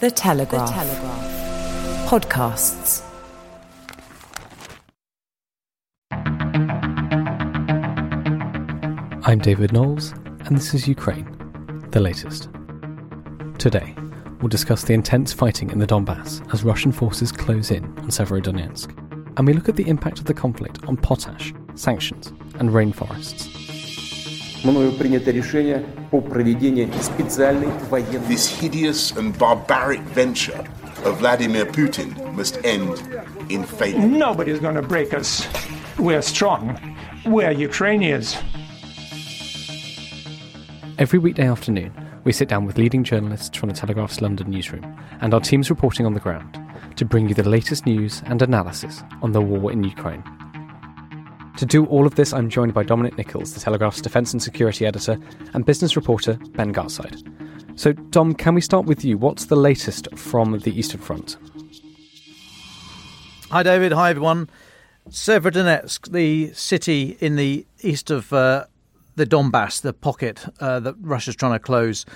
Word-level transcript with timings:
The 0.00 0.10
Telegraph. 0.10 0.66
The 0.66 0.74
Telegraph. 0.74 2.08
Podcasts. 2.08 3.02
I'm 9.26 9.40
David 9.40 9.74
Knowles, 9.74 10.12
and 10.46 10.56
this 10.56 10.72
is 10.72 10.88
Ukraine, 10.88 11.26
the 11.90 12.00
latest. 12.00 12.48
Today, 13.58 13.94
we'll 14.40 14.48
discuss 14.48 14.84
the 14.84 14.94
intense 14.94 15.34
fighting 15.34 15.68
in 15.68 15.78
the 15.78 15.86
Donbass 15.86 16.50
as 16.54 16.64
Russian 16.64 16.92
forces 16.92 17.30
close 17.30 17.70
in 17.70 17.84
on 17.98 18.08
Severodonetsk, 18.08 18.96
and 19.36 19.46
we 19.46 19.52
look 19.52 19.68
at 19.68 19.76
the 19.76 19.86
impact 19.86 20.18
of 20.18 20.24
the 20.24 20.32
conflict 20.32 20.82
on 20.88 20.96
potash, 20.96 21.52
sanctions, 21.74 22.28
and 22.54 22.70
rainforests. 22.70 23.59
This 28.28 28.46
hideous 28.48 29.10
and 29.12 29.38
barbaric 29.38 30.00
venture 30.00 30.58
of 31.04 31.18
Vladimir 31.18 31.64
Putin 31.64 32.34
must 32.34 32.62
end 32.62 32.98
in 33.50 33.64
failure. 33.64 33.98
Nobody's 34.06 34.60
going 34.60 34.74
to 34.74 34.82
break 34.82 35.14
us. 35.14 35.48
We're 35.98 36.20
strong. 36.20 36.78
We're 37.24 37.52
Ukrainians. 37.52 38.36
Every 40.98 41.18
weekday 41.18 41.48
afternoon, 41.48 41.92
we 42.24 42.32
sit 42.32 42.48
down 42.48 42.66
with 42.66 42.76
leading 42.76 43.02
journalists 43.02 43.56
from 43.56 43.70
the 43.70 43.74
Telegraph's 43.74 44.20
London 44.20 44.50
newsroom 44.50 44.84
and 45.22 45.32
our 45.32 45.40
teams 45.40 45.70
reporting 45.70 46.04
on 46.04 46.12
the 46.12 46.20
ground 46.20 46.58
to 46.96 47.06
bring 47.06 47.30
you 47.30 47.34
the 47.34 47.48
latest 47.48 47.86
news 47.86 48.22
and 48.26 48.42
analysis 48.42 49.02
on 49.22 49.32
the 49.32 49.40
war 49.40 49.72
in 49.72 49.82
Ukraine. 49.84 50.22
To 51.60 51.66
do 51.66 51.84
all 51.84 52.06
of 52.06 52.14
this, 52.14 52.32
I'm 52.32 52.48
joined 52.48 52.72
by 52.72 52.84
Dominic 52.84 53.18
Nicholls, 53.18 53.52
the 53.52 53.60
Telegraph's 53.60 54.00
defence 54.00 54.32
and 54.32 54.42
security 54.42 54.86
editor, 54.86 55.18
and 55.52 55.66
business 55.66 55.94
reporter 55.94 56.38
Ben 56.52 56.72
Gartside. 56.72 57.22
So, 57.78 57.92
Dom, 57.92 58.32
can 58.32 58.54
we 58.54 58.62
start 58.62 58.86
with 58.86 59.04
you? 59.04 59.18
What's 59.18 59.44
the 59.44 59.56
latest 59.56 60.08
from 60.16 60.58
the 60.60 60.70
Eastern 60.70 61.02
Front? 61.02 61.36
Hi, 63.50 63.62
David. 63.62 63.92
Hi, 63.92 64.08
everyone. 64.08 64.48
Severodonetsk, 65.10 66.10
the 66.10 66.50
city 66.54 67.18
in 67.20 67.36
the 67.36 67.66
east 67.82 68.10
of 68.10 68.32
uh, 68.32 68.64
the 69.16 69.26
Donbass, 69.26 69.82
the 69.82 69.92
pocket 69.92 70.42
uh, 70.60 70.80
that 70.80 70.94
Russia's 71.02 71.36
trying 71.36 71.52
to 71.52 71.58
close, 71.58 72.06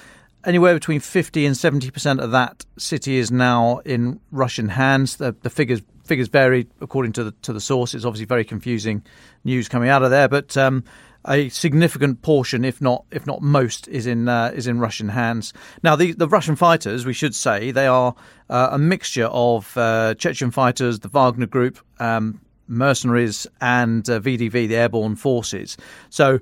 anywhere 0.46 0.72
between 0.72 1.00
50 1.00 1.44
and 1.44 1.54
70% 1.54 2.18
of 2.18 2.30
that 2.30 2.64
city 2.78 3.16
is 3.18 3.30
now 3.30 3.82
in 3.84 4.20
Russian 4.30 4.70
hands. 4.70 5.18
The, 5.18 5.36
the 5.42 5.50
figures 5.50 5.82
figures 6.04 6.28
vary 6.28 6.66
according 6.80 7.12
to 7.12 7.24
the 7.24 7.32
to 7.42 7.52
the 7.52 7.60
source. 7.60 7.94
It's 7.94 8.04
obviously 8.04 8.26
very 8.26 8.44
confusing 8.44 9.02
news 9.44 9.68
coming 9.68 9.88
out 9.88 10.02
of 10.02 10.10
there, 10.10 10.28
but 10.28 10.56
um, 10.56 10.84
a 11.26 11.48
significant 11.48 12.22
portion, 12.22 12.64
if 12.64 12.80
not 12.80 13.04
if 13.10 13.26
not 13.26 13.42
most, 13.42 13.88
is 13.88 14.06
in 14.06 14.28
uh, 14.28 14.52
is 14.54 14.66
in 14.66 14.78
Russian 14.78 15.08
hands. 15.08 15.52
Now, 15.82 15.96
the 15.96 16.12
the 16.12 16.28
Russian 16.28 16.56
fighters, 16.56 17.06
we 17.06 17.12
should 17.12 17.34
say, 17.34 17.70
they 17.70 17.86
are 17.86 18.14
uh, 18.50 18.68
a 18.72 18.78
mixture 18.78 19.26
of 19.26 19.76
uh, 19.76 20.14
Chechen 20.14 20.50
fighters, 20.50 21.00
the 21.00 21.08
Wagner 21.08 21.46
Group. 21.46 21.78
Um, 21.98 22.40
mercenaries 22.66 23.46
and 23.60 24.04
VDV, 24.04 24.64
uh, 24.64 24.68
the 24.68 24.76
airborne 24.76 25.16
forces. 25.16 25.76
So 26.08 26.40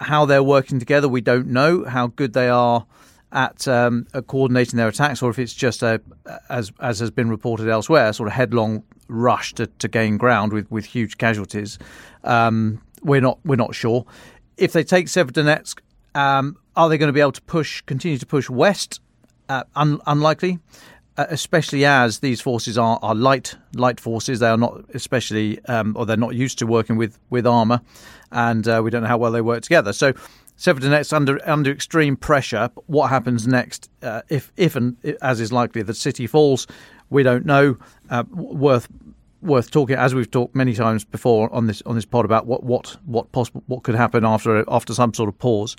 how 0.00 0.24
they're 0.24 0.42
working 0.42 0.78
together, 0.80 1.08
we 1.08 1.20
don't 1.20 1.48
know. 1.48 1.84
How 1.84 2.08
good 2.08 2.32
they 2.32 2.48
are 2.48 2.86
at, 3.34 3.66
um, 3.68 4.06
at 4.14 4.26
coordinating 4.28 4.76
their 4.76 4.88
attacks, 4.88 5.20
or 5.20 5.28
if 5.28 5.38
it's 5.38 5.52
just 5.52 5.82
a, 5.82 6.00
as 6.48 6.72
as 6.80 7.00
has 7.00 7.10
been 7.10 7.28
reported 7.28 7.68
elsewhere, 7.68 8.12
sort 8.12 8.28
of 8.28 8.32
headlong 8.32 8.82
rush 9.08 9.52
to, 9.54 9.66
to 9.66 9.88
gain 9.88 10.16
ground 10.16 10.52
with, 10.52 10.70
with 10.70 10.84
huge 10.84 11.18
casualties. 11.18 11.78
Um, 12.22 12.80
we're 13.02 13.20
not 13.20 13.38
we're 13.44 13.56
not 13.56 13.74
sure. 13.74 14.06
If 14.56 14.72
they 14.72 14.84
take 14.84 15.06
Severodonetsk, 15.06 15.80
um, 16.14 16.56
are 16.76 16.88
they 16.88 16.96
going 16.96 17.08
to 17.08 17.12
be 17.12 17.20
able 17.20 17.32
to 17.32 17.42
push 17.42 17.82
continue 17.82 18.18
to 18.18 18.26
push 18.26 18.48
west? 18.48 19.00
Uh, 19.48 19.64
un- 19.76 20.00
unlikely. 20.06 20.58
Uh, 21.16 21.26
especially 21.28 21.84
as 21.84 22.18
these 22.18 22.40
forces 22.40 22.76
are, 22.76 22.98
are 23.00 23.14
light 23.14 23.54
light 23.74 24.00
forces. 24.00 24.40
They 24.40 24.48
are 24.48 24.56
not 24.56 24.84
especially, 24.94 25.64
um, 25.66 25.94
or 25.96 26.06
they're 26.06 26.16
not 26.16 26.34
used 26.34 26.58
to 26.58 26.66
working 26.66 26.96
with 26.96 27.20
with 27.30 27.46
armor, 27.46 27.80
and 28.32 28.66
uh, 28.66 28.80
we 28.82 28.90
don't 28.90 29.02
know 29.02 29.08
how 29.08 29.18
well 29.18 29.32
they 29.32 29.40
work 29.40 29.62
together. 29.62 29.92
So. 29.92 30.12
Severodonetsk 30.58 31.12
under 31.12 31.40
under 31.48 31.70
extreme 31.70 32.16
pressure. 32.16 32.70
What 32.86 33.08
happens 33.08 33.46
next, 33.46 33.90
uh, 34.02 34.22
if 34.28 34.52
if 34.56 34.76
and 34.76 34.96
as 35.20 35.40
is 35.40 35.52
likely, 35.52 35.82
the 35.82 35.94
city 35.94 36.26
falls? 36.26 36.66
We 37.10 37.22
don't 37.22 37.44
know. 37.44 37.76
Uh, 38.08 38.24
worth 38.30 38.88
worth 39.42 39.70
talking 39.70 39.96
as 39.96 40.14
we've 40.14 40.30
talked 40.30 40.54
many 40.54 40.72
times 40.72 41.04
before 41.04 41.52
on 41.52 41.66
this 41.66 41.82
on 41.82 41.94
this 41.94 42.04
pod 42.04 42.24
about 42.24 42.46
what 42.46 42.64
what 42.64 42.96
what 43.04 43.30
possible 43.32 43.62
what 43.66 43.82
could 43.82 43.94
happen 43.94 44.24
after 44.24 44.64
after 44.68 44.94
some 44.94 45.12
sort 45.12 45.28
of 45.28 45.38
pause. 45.38 45.76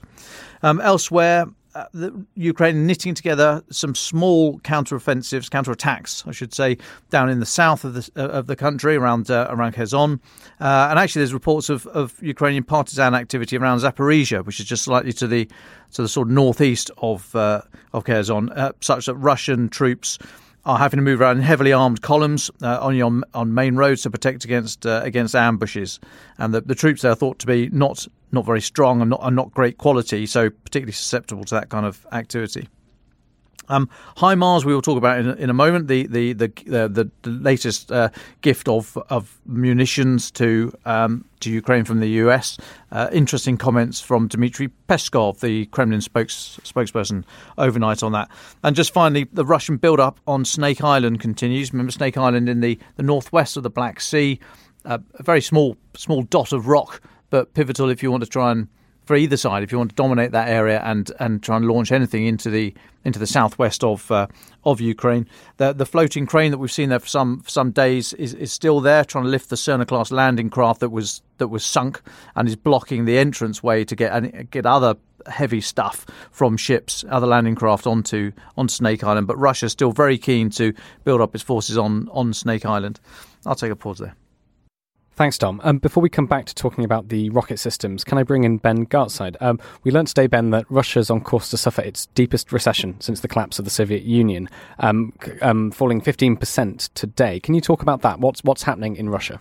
Um, 0.62 0.82
elsewhere, 0.82 1.46
uh, 1.76 1.86
the 1.94 2.26
Ukraine 2.36 2.88
knitting 2.88 3.14
together 3.14 3.62
some 3.70 3.94
small 3.96 4.60
counteroffensives, 4.62 5.50
counterattacks, 5.50 6.26
I 6.26 6.32
should 6.32 6.54
say, 6.54 6.78
down 7.10 7.30
in 7.30 7.42
the 7.42 7.46
south 7.46 7.84
of 7.84 7.94
the 7.94 8.10
uh, 8.16 8.30
of 8.30 8.48
the 8.48 8.56
country 8.56 8.96
around 8.96 9.30
uh, 9.30 9.48
around 9.50 9.74
Kherson, 9.74 10.22
uh, 10.62 10.88
and 10.90 10.98
actually 10.98 11.20
there's 11.20 11.34
reports 11.34 11.70
of, 11.70 11.86
of 11.88 12.22
Ukrainian 12.24 12.64
partisan 12.64 13.14
activity 13.14 13.58
around 13.58 13.80
Zaporizhia, 13.80 14.46
which 14.46 14.60
is 14.60 14.66
just 14.66 14.84
slightly 14.84 15.12
to 15.14 15.28
the 15.28 15.50
to 15.92 16.02
the 16.02 16.08
sort 16.08 16.30
of 16.30 16.34
northeast 16.34 16.92
of 17.00 17.36
uh, 17.36 17.62
of 17.94 18.06
Kherson, 18.06 18.50
such 18.80 19.08
that 19.08 19.16
Russian 19.16 19.68
troops 19.68 20.18
are 20.66 20.80
having 20.80 20.98
to 20.98 21.04
move 21.04 21.22
around 21.22 21.42
heavily 21.42 21.72
armed 21.72 22.02
columns 22.02 22.50
uh, 22.62 22.80
on 22.82 23.24
on 23.34 23.54
main 23.54 23.76
roads 23.76 24.02
to 24.04 24.10
protect 24.10 24.46
against 24.46 24.86
uh, 24.86 25.02
against 25.04 25.36
ambushes. 25.36 26.00
And 26.38 26.54
the, 26.54 26.62
the 26.62 26.76
troops 26.76 27.02
there 27.02 27.12
are 27.12 27.16
thought 27.16 27.40
to 27.40 27.48
be 27.48 27.70
not 27.70 28.08
not 28.32 28.46
very 28.46 28.62
strong 28.62 29.02
and 29.02 29.10
not 29.10 29.20
and 29.24 29.36
not 29.36 29.52
great 29.52 29.78
quality, 29.78 30.26
so 30.26 30.50
particularly 30.50 30.94
susceptible 30.94 31.44
to 31.46 31.56
that 31.56 31.70
kind 31.70 31.86
of 31.86 32.06
activity. 32.12 32.68
Um, 33.70 33.90
HIMARS 34.18 34.66
we 34.66 34.74
will 34.74 34.82
talk 34.82 34.98
about 34.98 35.20
in, 35.20 35.30
in 35.38 35.50
a 35.50 35.54
moment. 35.54 35.88
The 35.88 36.08
the 36.08 36.34
the 36.34 36.46
uh, 36.68 36.88
the, 36.88 37.10
the, 37.22 37.30
latest 37.30 37.92
uh, 37.92 38.10
gift 38.42 38.68
of 38.68 38.98
of 39.10 39.40
munitions 39.46 40.32
to 40.32 40.74
um, 40.86 41.26
to 41.42 41.52
Ukraine 41.52 41.86
from 41.86 42.00
the 42.00 42.10
US. 42.22 42.58
Uh, 42.92 43.10
interesting 43.12 43.58
comments 43.58 44.02
from 44.02 44.28
Dmitry 44.28 44.70
Peskov, 44.90 45.40
the 45.40 45.66
Kremlin 45.68 46.02
spokes, 46.02 46.60
spokesperson, 46.64 47.24
overnight 47.58 48.04
on 48.04 48.12
that. 48.14 48.30
And 48.64 48.76
just 48.76 48.94
finally, 48.94 49.26
the 49.32 49.46
Russian 49.46 49.78
build-up 49.78 50.20
on 50.28 50.46
Snake 50.46 50.84
Island 50.84 51.20
continues. 51.20 51.74
Remember 51.74 51.92
Snake 51.92 52.18
Island 52.18 52.50
in 52.50 52.62
the, 52.62 52.80
the 52.96 53.04
northwest 53.04 53.58
of 53.58 53.64
the 53.64 53.70
Black 53.70 54.00
Sea, 54.00 54.40
uh, 54.86 55.00
a 55.16 55.24
very 55.24 55.42
small 55.42 55.78
small 55.96 56.24
dot 56.24 56.52
of 56.52 56.68
rock, 56.68 57.02
but 57.30 57.54
pivotal 57.54 57.90
if 57.90 58.02
you 58.02 58.12
want 58.12 58.24
to 58.24 58.30
try 58.30 58.52
and 58.52 58.68
for 59.06 59.16
either 59.16 59.38
side 59.38 59.64
if 59.64 59.72
you 59.72 59.78
want 59.78 59.92
to 59.92 59.96
dominate 59.96 60.32
that 60.32 60.50
area 60.50 60.82
and 60.84 61.12
and 61.20 61.42
try 61.42 61.58
and 61.58 61.66
launch 61.66 61.92
anything 61.92 62.26
into 62.26 62.50
the 62.50 62.74
into 63.04 63.20
the 63.20 63.28
southwest 63.28 63.84
of 63.84 64.10
uh, 64.12 64.28
of 64.64 64.82
Ukraine. 64.82 65.28
The 65.58 65.74
the 65.74 65.86
floating 65.86 66.26
crane 66.26 66.52
that 66.52 66.58
we've 66.58 66.72
seen 66.72 66.90
there 66.90 67.00
for 67.00 67.08
some 67.08 67.42
for 67.42 67.50
some 67.50 67.72
days 67.72 68.14
is, 68.14 68.34
is 68.34 68.52
still 68.52 68.82
there, 68.82 69.06
trying 69.06 69.24
to 69.24 69.30
lift 69.30 69.50
the 69.50 69.56
Serna 69.56 69.88
class 69.88 70.12
landing 70.12 70.50
craft 70.50 70.80
that 70.82 70.90
was 70.90 71.22
that 71.38 71.48
was 71.48 71.64
sunk 71.64 72.02
and 72.36 72.48
is 72.48 72.56
blocking 72.56 73.06
the 73.06 73.18
entrance 73.18 73.64
way 73.64 73.86
to 73.86 73.96
get 73.96 74.50
get 74.50 74.66
other 74.66 74.96
heavy 75.28 75.62
stuff 75.62 76.06
from 76.32 76.58
ships, 76.58 77.04
other 77.10 77.28
landing 77.28 77.56
craft 77.56 77.88
onto 77.88 78.32
on 78.58 78.68
Snake 78.68 79.04
Island. 79.04 79.28
But 79.28 79.38
Russia 79.38 79.68
is 79.68 79.72
still 79.72 79.92
very 79.92 80.18
keen 80.18 80.50
to 80.52 80.74
build 81.04 81.22
up 81.22 81.36
its 81.36 81.44
forces 81.44 81.78
on 81.78 82.10
on 82.12 82.34
Snake 82.34 82.66
Island. 82.66 83.00
I'll 83.46 83.56
take 83.56 83.72
a 83.72 83.76
pause 83.76 84.00
there. 84.00 84.16
Thanks, 85.16 85.38
Dom. 85.38 85.62
Um, 85.64 85.78
before 85.78 86.04
we 86.04 86.10
come 86.10 86.26
back 86.26 86.44
to 86.46 86.54
talking 86.54 86.84
about 86.84 87.08
the 87.08 87.30
rocket 87.30 87.58
systems, 87.58 88.04
can 88.04 88.18
I 88.18 88.24
bring 88.24 88.44
in 88.44 88.58
Ben 88.58 88.86
Gartside? 88.86 89.38
Um, 89.40 89.62
we 89.84 89.92
learned 89.92 90.10
today, 90.10 90.28
Ben, 90.28 90.50
that 90.50 90.66
Russia 90.70 91.00
is 91.00 91.10
on 91.10 91.22
course 91.22 91.50
to 91.52 91.58
suffer 91.58 91.82
its 91.82 92.08
deepest 92.08 92.52
recession 92.52 93.00
since 93.00 93.22
the 93.22 93.30
collapse 93.30 93.58
of 93.58 93.64
the 93.64 93.72
Soviet 93.72 94.04
Union, 94.04 94.50
um, 94.80 95.14
um 95.42 95.72
falling 95.72 96.02
15% 96.02 96.90
today. 96.96 97.40
Can 97.40 97.54
you 97.54 97.62
talk 97.62 97.82
about 97.82 98.02
that? 98.02 98.20
What's, 98.20 98.44
what's 98.44 98.64
happening 98.64 98.98
in 98.98 99.08
Russia? 99.08 99.40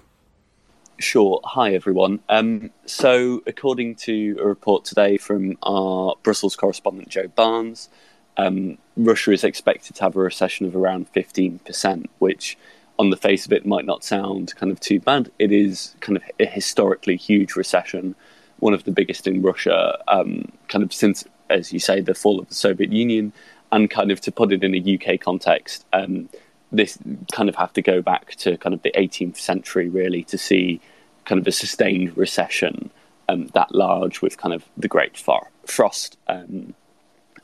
Sure. 1.00 1.40
Hi, 1.42 1.74
everyone. 1.74 2.20
Um, 2.28 2.70
so, 2.86 3.42
according 3.48 3.96
to 3.96 4.38
a 4.40 4.46
report 4.46 4.84
today 4.84 5.16
from 5.16 5.58
our 5.64 6.14
Brussels 6.22 6.54
correspondent, 6.54 7.08
Joe 7.08 7.26
Barnes, 7.26 7.88
um, 8.36 8.78
Russia 8.96 9.32
is 9.32 9.42
expected 9.42 9.96
to 9.96 10.04
have 10.04 10.14
a 10.14 10.20
recession 10.20 10.66
of 10.66 10.76
around 10.76 11.12
15%, 11.12 12.06
which 12.20 12.56
on 12.98 13.10
the 13.10 13.16
face 13.16 13.46
of 13.46 13.52
it 13.52 13.66
might 13.66 13.84
not 13.84 14.04
sound 14.04 14.54
kind 14.56 14.70
of 14.70 14.80
too 14.80 15.00
bad. 15.00 15.30
It 15.38 15.52
is 15.52 15.94
kind 16.00 16.16
of 16.16 16.22
a 16.38 16.46
historically 16.46 17.16
huge 17.16 17.56
recession, 17.56 18.14
one 18.60 18.74
of 18.74 18.84
the 18.84 18.92
biggest 18.92 19.26
in 19.26 19.42
Russia, 19.42 19.98
um, 20.08 20.50
kind 20.68 20.84
of 20.84 20.92
since, 20.92 21.24
as 21.50 21.72
you 21.72 21.80
say, 21.80 22.00
the 22.00 22.14
fall 22.14 22.38
of 22.38 22.48
the 22.48 22.54
Soviet 22.54 22.92
Union, 22.92 23.32
and 23.72 23.90
kind 23.90 24.12
of 24.12 24.20
to 24.22 24.32
put 24.32 24.52
it 24.52 24.62
in 24.62 24.74
a 24.74 24.94
UK 24.94 25.20
context, 25.20 25.84
um, 25.92 26.28
this 26.70 26.98
kind 27.32 27.48
of 27.48 27.56
have 27.56 27.72
to 27.72 27.82
go 27.82 28.00
back 28.00 28.34
to 28.36 28.56
kind 28.58 28.74
of 28.74 28.82
the 28.82 28.92
18th 28.92 29.36
century 29.36 29.88
really 29.88 30.24
to 30.24 30.38
see 30.38 30.80
kind 31.24 31.40
of 31.40 31.46
a 31.46 31.52
sustained 31.52 32.16
recession 32.16 32.90
um, 33.28 33.46
that 33.48 33.74
large 33.74 34.20
with 34.22 34.36
kind 34.36 34.54
of 34.54 34.64
the 34.76 34.88
Great 34.88 35.16
Far- 35.16 35.50
Frost. 35.66 36.18
Um, 36.28 36.74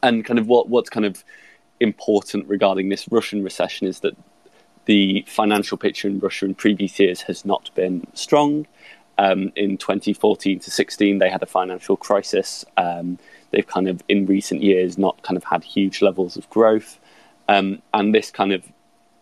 and 0.03 0.25
kind 0.25 0.39
of 0.39 0.47
what 0.47 0.69
what's 0.69 0.91
kind 0.91 1.07
of 1.07 1.25
important 1.81 2.47
regarding 2.47 2.89
this 2.89 3.07
Russian 3.11 3.43
recession 3.43 3.87
is 3.87 4.01
that 4.01 4.17
the 4.91 5.25
financial 5.29 5.79
picture 5.79 6.09
in 6.09 6.19
Russia 6.19 6.45
in 6.47 6.53
previous 6.53 6.99
years 6.99 7.21
has 7.23 7.45
not 7.45 7.71
been 7.77 8.05
strong. 8.13 8.67
Um, 9.19 9.53
in 9.55 9.79
2014 9.79 10.59
to 10.59 10.69
16, 10.69 11.19
they 11.19 11.31
had 11.31 11.45
a 11.45 11.47
financial 11.47 11.97
crisis. 11.97 12.65
Um, 12.77 13.17
they've 13.53 13.65
kind 13.65 13.87
of, 13.87 14.03
in 14.09 14.27
recent 14.27 14.65
years, 14.65 14.99
not 14.99 15.23
kind 15.23 15.37
of 15.37 15.45
had 15.45 15.63
huge 15.63 16.03
levels 16.03 16.37
of 16.37 16.51
growth. 16.51 16.99
Um, 17.49 17.83
and 17.95 18.13
this 18.13 18.33
kind 18.33 18.53
of 18.53 18.65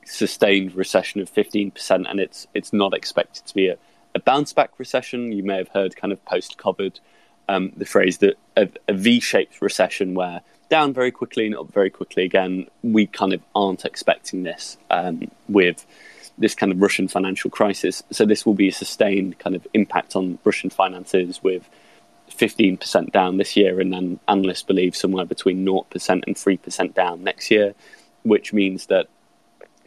sustained 0.07 0.75
recession 0.75 1.21
of 1.21 1.31
15%, 1.31 2.11
and 2.11 2.19
it's 2.19 2.47
it's 2.55 2.73
not 2.73 2.95
expected 2.95 3.45
to 3.45 3.55
be 3.55 3.69
a, 3.69 3.77
a 4.15 4.21
bounce 4.21 4.55
back 4.55 4.71
recession. 4.79 5.33
You 5.33 5.43
may 5.43 5.59
have 5.59 5.69
heard 5.69 5.97
kind 5.97 6.15
of 6.15 6.25
post 6.25 6.57
COVID 6.57 6.99
um, 7.47 7.73
the 7.77 7.85
phrase 7.85 8.17
that 8.19 8.37
a, 8.57 8.71
a 8.89 8.95
V 8.95 9.21
shaped 9.21 9.61
recession 9.61 10.15
where 10.15 10.41
down 10.69 10.93
very 10.93 11.11
quickly 11.11 11.47
and 11.47 11.57
up 11.57 11.73
very 11.73 11.91
quickly 11.91 12.25
again. 12.25 12.67
We 12.83 13.07
kind 13.07 13.33
of 13.33 13.41
aren't 13.55 13.85
expecting 13.85 14.43
this 14.43 14.77
um, 14.91 15.31
with 15.49 15.87
this 16.37 16.55
kind 16.55 16.71
of 16.71 16.81
Russian 16.81 17.09
financial 17.09 17.51
crisis. 17.51 18.03
So 18.11 18.25
this 18.25 18.47
will 18.47 18.55
be 18.55 18.69
a 18.69 18.73
sustained 18.73 19.39
kind 19.39 19.57
of 19.57 19.67
impact 19.75 20.15
on 20.15 20.39
Russian 20.45 20.71
finances 20.71 21.43
with 21.43 21.69
15% 22.31 23.11
down 23.11 23.39
this 23.39 23.57
year, 23.57 23.81
and 23.81 23.93
then 23.93 24.21
analysts 24.29 24.63
believe 24.63 24.95
somewhere 24.95 25.25
between 25.25 25.65
0% 25.65 26.23
and 26.27 26.37
3% 26.37 26.95
down 26.95 27.25
next 27.25 27.51
year, 27.51 27.75
which 28.23 28.53
means 28.53 28.87
that 28.87 29.09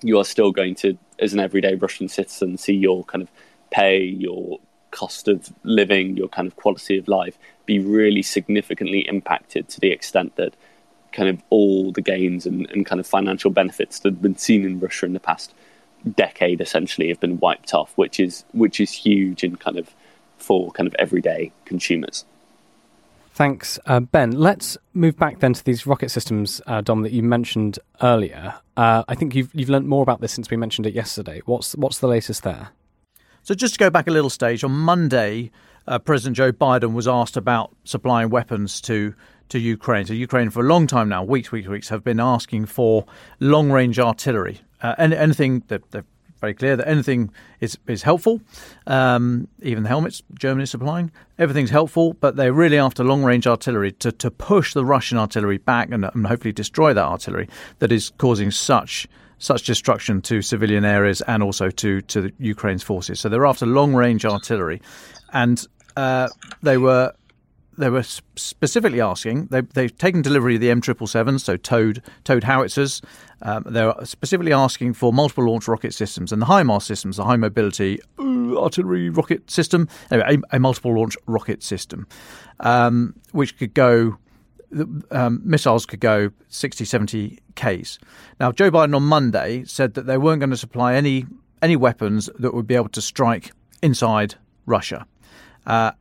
you 0.01 0.17
are 0.17 0.25
still 0.25 0.51
going 0.51 0.75
to, 0.75 0.97
as 1.19 1.33
an 1.33 1.39
everyday 1.39 1.75
Russian 1.75 2.09
citizen, 2.09 2.57
see 2.57 2.73
your 2.73 3.03
kind 3.05 3.21
of 3.21 3.29
pay, 3.69 4.01
your 4.01 4.59
cost 4.89 5.27
of 5.27 5.53
living, 5.63 6.17
your 6.17 6.27
kind 6.27 6.47
of 6.47 6.55
quality 6.57 6.97
of 6.97 7.07
life 7.07 7.37
be 7.65 7.79
really 7.79 8.21
significantly 8.21 9.07
impacted 9.07 9.69
to 9.69 9.79
the 9.79 9.91
extent 9.91 10.35
that 10.35 10.53
kind 11.11 11.29
of 11.29 11.41
all 11.49 11.91
the 11.91 12.01
gains 12.01 12.45
and, 12.45 12.69
and 12.71 12.85
kind 12.85 12.99
of 12.99 13.07
financial 13.07 13.51
benefits 13.51 13.99
that 13.99 14.13
have 14.13 14.21
been 14.21 14.37
seen 14.37 14.65
in 14.65 14.79
Russia 14.79 15.05
in 15.05 15.13
the 15.13 15.19
past 15.19 15.53
decade 16.15 16.61
essentially 16.61 17.09
have 17.09 17.19
been 17.19 17.39
wiped 17.39 17.73
off, 17.73 17.91
which 17.97 18.19
is 18.19 18.43
which 18.53 18.79
is 18.79 18.91
huge 18.91 19.43
and 19.43 19.59
kind 19.59 19.77
of 19.77 19.93
for 20.37 20.71
kind 20.71 20.87
of 20.87 20.95
everyday 20.97 21.51
consumers. 21.65 22.25
Thanks, 23.33 23.79
uh, 23.85 24.01
Ben. 24.01 24.31
Let's 24.31 24.77
move 24.93 25.17
back 25.17 25.39
then 25.39 25.53
to 25.53 25.63
these 25.63 25.87
rocket 25.87 26.09
systems, 26.09 26.61
uh, 26.67 26.81
Dom, 26.81 27.01
that 27.03 27.13
you 27.13 27.23
mentioned 27.23 27.79
earlier. 28.01 28.55
Uh, 28.75 29.03
I 29.07 29.15
think 29.15 29.35
you've 29.35 29.53
you've 29.53 29.69
learned 29.69 29.87
more 29.87 30.03
about 30.03 30.21
this 30.21 30.33
since 30.33 30.49
we 30.49 30.57
mentioned 30.57 30.85
it 30.85 30.93
yesterday. 30.93 31.41
What's 31.45 31.73
what's 31.75 31.99
the 31.99 32.07
latest 32.07 32.43
there? 32.43 32.69
So 33.43 33.55
just 33.55 33.75
to 33.75 33.79
go 33.79 33.89
back 33.89 34.07
a 34.07 34.11
little 34.11 34.29
stage, 34.29 34.63
on 34.63 34.71
Monday, 34.71 35.49
uh, 35.87 35.97
President 35.97 36.37
Joe 36.37 36.51
Biden 36.51 36.93
was 36.93 37.07
asked 37.07 37.37
about 37.37 37.75
supplying 37.83 38.29
weapons 38.29 38.81
to 38.81 39.15
to 39.51 39.59
Ukraine. 39.59 40.05
So 40.05 40.13
Ukraine, 40.13 40.49
for 40.49 40.61
a 40.61 40.67
long 40.67 40.87
time 40.87 41.09
now, 41.09 41.23
weeks, 41.23 41.51
weeks, 41.51 41.67
weeks, 41.67 41.89
have 41.89 42.03
been 42.03 42.19
asking 42.19 42.65
for 42.65 43.05
long 43.39 43.71
range 43.71 43.99
artillery. 43.99 44.61
Uh, 44.81 44.95
anything 44.97 45.63
that 45.67 45.89
they're 45.91 46.05
very 46.39 46.53
clear 46.55 46.75
that 46.75 46.87
anything 46.87 47.31
is 47.59 47.77
is 47.87 48.01
helpful. 48.01 48.41
Um, 48.87 49.47
even 49.61 49.83
the 49.83 49.89
helmets 49.89 50.23
Germany 50.33 50.63
is 50.63 50.71
supplying, 50.71 51.11
everything's 51.37 51.69
helpful, 51.69 52.13
but 52.13 52.35
they're 52.35 52.51
really 52.51 52.79
after 52.79 53.03
long 53.03 53.23
range 53.23 53.45
artillery 53.45 53.91
to 53.93 54.11
to 54.11 54.31
push 54.31 54.73
the 54.73 54.83
Russian 54.83 55.17
artillery 55.17 55.59
back 55.59 55.91
and, 55.91 56.03
and 56.03 56.27
hopefully 56.27 56.51
destroy 56.51 56.93
that 56.93 57.05
artillery 57.05 57.47
that 57.79 57.91
is 57.91 58.11
causing 58.17 58.51
such 58.51 59.07
such 59.37 59.63
destruction 59.63 60.21
to 60.21 60.41
civilian 60.41 60.83
areas 60.83 61.21
and 61.21 61.43
also 61.43 61.69
to 61.69 62.01
to 62.01 62.31
Ukraine's 62.39 62.83
forces. 62.83 63.19
So 63.19 63.29
they're 63.29 63.45
after 63.45 63.67
long 63.67 63.93
range 63.93 64.25
artillery, 64.25 64.81
and 65.31 65.63
uh, 65.95 66.27
they 66.63 66.77
were 66.77 67.13
they 67.81 67.89
were 67.89 68.03
specifically 68.03 69.01
asking 69.01 69.47
they, 69.47 69.61
they've 69.61 69.97
taken 69.97 70.21
delivery 70.21 70.55
of 70.55 70.61
the 70.61 70.69
M777, 70.69 71.39
so 71.39 71.57
towed 71.57 72.03
towed 72.23 72.43
howitzers. 72.43 73.01
Um, 73.41 73.63
they're 73.67 73.93
specifically 74.03 74.53
asking 74.53 74.93
for 74.93 75.11
multiple 75.11 75.49
launch 75.49 75.67
rocket 75.67 75.93
systems 75.93 76.31
and 76.31 76.41
the 76.41 76.45
HIMARS 76.45 76.83
systems, 76.83 77.17
the 77.17 77.23
high 77.23 77.37
mobility 77.37 77.99
uh, 78.19 78.55
artillery 78.55 79.09
rocket 79.09 79.49
system, 79.49 79.89
anyway, 80.11 80.37
a, 80.51 80.57
a 80.57 80.59
multiple 80.59 80.95
launch 80.95 81.17
rocket 81.25 81.63
system, 81.63 82.07
um, 82.59 83.15
which 83.31 83.57
could 83.57 83.73
go. 83.73 84.17
Um, 85.11 85.41
missiles 85.43 85.85
could 85.85 85.99
go 85.99 86.31
60, 86.47 86.85
70 86.85 87.39
Ks. 87.57 87.99
Now, 88.39 88.53
Joe 88.53 88.71
Biden 88.71 88.95
on 88.95 89.03
Monday 89.03 89.65
said 89.65 89.95
that 89.95 90.05
they 90.05 90.17
weren't 90.17 90.39
going 90.39 90.51
to 90.51 90.55
supply 90.55 90.93
any 90.93 91.25
any 91.61 91.75
weapons 91.75 92.29
that 92.39 92.53
would 92.53 92.67
be 92.67 92.75
able 92.75 92.87
to 92.89 93.01
strike 93.01 93.51
inside 93.81 94.35
Russia. 94.65 95.05
Uh, 95.65 95.91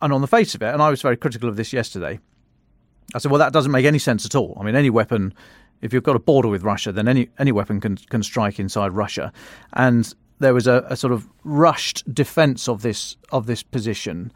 and 0.00 0.12
on 0.12 0.20
the 0.20 0.26
face 0.26 0.54
of 0.54 0.62
it, 0.62 0.72
and 0.72 0.82
I 0.82 0.90
was 0.90 1.02
very 1.02 1.16
critical 1.16 1.48
of 1.48 1.56
this 1.56 1.72
yesterday, 1.72 2.18
I 3.14 3.18
said, 3.18 3.30
well, 3.30 3.38
that 3.38 3.52
doesn't 3.52 3.72
make 3.72 3.86
any 3.86 3.98
sense 3.98 4.24
at 4.24 4.34
all. 4.34 4.56
I 4.60 4.64
mean, 4.64 4.74
any 4.74 4.90
weapon, 4.90 5.34
if 5.82 5.92
you've 5.92 6.02
got 6.02 6.16
a 6.16 6.20
border 6.20 6.48
with 6.48 6.62
Russia, 6.62 6.92
then 6.92 7.08
any, 7.08 7.28
any 7.38 7.52
weapon 7.52 7.80
can, 7.80 7.96
can 7.96 8.22
strike 8.22 8.58
inside 8.58 8.92
Russia. 8.92 9.32
And 9.74 10.12
there 10.40 10.54
was 10.54 10.66
a, 10.66 10.84
a 10.88 10.96
sort 10.96 11.12
of 11.12 11.28
rushed 11.44 12.12
defense 12.12 12.68
of 12.68 12.82
this 12.82 13.16
of 13.30 13.46
this 13.46 13.62
position, 13.62 14.32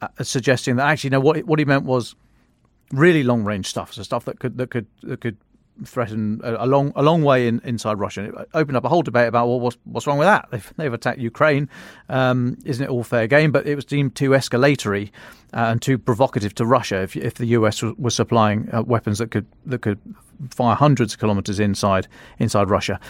uh, 0.00 0.08
suggesting 0.22 0.76
that 0.76 0.86
actually, 0.86 1.10
no, 1.10 1.20
what 1.20 1.38
what 1.44 1.58
he 1.58 1.64
meant 1.64 1.84
was 1.84 2.14
really 2.92 3.22
long 3.22 3.44
range 3.44 3.66
stuff, 3.66 3.92
so 3.92 4.02
stuff 4.02 4.24
that 4.24 4.40
could 4.40 4.58
that 4.58 4.70
could 4.70 4.86
that 5.02 5.20
could 5.20 5.36
threaten 5.84 6.40
a, 6.42 6.64
a, 6.64 6.66
long 6.66 6.92
a 6.96 7.02
long 7.02 7.22
way 7.22 7.46
in, 7.46 7.60
inside 7.64 7.98
Russia. 7.98 8.24
And 8.24 8.34
it 8.34 8.48
opened 8.54 8.76
up 8.76 8.84
a 8.84 8.88
whole 8.88 9.02
debate 9.02 9.28
about 9.28 9.48
well, 9.48 9.60
what's 9.60 9.76
what's 9.84 10.06
wrong 10.06 10.18
with 10.18 10.26
that? 10.26 10.48
They've, 10.50 10.72
they've 10.76 10.92
attacked 10.92 11.18
Ukraine, 11.18 11.68
um, 12.08 12.58
isn't 12.64 12.84
it 12.84 12.90
all 12.90 13.04
fair 13.04 13.26
game? 13.26 13.52
But 13.52 13.66
it 13.66 13.74
was 13.74 13.84
deemed 13.84 14.14
too 14.14 14.30
escalatory 14.30 15.10
uh, 15.52 15.66
and 15.70 15.82
too 15.82 15.98
provocative 15.98 16.54
to 16.56 16.66
Russia 16.66 17.02
if, 17.02 17.16
if 17.16 17.34
the 17.34 17.46
US 17.46 17.82
was, 17.82 17.94
was 17.96 18.14
supplying 18.14 18.68
uh, 18.72 18.82
weapons 18.82 19.18
that 19.18 19.30
could 19.30 19.46
that 19.66 19.82
could 19.82 19.98
fire 20.50 20.74
hundreds 20.76 21.14
of 21.14 21.20
kilometres 21.20 21.60
inside 21.60 22.08
inside 22.38 22.70
Russia. 22.70 23.00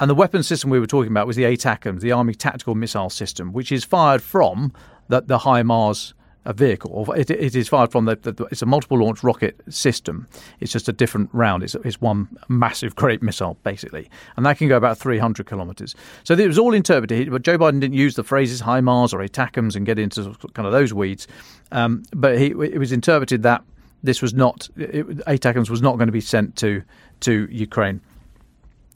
And 0.00 0.10
the 0.10 0.14
weapon 0.14 0.42
system 0.42 0.70
we 0.70 0.80
were 0.80 0.86
talking 0.86 1.12
about 1.12 1.26
was 1.26 1.36
the 1.36 1.44
ATACMS, 1.44 2.00
the 2.00 2.12
Army 2.12 2.34
Tactical 2.34 2.74
Missile 2.74 3.10
System, 3.10 3.52
which 3.52 3.70
is 3.70 3.84
fired 3.84 4.22
from 4.22 4.72
the, 5.08 5.20
the 5.20 5.38
HIMARS 5.38 6.14
a 6.44 6.52
vehicle. 6.52 7.12
It, 7.12 7.30
it 7.30 7.54
is 7.54 7.68
fired 7.68 7.92
from 7.92 8.06
the, 8.06 8.16
the, 8.16 8.46
It's 8.50 8.62
a 8.62 8.66
multiple 8.66 8.98
launch 8.98 9.22
rocket 9.22 9.60
system. 9.68 10.26
It's 10.60 10.72
just 10.72 10.88
a 10.88 10.92
different 10.92 11.30
round. 11.32 11.62
It's, 11.62 11.74
it's 11.76 12.00
one 12.00 12.28
massive 12.48 12.96
great 13.02 13.22
missile, 13.22 13.56
basically, 13.62 14.10
and 14.36 14.44
that 14.44 14.58
can 14.58 14.68
go 14.68 14.76
about 14.76 14.98
300 14.98 15.46
kilometres. 15.46 15.94
So 16.24 16.34
it 16.34 16.46
was 16.46 16.58
all 16.58 16.74
interpreted. 16.74 17.30
But 17.30 17.42
Joe 17.42 17.58
Biden 17.58 17.80
didn't 17.80 17.94
use 17.94 18.16
the 18.16 18.24
phrases 18.24 18.62
HIMARS 18.62 19.12
or 19.12 19.18
ATACMS 19.18 19.76
and 19.76 19.86
get 19.86 19.98
into 19.98 20.34
kind 20.54 20.66
of 20.66 20.72
those 20.72 20.92
weeds. 20.92 21.28
Um, 21.70 22.02
but 22.14 22.38
he, 22.38 22.46
it 22.46 22.78
was 22.78 22.92
interpreted 22.92 23.42
that 23.44 23.62
this 24.02 24.20
was 24.20 24.34
not 24.34 24.68
it, 24.76 25.06
ATACMS 25.06 25.70
was 25.70 25.80
not 25.80 25.96
going 25.96 26.08
to 26.08 26.12
be 26.12 26.20
sent 26.20 26.56
to 26.56 26.82
to 27.20 27.46
Ukraine. 27.50 28.00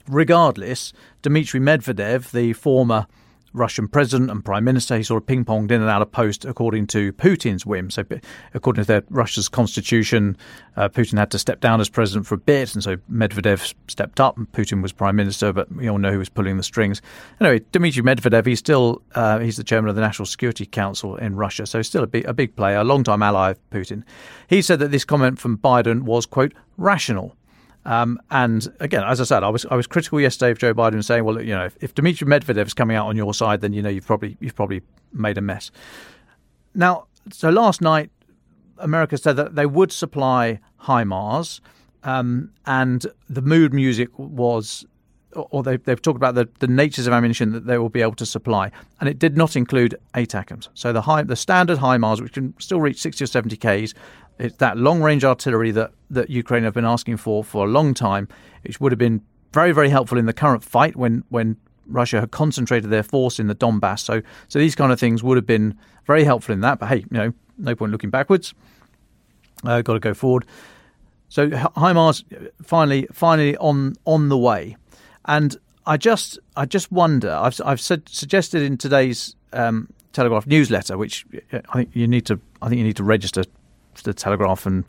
Regardless, 0.09 0.93
Dmitry 1.23 1.61
Medvedev, 1.61 2.31
the 2.31 2.53
former 2.53 3.07
Russian 3.57 3.89
president 3.89 4.31
and 4.31 4.45
prime 4.45 4.65
minister. 4.65 4.97
He 4.97 5.03
sort 5.03 5.23
of 5.23 5.27
ping 5.27 5.45
ponged 5.45 5.71
in 5.71 5.81
and 5.81 5.91
out 5.91 6.03
of 6.03 6.13
post 6.13 6.45
according 6.45 6.87
to 6.89 7.13
Putin's 7.15 7.65
whim. 7.65 7.91
So, 7.91 8.05
according 8.55 8.85
to 8.85 9.05
Russia's 9.11 9.49
constitution, 9.49 10.37
uh, 10.77 10.89
Putin 10.89 11.19
had 11.19 11.31
to 11.31 11.39
step 11.39 11.61
down 11.61 11.81
as 11.81 11.89
president 11.89 12.27
for 12.27 12.35
a 12.35 12.39
bit, 12.39 12.75
and 12.75 12.85
so 12.85 12.97
Medvedev 13.11 13.75
stepped 13.89 14.21
up, 14.21 14.37
and 14.37 14.51
Putin 14.53 14.83
was 14.83 14.93
prime 14.93 15.17
minister. 15.17 15.53
But 15.53 15.73
we 15.73 15.89
all 15.89 15.99
know 15.99 16.13
who 16.13 16.19
was 16.19 16.29
pulling 16.29 16.57
the 16.57 16.63
strings. 16.63 17.01
Anyway, 17.41 17.65
Dmitry 17.73 18.03
Medvedev, 18.03 18.47
he's 18.47 18.59
still 18.59 19.03
uh, 19.15 19.39
he's 19.39 19.57
the 19.57 19.65
chairman 19.65 19.89
of 19.89 19.97
the 19.97 20.03
National 20.03 20.27
Security 20.27 20.67
Council 20.67 21.17
in 21.17 21.37
Russia, 21.37 21.67
so 21.67 21.83
still 21.83 22.03
a 22.03 22.07
big, 22.07 22.25
a 22.27 22.35
big 22.35 22.55
player, 22.57 22.79
a 22.79 22.85
long 22.85 23.03
time 23.03 23.23
ally 23.23 23.51
of 23.51 23.71
Putin. 23.71 24.03
He 24.49 24.63
said 24.63 24.79
that 24.81 24.91
this 24.91 25.05
comment 25.05 25.39
from 25.39 25.59
Biden 25.59 26.03
was 26.03 26.27
quote 26.27 26.53
rational. 26.77 27.35
Um, 27.87 28.21
and 28.33 28.67
again, 28.81 29.05
as 29.05 29.21
I 29.21 29.25
said, 29.25 29.45
I 29.45 29.49
was 29.49 29.65
I 29.71 29.77
was 29.77 29.87
critical 29.87 30.21
yesterday 30.21 30.51
of 30.51 30.59
Joe 30.59 30.75
Biden 30.75 31.03
saying, 31.05 31.23
well, 31.25 31.41
you 31.41 31.55
know, 31.55 31.67
if, 31.67 31.77
if 31.81 31.95
Dmitry 31.95 32.27
Medvedev 32.27 32.67
is 32.67 32.75
coming 32.75 32.97
out 32.97 33.07
on 33.07 33.17
your 33.17 33.33
side, 33.33 33.61
then 33.61 33.73
you 33.73 33.81
know 33.81 33.89
you've 33.89 34.07
probably 34.07 34.37
you've 34.41 34.57
probably 34.57 34.83
made 35.13 35.39
a 35.39 35.41
mess. 35.41 35.71
Now, 36.75 37.07
so 37.31 37.49
last 37.49 37.81
night, 37.81 38.11
America 38.79 39.17
said 39.17 39.37
that 39.37 39.55
they 39.55 39.67
would 39.67 39.93
supply 39.93 40.59
HIMARS, 40.83 41.61
um, 42.03 42.51
and 42.67 43.07
the 43.29 43.41
mood 43.41 43.73
music 43.73 44.09
was, 44.19 44.85
or 45.35 45.63
they, 45.63 45.77
they've 45.77 46.03
talked 46.03 46.17
about 46.17 46.35
the, 46.35 46.49
the 46.59 46.67
natures 46.67 47.07
of 47.07 47.13
ammunition 47.13 47.53
that 47.53 47.67
they 47.67 47.79
will 47.79 47.89
be 47.89 48.03
able 48.03 48.17
to 48.17 48.27
supply, 48.27 48.73
and 48.99 49.09
it 49.09 49.21
did 49.21 49.37
not 49.37 49.55
include 49.55 49.95
ATACMS. 50.15 50.69
So 50.75 50.93
the 50.93 51.03
high, 51.03 51.23
the 51.23 51.37
standard 51.37 51.79
HIMARS, 51.79 52.21
which 52.21 52.33
can 52.33 52.53
still 52.59 52.81
reach 52.81 53.01
60 53.01 53.23
or 53.23 53.27
70 53.29 53.57
Ks, 53.57 53.95
it's 54.39 54.57
that 54.59 54.77
long 54.77 55.03
range 55.03 55.25
artillery 55.25 55.71
that, 55.73 55.93
that 56.11 56.31
Ukraine 56.31 56.65
have 56.65 56.75
been 56.75 56.85
asking 56.85 57.17
for 57.17 57.43
for 57.43 57.67
a 57.67 57.69
long 57.69 57.95
time, 57.95 58.29
which 58.63 58.81
would 58.81 58.93
have 58.93 58.99
been 58.99 59.23
very, 59.53 59.73
very 59.73 59.89
helpful 59.89 60.19
in 60.19 60.27
the 60.27 60.33
current 60.33 60.63
fight 60.63 60.97
when, 60.97 61.25
when 61.29 61.57
Russia 61.87 62.21
had 62.21 62.31
concentrated 62.31 62.91
their 62.91 63.03
force 63.03 63.39
in 63.39 63.47
the 63.47 63.55
Donbass. 63.55 64.01
So, 64.01 64.23
so 64.49 64.59
these 64.59 64.75
kind 64.75 64.93
of 64.93 65.01
things 65.01 65.23
would 65.23 65.37
have 65.37 65.47
been 65.47 65.79
very 66.07 66.25
helpful 66.25 66.53
in 66.53 66.61
that. 66.61 66.79
But 66.79 66.89
hey, 66.89 66.99
you 66.99 67.07
know, 67.11 67.33
no 67.59 67.75
point 67.75 67.93
looking 67.93 68.11
backwards. 68.11 68.55
Uh, 69.65 69.81
got 69.83 69.95
to 69.95 70.01
go 70.01 70.15
forward. 70.15 70.45
So 71.29 71.49
HIMARS 71.49 72.25
finally 72.63 73.09
finally 73.13 73.57
on 73.57 73.95
on 74.05 74.29
the 74.29 74.39
way, 74.39 74.77
and 75.25 75.57
I 75.85 75.97
just 75.97 76.39
I 76.57 76.67
just 76.67 76.93
wonder. 76.93 77.33
I've 77.33 77.61
I've 77.65 77.81
suggested 77.81 78.63
in 78.63 78.77
today's 78.77 79.35
um, 79.53 79.89
Telegraph 80.13 80.47
newsletter, 80.47 80.97
which 80.97 81.27
I 81.53 81.61
think 81.75 81.91
you 81.95 82.07
need 82.07 82.27
to 82.27 82.41
I 82.63 82.69
think 82.69 82.79
you 82.79 82.85
need 82.85 82.97
to 82.97 83.05
register 83.05 83.45
the 84.05 84.15
Telegraph, 84.15 84.67
and 84.67 84.85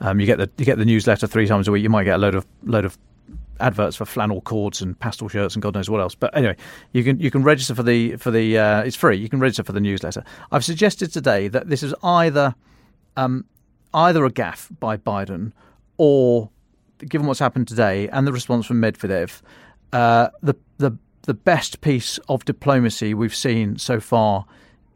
um, 0.00 0.20
you 0.20 0.26
get 0.26 0.38
the 0.38 0.50
you 0.58 0.64
get 0.64 0.78
the 0.78 0.84
newsletter 0.84 1.26
three 1.26 1.46
times 1.46 1.68
a 1.68 1.72
week. 1.72 1.82
You 1.82 1.90
might 1.90 2.04
get 2.04 2.16
a 2.16 2.18
load 2.18 2.34
of 2.34 2.46
load 2.64 2.84
of 2.84 2.98
adverts 3.60 3.96
for 3.96 4.04
flannel 4.04 4.40
cords 4.40 4.82
and 4.82 4.98
pastel 4.98 5.28
shirts 5.28 5.54
and 5.54 5.62
God 5.62 5.74
knows 5.74 5.88
what 5.88 6.00
else. 6.00 6.14
But 6.14 6.36
anyway, 6.36 6.56
you 6.92 7.04
can 7.04 7.18
you 7.20 7.30
can 7.30 7.42
register 7.42 7.74
for 7.74 7.82
the 7.82 8.16
for 8.16 8.30
the 8.30 8.58
uh, 8.58 8.82
it's 8.82 8.96
free. 8.96 9.16
You 9.16 9.28
can 9.28 9.40
register 9.40 9.64
for 9.64 9.72
the 9.72 9.80
newsletter. 9.80 10.24
I've 10.50 10.64
suggested 10.64 11.12
today 11.12 11.48
that 11.48 11.68
this 11.68 11.82
is 11.82 11.94
either 12.02 12.54
um, 13.16 13.44
either 13.94 14.24
a 14.24 14.30
gaffe 14.30 14.78
by 14.78 14.96
Biden 14.96 15.52
or, 15.96 16.50
given 16.98 17.26
what's 17.26 17.40
happened 17.40 17.68
today 17.68 18.08
and 18.08 18.26
the 18.26 18.32
response 18.32 18.66
from 18.66 18.80
Medvedev, 18.80 19.40
uh, 19.92 20.28
the 20.42 20.54
the 20.78 20.96
the 21.22 21.34
best 21.34 21.80
piece 21.80 22.18
of 22.28 22.44
diplomacy 22.44 23.14
we've 23.14 23.34
seen 23.34 23.78
so 23.78 24.00
far 24.00 24.46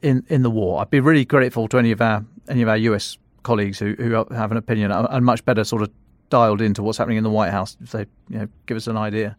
in 0.02 0.24
in 0.28 0.42
the 0.42 0.50
war. 0.50 0.80
I'd 0.80 0.90
be 0.90 1.00
really 1.00 1.24
grateful 1.24 1.68
to 1.68 1.78
any 1.78 1.90
of 1.90 2.00
our 2.00 2.24
any 2.48 2.62
of 2.62 2.68
our 2.68 2.76
US 2.76 3.16
colleagues 3.42 3.78
who, 3.78 3.94
who 3.94 4.12
have 4.32 4.50
an 4.50 4.56
opinion 4.56 4.90
and 4.90 5.24
much 5.24 5.44
better 5.44 5.64
sort 5.64 5.82
of 5.82 5.90
dialed 6.30 6.60
into 6.60 6.82
what's 6.82 6.98
happening 6.98 7.18
in 7.18 7.24
the 7.24 7.30
White 7.30 7.50
House 7.50 7.76
if 7.82 7.90
they 7.90 8.06
you 8.28 8.38
know, 8.38 8.48
give 8.66 8.76
us 8.76 8.86
an 8.86 8.96
idea. 8.96 9.36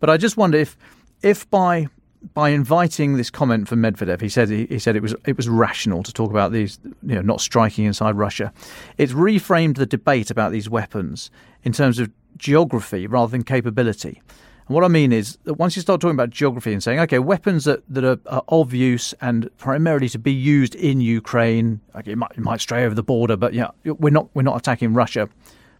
But 0.00 0.10
I 0.10 0.16
just 0.16 0.36
wonder 0.36 0.58
if 0.58 0.76
if 1.22 1.48
by 1.50 1.88
by 2.34 2.48
inviting 2.50 3.16
this 3.16 3.30
comment 3.30 3.68
from 3.68 3.80
Medvedev, 3.80 4.20
he 4.20 4.28
said 4.28 4.48
he, 4.48 4.66
he, 4.66 4.78
said 4.78 4.96
it 4.96 5.02
was 5.02 5.14
it 5.26 5.36
was 5.36 5.48
rational 5.48 6.02
to 6.02 6.12
talk 6.12 6.30
about 6.30 6.52
these, 6.52 6.78
you 7.02 7.14
know, 7.14 7.20
not 7.20 7.40
striking 7.40 7.84
inside 7.84 8.16
Russia. 8.16 8.52
It's 8.96 9.12
reframed 9.12 9.76
the 9.76 9.86
debate 9.86 10.30
about 10.30 10.52
these 10.52 10.68
weapons 10.68 11.30
in 11.62 11.72
terms 11.72 11.98
of 11.98 12.10
geography 12.36 13.06
rather 13.06 13.30
than 13.30 13.42
capability. 13.42 14.22
And 14.68 14.74
what 14.74 14.84
I 14.84 14.88
mean 14.88 15.12
is 15.12 15.38
that 15.44 15.54
once 15.54 15.76
you 15.76 15.82
start 15.82 16.00
talking 16.00 16.14
about 16.14 16.30
geography 16.30 16.72
and 16.72 16.82
saying, 16.82 17.00
okay, 17.00 17.18
weapons 17.18 17.64
that, 17.64 17.82
that 17.88 18.04
are, 18.04 18.18
are 18.26 18.44
of 18.48 18.72
use 18.72 19.14
and 19.20 19.50
primarily 19.58 20.08
to 20.10 20.18
be 20.18 20.32
used 20.32 20.74
in 20.74 21.00
Ukraine, 21.00 21.80
okay, 21.96 22.12
it 22.12 22.18
might, 22.18 22.32
it 22.32 22.40
might 22.40 22.60
stray 22.60 22.84
over 22.84 22.94
the 22.94 23.02
border, 23.02 23.36
but 23.36 23.54
yeah, 23.54 23.70
we're 23.84 24.10
not 24.10 24.28
we're 24.34 24.42
not 24.42 24.56
attacking 24.56 24.94
Russia 24.94 25.28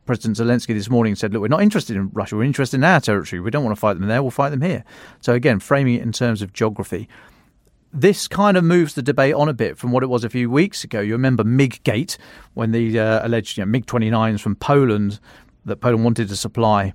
President 0.08 0.38
Zelensky 0.38 0.68
this 0.68 0.88
morning 0.88 1.14
said, 1.14 1.34
look, 1.34 1.42
we're 1.42 1.48
not 1.48 1.60
interested 1.60 1.94
in 1.94 2.08
Russia. 2.14 2.34
We're 2.34 2.44
interested 2.44 2.78
in 2.78 2.84
our 2.84 2.98
territory. 2.98 3.40
We 3.40 3.50
don't 3.50 3.62
want 3.62 3.76
to 3.76 3.80
fight 3.80 3.98
them 3.98 4.08
there. 4.08 4.22
We'll 4.22 4.30
fight 4.30 4.48
them 4.48 4.62
here. 4.62 4.82
So, 5.20 5.34
again, 5.34 5.60
framing 5.60 5.96
it 5.96 6.02
in 6.02 6.12
terms 6.12 6.40
of 6.40 6.54
geography. 6.54 7.10
This 7.92 8.26
kind 8.26 8.56
of 8.56 8.64
moves 8.64 8.94
the 8.94 9.02
debate 9.02 9.34
on 9.34 9.50
a 9.50 9.52
bit 9.52 9.76
from 9.76 9.92
what 9.92 10.02
it 10.02 10.06
was 10.06 10.24
a 10.24 10.30
few 10.30 10.48
weeks 10.50 10.82
ago. 10.82 11.00
You 11.00 11.12
remember 11.12 11.44
MiG-gate, 11.44 12.16
when 12.54 12.72
the 12.72 12.98
uh, 12.98 13.26
alleged 13.26 13.58
you 13.58 13.66
know, 13.66 13.70
MiG-29s 13.70 14.40
from 14.40 14.56
Poland 14.56 15.20
that 15.66 15.76
Poland 15.76 16.04
wanted 16.04 16.30
to 16.30 16.36
supply 16.36 16.94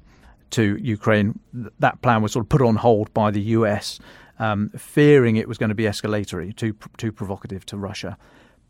to 0.53 0.77
Ukraine, 0.77 1.39
that 1.79 2.01
plan 2.01 2.21
was 2.21 2.31
sort 2.31 2.45
of 2.45 2.49
put 2.49 2.61
on 2.61 2.75
hold 2.75 3.13
by 3.13 3.31
the 3.31 3.41
US, 3.41 3.99
um, 4.39 4.69
fearing 4.77 5.35
it 5.35 5.47
was 5.47 5.57
going 5.57 5.69
to 5.69 5.75
be 5.75 5.83
escalatory, 5.83 6.55
too, 6.55 6.75
too 6.97 7.11
provocative 7.11 7.65
to 7.67 7.77
Russia. 7.77 8.17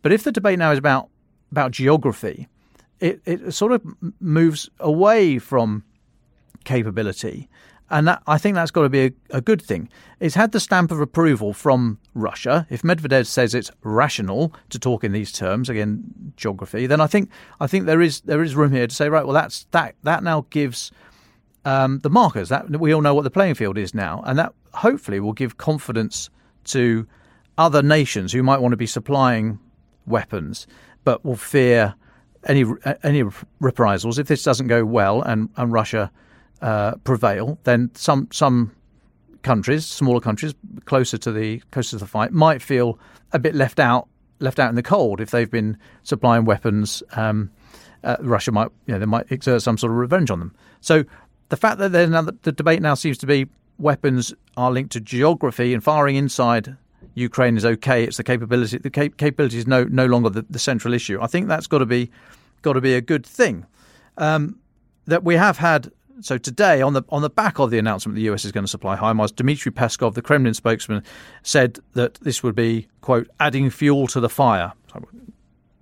But 0.01 0.11
if 0.11 0.23
the 0.23 0.31
debate 0.31 0.59
now 0.59 0.71
is 0.71 0.79
about 0.79 1.09
about 1.51 1.71
geography, 1.71 2.47
it, 2.99 3.21
it 3.25 3.51
sort 3.53 3.73
of 3.73 3.83
moves 4.19 4.69
away 4.79 5.37
from 5.37 5.83
capability. 6.63 7.47
And 7.91 8.07
that, 8.07 8.23
I 8.25 8.39
think 8.39 8.55
that's 8.55 8.71
got 8.71 8.81
to 8.83 8.89
be 8.89 9.05
a, 9.05 9.11
a, 9.29 9.41
good 9.41 9.61
thing. 9.61 9.87
It's 10.19 10.33
had 10.33 10.51
the 10.51 10.59
stamp 10.59 10.89
of 10.89 10.99
approval 10.99 11.53
from 11.53 11.99
Russia. 12.15 12.65
If 12.71 12.81
Medvedev 12.81 13.27
says 13.27 13.53
it's 13.53 13.69
rational 13.83 14.51
to 14.69 14.79
talk 14.79 15.03
in 15.03 15.11
these 15.11 15.31
terms, 15.31 15.69
again, 15.69 16.33
geography, 16.37 16.87
then 16.87 16.99
I 16.99 17.05
think 17.05 17.29
I 17.59 17.67
think 17.67 17.85
there 17.85 18.01
is 18.01 18.21
there 18.21 18.41
is 18.41 18.55
room 18.55 18.71
here 18.71 18.87
to 18.87 18.95
say, 18.95 19.09
right, 19.09 19.25
well, 19.25 19.35
that's 19.35 19.65
that 19.71 19.93
that 20.01 20.23
now 20.23 20.47
gives 20.49 20.91
um, 21.65 21.99
the 21.99 22.09
markers 22.09 22.49
that 22.49 22.69
we 22.69 22.93
all 22.93 23.01
know 23.01 23.13
what 23.13 23.23
the 23.23 23.31
playing 23.31 23.55
field 23.55 23.77
is 23.77 23.93
now, 23.93 24.21
and 24.25 24.37
that 24.37 24.53
hopefully 24.73 25.19
will 25.19 25.33
give 25.33 25.57
confidence 25.57 26.29
to 26.65 27.07
other 27.57 27.81
nations 27.81 28.31
who 28.33 28.43
might 28.43 28.59
want 28.59 28.73
to 28.73 28.77
be 28.77 28.87
supplying 28.87 29.59
weapons, 30.05 30.67
but 31.03 31.23
will 31.23 31.35
fear 31.35 31.95
any 32.45 32.65
any 33.03 33.23
reprisals. 33.59 34.19
If 34.19 34.27
this 34.27 34.43
doesn't 34.43 34.67
go 34.67 34.83
well 34.83 35.21
and 35.21 35.49
and 35.55 35.71
Russia 35.71 36.11
uh, 36.61 36.95
prevail, 37.03 37.57
then 37.63 37.91
some 37.93 38.27
some 38.31 38.75
countries, 39.43 39.85
smaller 39.85 40.19
countries, 40.19 40.55
closer 40.85 41.17
to 41.17 41.31
the 41.31 41.59
closer 41.71 41.91
to 41.91 41.97
the 41.97 42.07
fight, 42.07 42.31
might 42.31 42.61
feel 42.61 42.99
a 43.31 43.39
bit 43.39 43.55
left 43.55 43.79
out 43.79 44.07
left 44.39 44.59
out 44.59 44.69
in 44.69 44.75
the 44.75 44.83
cold 44.83 45.21
if 45.21 45.31
they've 45.31 45.51
been 45.51 45.77
supplying 46.03 46.45
weapons. 46.45 47.03
Um, 47.13 47.51
uh, 48.03 48.17
Russia 48.19 48.51
might 48.51 48.69
you 48.85 48.93
know 48.93 48.99
they 48.99 49.05
might 49.05 49.31
exert 49.31 49.61
some 49.61 49.77
sort 49.77 49.91
of 49.91 49.97
revenge 49.97 50.29
on 50.29 50.39
them. 50.39 50.55
So 50.81 51.05
the 51.49 51.57
fact 51.57 51.77
that 51.79 51.91
there's 51.91 52.09
now 52.09 52.21
the 52.21 52.51
debate 52.51 52.81
now 52.81 52.93
seems 52.93 53.17
to 53.19 53.27
be 53.27 53.47
weapons 53.77 54.33
are 54.55 54.71
linked 54.71 54.91
to 54.93 54.99
geography 54.99 55.73
and 55.73 55.83
firing 55.83 56.15
inside 56.15 56.77
Ukraine 57.15 57.57
is 57.57 57.65
okay. 57.65 58.03
It's 58.03 58.17
the 58.17 58.23
capability. 58.23 58.77
The 58.77 58.89
cap- 58.89 59.17
capability 59.17 59.57
is 59.57 59.67
no 59.67 59.83
no 59.85 60.05
longer 60.05 60.29
the, 60.29 60.45
the, 60.49 60.59
central 60.59 60.93
issue. 60.93 61.19
I 61.21 61.27
think 61.27 61.47
that's 61.47 61.67
got 61.67 61.79
to 61.79 61.85
be 61.85 62.09
got 62.61 62.73
to 62.73 62.81
be 62.81 62.95
a 62.95 63.01
good 63.01 63.25
thing. 63.25 63.65
Um, 64.17 64.59
that 65.05 65.23
we 65.23 65.35
have 65.35 65.57
had. 65.57 65.91
So 66.21 66.37
today, 66.37 66.81
on 66.81 66.93
the 66.93 67.03
on 67.09 67.21
the 67.21 67.29
back 67.29 67.59
of 67.59 67.69
the 67.69 67.77
announcement, 67.77 68.15
that 68.15 68.21
the 68.21 68.33
US 68.33 68.45
is 68.45 68.51
going 68.51 68.63
to 68.63 68.69
supply 68.69 68.95
HIMARS. 68.95 69.35
Dmitry 69.35 69.71
Peskov, 69.71 70.13
the 70.13 70.21
Kremlin 70.21 70.53
spokesman, 70.53 71.03
said 71.41 71.79
that 71.93 72.15
this 72.15 72.43
would 72.43 72.55
be 72.55 72.87
quote 73.01 73.27
adding 73.39 73.69
fuel 73.69 74.07
to 74.07 74.19
the 74.19 74.29
fire. 74.29 74.73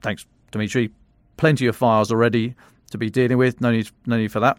Thanks, 0.02 0.26
Dmitry. 0.52 0.92
Plenty 1.38 1.68
of 1.68 1.76
fires 1.76 2.12
already 2.12 2.56
to 2.92 2.98
be 2.98 3.10
dealing 3.10 3.38
with. 3.38 3.62
No 3.62 3.72
need, 3.72 3.90
no 4.06 4.18
need 4.18 4.32
for 4.32 4.40
that. 4.40 4.58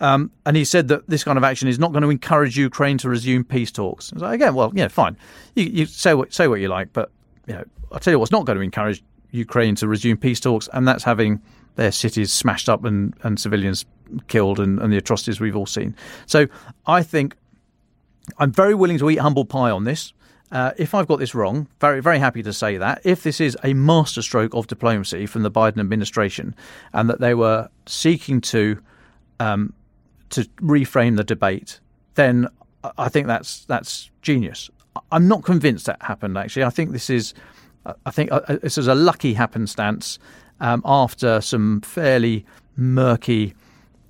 Um, 0.00 0.30
and 0.44 0.56
he 0.56 0.64
said 0.64 0.88
that 0.88 1.08
this 1.08 1.24
kind 1.24 1.38
of 1.38 1.44
action 1.44 1.68
is 1.68 1.78
not 1.78 1.92
going 1.92 2.02
to 2.02 2.10
encourage 2.10 2.56
Ukraine 2.58 2.98
to 2.98 3.08
resume 3.08 3.44
peace 3.44 3.70
talks. 3.70 4.12
So 4.16 4.26
again, 4.26 4.54
well, 4.54 4.72
yeah, 4.74 4.88
fine. 4.88 5.16
You, 5.54 5.64
you 5.64 5.86
say 5.86 6.14
what 6.14 6.34
say 6.34 6.48
what 6.48 6.60
you 6.60 6.68
like, 6.68 6.92
but 6.92 7.10
you 7.46 7.54
know, 7.54 7.64
I'll 7.92 7.98
tell 7.98 8.12
you 8.12 8.18
what's 8.18 8.32
not 8.32 8.44
going 8.44 8.56
to 8.56 8.62
encourage 8.62 9.02
Ukraine 9.30 9.74
to 9.76 9.88
resume 9.88 10.16
peace 10.16 10.40
talks, 10.40 10.68
and 10.72 10.86
that's 10.86 11.04
having 11.04 11.40
their 11.76 11.92
cities 11.92 12.32
smashed 12.32 12.68
up 12.68 12.84
and, 12.84 13.14
and 13.22 13.38
civilians 13.38 13.84
killed 14.28 14.60
and, 14.60 14.78
and 14.80 14.92
the 14.92 14.96
atrocities 14.96 15.40
we've 15.40 15.56
all 15.56 15.66
seen. 15.66 15.94
So 16.26 16.46
I 16.86 17.02
think 17.02 17.36
I'm 18.38 18.52
very 18.52 18.74
willing 18.74 18.98
to 18.98 19.10
eat 19.10 19.18
humble 19.18 19.44
pie 19.44 19.70
on 19.70 19.84
this. 19.84 20.12
Uh, 20.52 20.72
if 20.78 20.94
I've 20.94 21.08
got 21.08 21.18
this 21.18 21.34
wrong, 21.34 21.68
very 21.80 22.00
very 22.00 22.18
happy 22.18 22.42
to 22.42 22.52
say 22.52 22.76
that. 22.76 23.00
If 23.04 23.22
this 23.22 23.40
is 23.40 23.56
a 23.64 23.72
masterstroke 23.74 24.54
of 24.54 24.66
diplomacy 24.66 25.26
from 25.26 25.42
the 25.42 25.50
Biden 25.50 25.80
administration, 25.80 26.54
and 26.92 27.08
that 27.08 27.20
they 27.20 27.34
were 27.34 27.68
seeking 27.86 28.40
to 28.42 28.78
um, 29.40 29.72
to 30.30 30.42
reframe 30.60 31.16
the 31.16 31.24
debate, 31.24 31.80
then 32.14 32.48
I 32.98 33.08
think 33.08 33.26
that's 33.26 33.64
that's 33.64 34.10
genius. 34.22 34.70
I'm 35.12 35.28
not 35.28 35.44
convinced 35.44 35.86
that 35.86 36.02
happened. 36.02 36.38
Actually, 36.38 36.64
I 36.64 36.70
think 36.70 36.92
this 36.92 37.10
is 37.10 37.34
I 38.04 38.10
think 38.10 38.32
uh, 38.32 38.40
uh, 38.48 38.56
this 38.62 38.78
is 38.78 38.88
a 38.88 38.94
lucky 38.94 39.34
happenstance 39.34 40.18
um, 40.60 40.82
after 40.84 41.40
some 41.40 41.80
fairly 41.82 42.44
murky, 42.76 43.54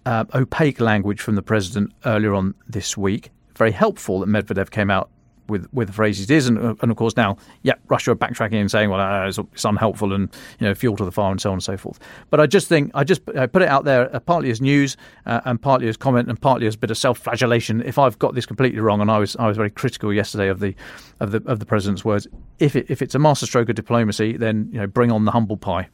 uh, 0.05 0.25
opaque 0.35 0.81
language 0.81 1.21
from 1.21 1.35
the 1.35 1.43
president 1.43 1.93
earlier 2.05 2.35
on 2.35 2.55
this 2.69 2.97
week. 2.97 3.31
Very 3.57 3.73
helpful 3.73 4.21
that 4.21 4.29
Medvedev 4.29 4.71
came 4.71 4.91
out 4.91 5.11
with 5.49 5.69
with 5.73 5.89
the 5.89 5.93
phrases 5.93 6.31
is, 6.31 6.47
and, 6.47 6.59
and 6.59 6.91
of 6.91 6.97
course 6.97 7.17
now, 7.17 7.37
yeah, 7.63 7.75
Russia 7.89 8.13
are 8.13 8.17
backtracking 8.17 8.61
and 8.61 8.71
saying, 8.71 8.91
well, 8.91 9.01
uh, 9.01 9.27
it's, 9.27 9.39
it's, 9.39 9.65
unhelpful 9.65 10.13
and 10.13 10.29
you 10.59 10.67
know 10.67 10.75
fuel 10.75 10.97
to 10.97 11.05
the 11.05 11.13
fire 11.13 11.31
and 11.31 11.41
so 11.41 11.51
on 11.51 11.55
and 11.55 11.63
so 11.63 11.77
forth. 11.77 11.99
But 12.31 12.41
I 12.41 12.47
just 12.47 12.69
think 12.69 12.91
I 12.95 13.05
just 13.05 13.23
I 13.37 13.47
put 13.47 13.63
it 13.63 13.69
out 13.69 13.85
there 13.85 14.15
uh, 14.15 14.21
partly 14.21 14.51
as 14.51 14.61
news 14.61 14.97
uh, 15.27 15.41
and 15.45 15.61
partly 15.61 15.89
as 15.89 15.97
comment 15.97 16.29
and 16.29 16.41
partly 16.41 16.67
as 16.67 16.75
a 16.75 16.79
bit 16.79 16.91
of 16.91 16.99
self-flagellation. 16.99 17.83
If 17.83 17.99
I've 17.99 18.19
got 18.19 18.35
this 18.35 18.47
completely 18.47 18.81
wrong, 18.81 19.01
and 19.01 19.11
I 19.11 19.19
was 19.19 19.37
I 19.37 19.47
was 19.47 19.57
very 19.57 19.71
critical 19.71 20.13
yesterday 20.13 20.49
of 20.49 20.61
the 20.61 20.75
of 21.21 21.33
the 21.33 21.43
of 21.47 21.61
the 21.61 21.67
president's 21.67 22.05
words. 22.05 22.27
If 22.59 22.77
it, 22.77 22.87
if 22.89 23.03
it's 23.03 23.15
a 23.15 23.19
masterstroke 23.19 23.69
of 23.69 23.75
diplomacy, 23.75 24.37
then 24.37 24.69
you 24.73 24.81
know 24.81 24.87
bring 24.87 25.11
on 25.11 25.25
the 25.25 25.33
humble 25.33 25.57
pie. 25.57 25.89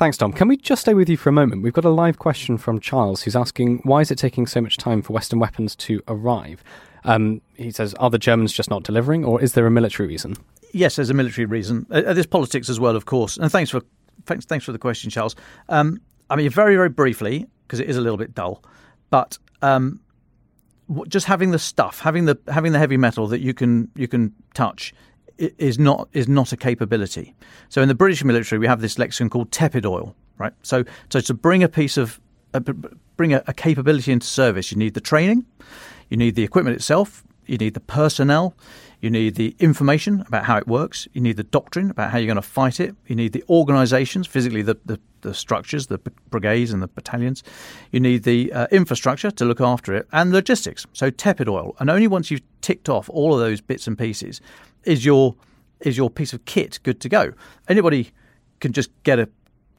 Thanks, 0.00 0.16
Dom. 0.16 0.32
Can 0.32 0.48
we 0.48 0.56
just 0.56 0.80
stay 0.80 0.94
with 0.94 1.10
you 1.10 1.18
for 1.18 1.28
a 1.28 1.32
moment? 1.32 1.62
We've 1.62 1.74
got 1.74 1.84
a 1.84 1.90
live 1.90 2.18
question 2.18 2.56
from 2.56 2.80
Charles 2.80 3.20
who's 3.20 3.36
asking 3.36 3.80
why 3.82 4.00
is 4.00 4.10
it 4.10 4.16
taking 4.16 4.46
so 4.46 4.62
much 4.62 4.78
time 4.78 5.02
for 5.02 5.12
Western 5.12 5.38
weapons 5.38 5.76
to 5.76 6.02
arrive? 6.08 6.64
Um, 7.04 7.40
he 7.54 7.70
says, 7.70 7.94
are 7.94 8.10
the 8.10 8.18
Germans 8.18 8.52
just 8.52 8.70
not 8.70 8.82
delivering, 8.82 9.24
or 9.24 9.40
is 9.42 9.54
there 9.54 9.66
a 9.66 9.70
military 9.70 10.08
reason? 10.08 10.36
Yes, 10.72 10.96
there's 10.96 11.10
a 11.10 11.14
military 11.14 11.46
reason. 11.46 11.86
Uh, 11.90 12.02
uh 12.06 12.12
there's 12.12 12.26
politics 12.26 12.68
as 12.68 12.78
well, 12.78 12.96
of 12.96 13.06
course. 13.06 13.36
And 13.36 13.50
thanks 13.50 13.70
for 13.70 13.82
thanks 14.26 14.44
thanks 14.44 14.64
for 14.64 14.72
the 14.72 14.78
question, 14.78 15.10
Charles. 15.10 15.34
Um, 15.68 16.00
I 16.28 16.36
mean, 16.36 16.50
very 16.50 16.76
very 16.76 16.88
briefly, 16.88 17.46
because 17.66 17.80
it 17.80 17.88
is 17.88 17.96
a 17.96 18.00
little 18.00 18.18
bit 18.18 18.34
dull, 18.34 18.62
but 19.10 19.38
um, 19.62 20.00
just 21.08 21.26
having 21.26 21.50
the 21.50 21.58
stuff, 21.58 22.00
having 22.00 22.26
the 22.26 22.38
having 22.48 22.72
the 22.72 22.78
heavy 22.78 22.96
metal 22.96 23.26
that 23.28 23.40
you 23.40 23.54
can 23.54 23.90
you 23.94 24.08
can 24.08 24.34
touch 24.54 24.92
is 25.38 25.78
not 25.78 26.08
is 26.12 26.28
not 26.28 26.52
a 26.52 26.56
capability. 26.56 27.34
So 27.68 27.80
in 27.82 27.88
the 27.88 27.94
British 27.94 28.24
military, 28.24 28.58
we 28.58 28.66
have 28.66 28.80
this 28.80 28.98
lexicon 28.98 29.30
called 29.30 29.50
TEPID 29.50 29.84
OIL, 29.84 30.14
right? 30.38 30.52
So 30.62 30.84
so 31.10 31.20
to 31.20 31.34
bring 31.34 31.62
a 31.62 31.68
piece 31.68 31.96
of 31.96 32.20
uh, 32.54 32.60
bring 33.16 33.32
a, 33.32 33.42
a 33.46 33.54
capability 33.54 34.12
into 34.12 34.26
service, 34.26 34.70
you 34.70 34.78
need 34.78 34.94
the 34.94 35.00
training, 35.00 35.46
you 36.10 36.18
need 36.18 36.34
the 36.34 36.44
equipment 36.44 36.76
itself, 36.76 37.24
you 37.46 37.56
need 37.56 37.74
the 37.74 37.80
personnel, 37.80 38.54
You 39.00 39.08
need 39.08 39.36
the 39.36 39.56
information 39.58 40.22
about 40.26 40.44
how 40.44 40.58
it 40.58 40.68
works. 40.68 41.08
You 41.14 41.22
need 41.22 41.38
the 41.38 41.42
doctrine 41.42 41.90
about 41.90 42.10
how 42.10 42.18
you're 42.18 42.26
going 42.26 42.36
to 42.36 42.42
fight 42.42 42.80
it. 42.80 42.94
You 43.06 43.16
need 43.16 43.32
the 43.32 43.42
organisations, 43.48 44.26
physically 44.26 44.60
the, 44.60 44.76
the, 44.84 45.00
the, 45.22 45.32
structures, 45.32 45.86
the 45.86 45.98
brigades 46.28 46.70
and 46.70 46.82
the 46.82 46.86
battalions. 46.86 47.42
You 47.92 48.00
need 48.00 48.24
the 48.24 48.52
uh, 48.52 48.66
infrastructure 48.70 49.30
to 49.30 49.44
look 49.46 49.60
after 49.60 49.94
it 49.94 50.06
and 50.12 50.32
logistics. 50.32 50.86
So 50.92 51.10
TEPID 51.10 51.46
OIL. 51.46 51.74
And 51.80 51.88
only 51.88 52.08
once 52.08 52.30
you've 52.30 52.42
ticked 52.60 52.90
off 52.90 53.08
all 53.08 53.32
of 53.32 53.40
those 53.40 53.62
bits 53.62 53.86
and 53.86 53.96
pieces 53.96 54.40
is 54.84 55.04
your 55.04 55.34
is 55.80 55.96
your 55.96 56.10
piece 56.10 56.34
of 56.34 56.44
kit 56.44 56.78
good 56.82 57.00
to 57.00 57.08
go. 57.08 57.32
Anybody 57.66 58.10
can 58.60 58.72
just 58.72 58.90
get 59.02 59.18
a 59.18 59.30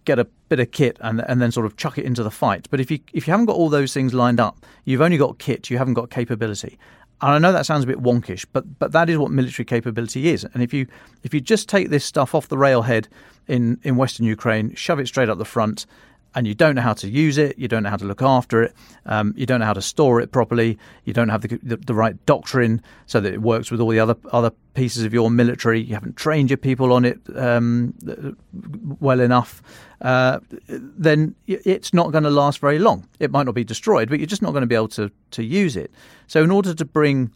get 0.06 0.20
a 0.20 0.26
bit 0.50 0.60
of 0.60 0.72
kit 0.72 0.98
and 1.02 1.24
and 1.28 1.42
then 1.42 1.52
sort 1.52 1.66
of 1.66 1.78
chuck 1.78 1.98
it 1.98 2.06
into 2.06 2.24
the 2.24 2.32
fight. 2.32 2.68
But 2.70 2.80
if 2.80 2.92
you 2.92 3.00
if 3.14 3.28
you 3.28 3.32
haven't 3.32 3.48
got 3.48 3.56
all 3.56 3.70
those 3.70 3.94
things 3.94 4.14
lined 4.14 4.40
up, 4.40 4.66
you've 4.86 5.02
only 5.02 5.18
got 5.18 5.40
kit, 5.40 5.70
you 5.70 5.78
haven't 5.78 5.94
got 5.94 6.10
capability. 6.10 6.78
And 7.22 7.32
I 7.32 7.38
know 7.38 7.52
that 7.52 7.68
sounds 7.68 7.84
a 7.84 7.88
bit 7.88 8.02
wonkish, 8.02 8.46
but 8.52 8.80
but 8.80 8.92
that 8.94 9.10
is 9.10 9.18
what 9.18 9.32
military 9.32 9.66
capability 9.66 10.30
is. 10.30 10.44
And 10.54 10.64
if 10.64 10.74
you 10.74 10.88
if 11.24 11.34
you 11.34 11.40
just 11.40 11.70
take 11.70 11.90
this 11.90 12.04
stuff 12.04 12.34
off 12.34 12.48
the 12.48 12.58
railhead 12.58 13.08
in 13.48 13.80
in 13.84 13.96
Western 13.96 14.26
Ukraine, 14.26 14.74
shove 14.76 15.00
it 15.00 15.08
straight 15.08 15.30
up 15.30 15.38
the 15.38 15.46
front, 15.46 15.86
and 16.34 16.48
you 16.48 16.56
don't 16.56 16.76
know 16.76 16.82
how 16.82 16.94
to 16.94 17.10
use 17.10 17.38
it, 17.38 17.58
you 17.58 17.68
don't 17.68 17.84
know 17.84 17.90
how 17.90 17.98
to 17.98 18.06
look 18.06 18.22
after 18.22 18.64
it, 18.64 18.74
um, 19.06 19.34
you 19.36 19.46
don't 19.46 19.60
know 19.60 19.66
how 19.66 19.74
to 19.74 19.82
store 19.82 20.22
it 20.22 20.32
properly, 20.32 20.78
you 21.04 21.14
don't 21.14 21.30
have 21.30 21.42
the, 21.42 21.60
the, 21.62 21.78
the, 21.78 21.94
right 21.94 22.26
doctrine 22.26 22.82
so 23.06 23.20
that 23.20 23.34
it 23.34 23.42
works 23.42 23.70
with 23.70 23.82
all 23.82 23.90
the 23.90 24.00
other 24.00 24.16
other 24.32 24.52
pieces 24.74 25.04
of 25.04 25.14
your 25.14 25.30
military, 25.30 25.82
you 25.82 25.94
haven't 25.94 26.16
trained 26.16 26.50
your 26.50 26.58
people 26.58 26.94
on 26.94 27.04
it 27.04 27.20
um, 27.36 27.94
well 29.00 29.20
enough, 29.20 29.62
uh, 30.02 30.40
then 30.68 31.36
it's 31.48 31.94
not 31.94 32.12
going 32.12 32.24
to 32.24 32.30
last 32.30 32.60
very 32.60 32.80
long. 32.80 33.08
It 33.20 33.32
might 33.32 33.46
not 33.46 33.54
be 33.54 33.64
destroyed, 33.64 34.10
but 34.10 34.20
you're 34.20 34.28
just 34.28 34.42
not 34.42 34.52
going 34.52 34.62
to 34.62 34.68
be 34.68 34.76
able 34.76 34.88
to, 34.90 35.12
to 35.32 35.44
use 35.44 35.76
it. 35.76 35.92
So, 36.28 36.44
in 36.44 36.50
order 36.50 36.74
to 36.74 36.86
bring 36.86 37.32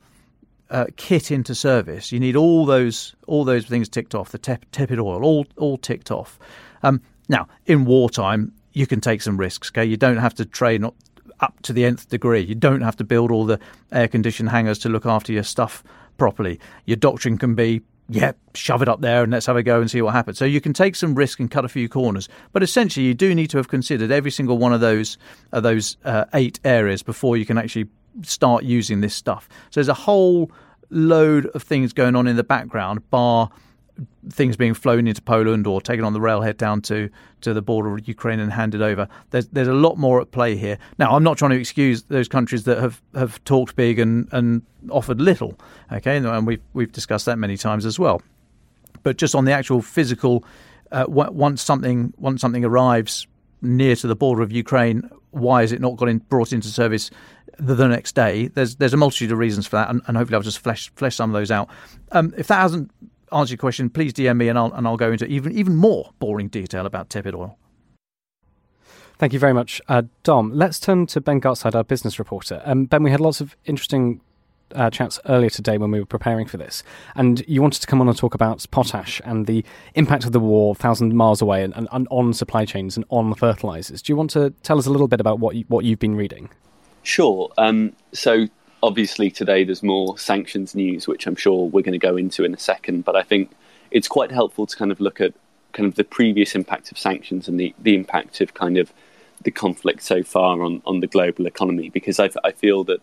uh, 0.69 0.85
kit 0.95 1.29
into 1.29 1.53
service, 1.53 2.11
you 2.11 2.19
need 2.19 2.35
all 2.35 2.65
those 2.65 3.15
all 3.27 3.43
those 3.43 3.65
things 3.65 3.87
ticked 3.87 4.15
off. 4.15 4.31
The 4.31 4.37
tep- 4.37 4.69
TEPID 4.71 4.97
OIL, 4.97 5.23
all 5.23 5.45
all 5.57 5.77
ticked 5.77 6.09
off. 6.09 6.39
Um, 6.81 7.01
now, 7.29 7.47
in 7.65 7.85
wartime, 7.85 8.51
you 8.75 8.85
can 8.85 9.01
take 9.01 9.21
some 9.21 9.37
risks. 9.37 9.71
Okay, 9.71 9.85
you 9.85 9.97
don't 9.97 10.17
have 10.17 10.35
to 10.35 10.45
train 10.45 10.85
up 11.39 11.61
to 11.63 11.73
the 11.73 11.85
nth 11.85 12.09
degree. 12.09 12.41
You 12.41 12.55
don't 12.55 12.81
have 12.81 12.95
to 12.97 13.03
build 13.03 13.31
all 13.31 13.45
the 13.45 13.59
air 13.91 14.07
conditioned 14.07 14.49
hangars 14.49 14.77
to 14.79 14.89
look 14.89 15.05
after 15.05 15.33
your 15.33 15.43
stuff 15.43 15.83
properly. 16.17 16.59
Your 16.85 16.97
doctrine 16.97 17.37
can 17.37 17.55
be 17.55 17.81
yeah, 18.07 18.33
shove 18.53 18.83
it 18.83 18.87
up 18.87 19.01
there 19.01 19.23
and 19.23 19.31
let's 19.31 19.47
have 19.47 19.55
a 19.55 19.63
go 19.63 19.81
and 19.81 19.89
see 19.89 19.99
what 19.99 20.13
happens. 20.13 20.37
So 20.37 20.45
you 20.45 20.61
can 20.61 20.73
take 20.73 20.95
some 20.95 21.15
risk 21.15 21.39
and 21.39 21.49
cut 21.49 21.65
a 21.65 21.67
few 21.67 21.89
corners, 21.89 22.29
but 22.53 22.61
essentially 22.61 23.03
you 23.07 23.15
do 23.15 23.33
need 23.33 23.49
to 23.49 23.57
have 23.57 23.67
considered 23.67 24.11
every 24.11 24.29
single 24.29 24.59
one 24.59 24.73
of 24.73 24.81
those 24.81 25.17
those 25.51 25.97
uh, 26.05 26.25
eight 26.35 26.59
areas 26.63 27.01
before 27.01 27.35
you 27.35 27.45
can 27.45 27.57
actually 27.57 27.87
start 28.21 28.63
using 28.63 29.01
this 29.01 29.15
stuff. 29.15 29.49
So 29.71 29.79
there's 29.79 29.87
a 29.87 29.95
whole 29.95 30.51
load 30.91 31.47
of 31.47 31.63
things 31.63 31.93
going 31.93 32.15
on 32.15 32.27
in 32.27 32.35
the 32.35 32.43
background, 32.43 33.09
bar 33.09 33.49
things 34.29 34.57
being 34.57 34.73
flown 34.73 35.07
into 35.07 35.21
Poland 35.21 35.67
or 35.67 35.81
taken 35.81 36.03
on 36.03 36.13
the 36.13 36.21
railhead 36.21 36.57
down 36.57 36.81
to, 36.81 37.09
to 37.41 37.53
the 37.53 37.61
border 37.61 37.93
of 37.93 38.07
Ukraine 38.07 38.39
and 38.39 38.51
handed 38.51 38.81
over. 38.81 39.07
There's 39.29 39.47
there's 39.47 39.67
a 39.67 39.73
lot 39.73 39.97
more 39.97 40.21
at 40.21 40.31
play 40.31 40.55
here. 40.55 40.77
Now, 40.97 41.15
I'm 41.15 41.23
not 41.23 41.37
trying 41.37 41.51
to 41.51 41.59
excuse 41.59 42.03
those 42.03 42.27
countries 42.27 42.63
that 42.65 42.79
have, 42.79 43.01
have 43.13 43.43
talked 43.43 43.75
big 43.75 43.99
and, 43.99 44.27
and 44.31 44.61
offered 44.89 45.21
little. 45.21 45.57
Okay, 45.91 46.17
and 46.17 46.47
we've 46.47 46.61
we've 46.73 46.91
discussed 46.91 47.25
that 47.25 47.37
many 47.37 47.57
times 47.57 47.85
as 47.85 47.97
well. 47.99 48.21
But 49.03 49.17
just 49.17 49.35
on 49.35 49.45
the 49.45 49.51
actual 49.51 49.81
physical, 49.81 50.43
uh, 50.91 51.05
once 51.07 51.61
something 51.61 52.13
once 52.17 52.41
something 52.41 52.65
arrives 52.65 53.27
near 53.61 53.95
to 53.95 54.07
the 54.07 54.15
border 54.15 54.41
of 54.41 54.51
Ukraine, 54.51 55.09
why 55.31 55.63
is 55.63 55.71
it 55.71 55.81
not 55.81 55.95
got 55.97 56.09
in, 56.09 56.19
brought 56.19 56.53
into 56.53 56.67
service 56.67 57.11
the, 57.57 57.75
the, 57.75 57.87
next 57.87 58.15
day? 58.15 58.47
There's 58.47 58.75
there's 58.75 58.93
a 58.93 58.97
multitude 58.97 59.31
of 59.31 59.37
reasons 59.37 59.67
for 59.67 59.77
that, 59.77 59.89
and, 59.89 60.01
and 60.07 60.17
hopefully 60.17 60.35
I'll 60.35 60.41
just 60.41 60.59
flesh 60.59 60.91
flesh 60.95 61.15
some 61.15 61.29
of 61.29 61.33
those 61.33 61.51
out. 61.51 61.69
Um, 62.11 62.33
if 62.37 62.47
that 62.47 62.61
hasn't 62.61 62.91
answer 63.35 63.51
your 63.51 63.57
question, 63.57 63.89
please 63.89 64.13
DM 64.13 64.37
me 64.37 64.47
and 64.47 64.57
I'll, 64.57 64.73
and 64.73 64.87
I'll 64.87 64.97
go 64.97 65.11
into 65.11 65.25
even, 65.27 65.51
even 65.51 65.75
more 65.75 66.11
boring 66.19 66.47
detail 66.47 66.85
about 66.85 67.09
TEPID 67.09 67.33
OIL. 67.33 67.55
Thank 69.17 69.31
you 69.31 69.39
very 69.39 69.53
much, 69.53 69.81
uh, 69.87 70.03
Dom. 70.23 70.51
Let's 70.53 70.79
turn 70.79 71.05
to 71.07 71.21
Ben 71.21 71.39
Gartside, 71.39 71.73
our 71.73 71.83
business 71.83 72.19
reporter. 72.19 72.61
Um, 72.65 72.85
ben, 72.85 73.01
we 73.01 73.11
had 73.11 73.21
lots 73.21 73.39
of 73.39 73.55
interesting 73.65 74.19
uh, 74.73 74.89
chats 74.89 75.19
earlier 75.27 75.49
today 75.49 75.77
when 75.77 75.91
we 75.91 75.99
were 75.99 76.05
preparing 76.05 76.47
for 76.47 76.57
this, 76.57 76.83
and 77.15 77.41
you 77.47 77.61
wanted 77.61 77.81
to 77.81 77.87
come 77.87 78.01
on 78.01 78.09
and 78.09 78.17
talk 78.17 78.33
about 78.33 78.65
potash 78.71 79.21
and 79.23 79.47
the 79.47 79.63
impact 79.93 80.25
of 80.25 80.33
the 80.33 80.39
war, 80.39 80.75
thousand 80.75 81.15
miles 81.15 81.41
away, 81.41 81.63
and, 81.63 81.73
and, 81.77 81.87
and 81.93 82.07
on 82.11 82.33
supply 82.33 82.65
chains 82.65 82.97
and 82.97 83.05
on 83.09 83.33
fertilizers. 83.35 84.01
Do 84.01 84.11
you 84.11 84.17
want 84.17 84.31
to 84.31 84.49
tell 84.63 84.77
us 84.77 84.85
a 84.85 84.89
little 84.89 85.07
bit 85.07 85.21
about 85.21 85.39
what 85.39 85.55
you, 85.55 85.63
what 85.69 85.85
you've 85.85 85.99
been 85.99 86.15
reading? 86.15 86.49
Sure. 87.03 87.49
Um, 87.57 87.95
so 88.11 88.47
obviously 88.85 89.31
today 89.31 89.63
there's 89.63 89.81
more 89.81 90.15
sanctions 90.17 90.75
news, 90.75 91.07
which 91.07 91.25
I'm 91.25 91.35
sure 91.35 91.67
we're 91.67 91.81
going 91.81 91.99
to 91.99 92.07
go 92.07 92.15
into 92.15 92.43
in 92.43 92.53
a 92.53 92.59
second. 92.59 93.03
But 93.03 93.15
I 93.15 93.23
think 93.23 93.49
it's 93.89 94.07
quite 94.07 94.31
helpful 94.31 94.67
to 94.67 94.75
kind 94.77 94.91
of 94.91 94.99
look 94.99 95.19
at 95.19 95.33
kind 95.73 95.87
of 95.87 95.95
the 95.95 96.03
previous 96.03 96.53
impact 96.53 96.91
of 96.91 96.97
sanctions 96.99 97.47
and 97.47 97.59
the, 97.59 97.73
the 97.79 97.95
impact 97.95 98.41
of 98.41 98.53
kind 98.53 98.77
of 98.77 98.93
the 99.41 99.49
conflict 99.49 100.03
so 100.03 100.21
far 100.21 100.61
on, 100.61 100.83
on 100.85 100.99
the 100.99 101.07
global 101.07 101.47
economy, 101.47 101.89
because 101.89 102.19
I, 102.19 102.29
I 102.43 102.51
feel 102.51 102.83
that 102.83 103.01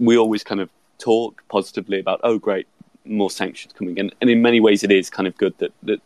we 0.00 0.18
always 0.18 0.42
kind 0.42 0.60
of 0.60 0.68
talk 0.98 1.44
positively 1.48 2.00
about, 2.00 2.20
oh, 2.24 2.38
great, 2.38 2.66
more 3.04 3.30
sanctions 3.30 3.72
coming. 3.72 3.98
And, 4.00 4.12
and 4.20 4.28
in 4.28 4.42
many 4.42 4.58
ways, 4.60 4.82
it 4.82 4.90
is 4.90 5.10
kind 5.10 5.28
of 5.28 5.36
good 5.36 5.56
that, 5.58 5.72
that 5.84 6.00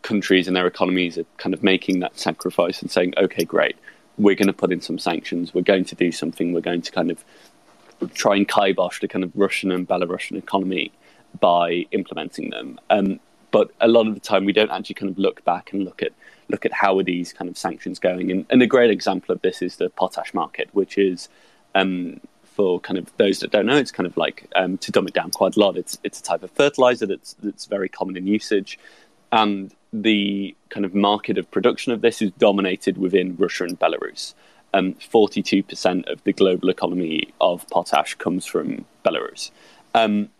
countries 0.00 0.46
and 0.48 0.56
their 0.56 0.66
economies 0.66 1.18
are 1.18 1.26
kind 1.36 1.54
of 1.54 1.62
making 1.62 2.00
that 2.00 2.18
sacrifice 2.18 2.80
and 2.80 2.90
saying, 2.90 3.12
okay, 3.18 3.44
great, 3.44 3.76
we're 4.16 4.34
going 4.34 4.48
to 4.48 4.52
put 4.52 4.72
in 4.72 4.80
some 4.80 4.98
sanctions, 4.98 5.54
we're 5.54 5.62
going 5.62 5.84
to 5.84 5.94
do 5.94 6.10
something, 6.10 6.52
we're 6.52 6.60
going 6.60 6.82
to 6.82 6.92
kind 6.92 7.10
of 7.10 7.24
try 8.08 8.36
and 8.36 8.48
kibosh 8.48 9.00
the 9.00 9.08
kind 9.08 9.24
of 9.24 9.32
Russian 9.34 9.70
and 9.70 9.88
Belarusian 9.88 10.36
economy 10.36 10.92
by 11.40 11.86
implementing 11.92 12.50
them. 12.50 12.78
Um, 12.90 13.20
but 13.50 13.70
a 13.80 13.88
lot 13.88 14.06
of 14.06 14.14
the 14.14 14.20
time, 14.20 14.44
we 14.44 14.52
don't 14.52 14.70
actually 14.70 14.94
kind 14.94 15.10
of 15.10 15.18
look 15.18 15.44
back 15.44 15.72
and 15.72 15.84
look 15.84 16.02
at 16.02 16.12
look 16.48 16.66
at 16.66 16.72
how 16.72 16.98
are 16.98 17.02
these 17.02 17.32
kind 17.32 17.48
of 17.48 17.56
sanctions 17.56 17.98
going. 17.98 18.30
And, 18.30 18.46
and 18.50 18.62
a 18.62 18.66
great 18.66 18.90
example 18.90 19.34
of 19.34 19.40
this 19.42 19.62
is 19.62 19.76
the 19.76 19.88
potash 19.90 20.34
market, 20.34 20.68
which 20.72 20.98
is 20.98 21.28
um, 21.74 22.20
for 22.42 22.80
kind 22.80 22.98
of 22.98 23.14
those 23.16 23.40
that 23.40 23.50
don't 23.50 23.66
know, 23.66 23.76
it's 23.76 23.92
kind 23.92 24.06
of 24.06 24.16
like 24.16 24.50
um, 24.56 24.78
to 24.78 24.90
dumb 24.92 25.06
it 25.06 25.14
down 25.14 25.30
quite 25.30 25.56
a 25.56 25.60
lot. 25.60 25.76
It's 25.76 25.98
it's 26.02 26.20
a 26.20 26.22
type 26.22 26.42
of 26.42 26.50
fertilizer 26.50 27.06
that's 27.06 27.34
that's 27.42 27.66
very 27.66 27.88
common 27.88 28.16
in 28.16 28.26
usage, 28.26 28.78
and 29.30 29.74
the 29.92 30.56
kind 30.70 30.86
of 30.86 30.94
market 30.94 31.36
of 31.36 31.50
production 31.50 31.92
of 31.92 32.00
this 32.00 32.22
is 32.22 32.30
dominated 32.38 32.96
within 32.96 33.36
Russia 33.36 33.64
and 33.64 33.78
Belarus 33.78 34.34
um, 34.74 34.94
42% 34.94 36.10
of 36.10 36.22
the 36.24 36.32
global 36.32 36.70
economy 36.70 37.32
of 37.40 37.68
potash 37.68 38.14
comes 38.14 38.46
from 38.46 38.84
Belarus. 39.04 39.50
Um, 39.94 40.30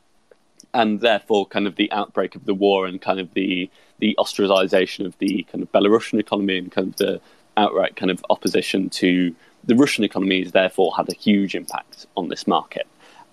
and 0.74 1.00
therefore, 1.00 1.46
kind 1.46 1.66
of 1.66 1.76
the 1.76 1.90
outbreak 1.92 2.34
of 2.34 2.46
the 2.46 2.54
war 2.54 2.86
and 2.86 3.00
kind 3.00 3.20
of 3.20 3.34
the, 3.34 3.70
the 3.98 4.14
ostracization 4.18 5.04
of 5.04 5.16
the 5.18 5.46
kind 5.52 5.62
of 5.62 5.70
Belarusian 5.70 6.18
economy 6.18 6.58
and 6.58 6.72
kind 6.72 6.88
of 6.88 6.96
the 6.96 7.20
outright 7.56 7.96
kind 7.96 8.10
of 8.10 8.24
opposition 8.30 8.88
to 8.88 9.34
the 9.64 9.76
Russian 9.76 10.04
economy 10.04 10.42
has 10.42 10.52
therefore 10.52 10.94
had 10.96 11.08
a 11.08 11.14
huge 11.14 11.54
impact 11.54 12.06
on 12.16 12.28
this 12.28 12.46
market. 12.46 12.86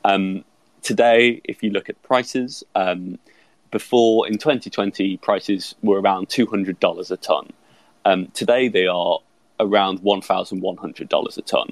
Um, 0.03 0.43
today, 0.81 1.41
if 1.43 1.63
you 1.63 1.71
look 1.71 1.89
at 1.89 2.01
prices, 2.03 2.63
um, 2.75 3.17
before 3.71 4.27
in 4.27 4.33
2020, 4.33 5.17
prices 5.17 5.75
were 5.81 6.01
around 6.01 6.29
$200 6.29 7.11
a 7.11 7.17
ton. 7.17 7.49
Um, 8.05 8.27
today, 8.33 8.67
they 8.67 8.87
are 8.87 9.19
around 9.59 10.01
$1,100 10.01 11.37
a 11.37 11.41
ton. 11.41 11.69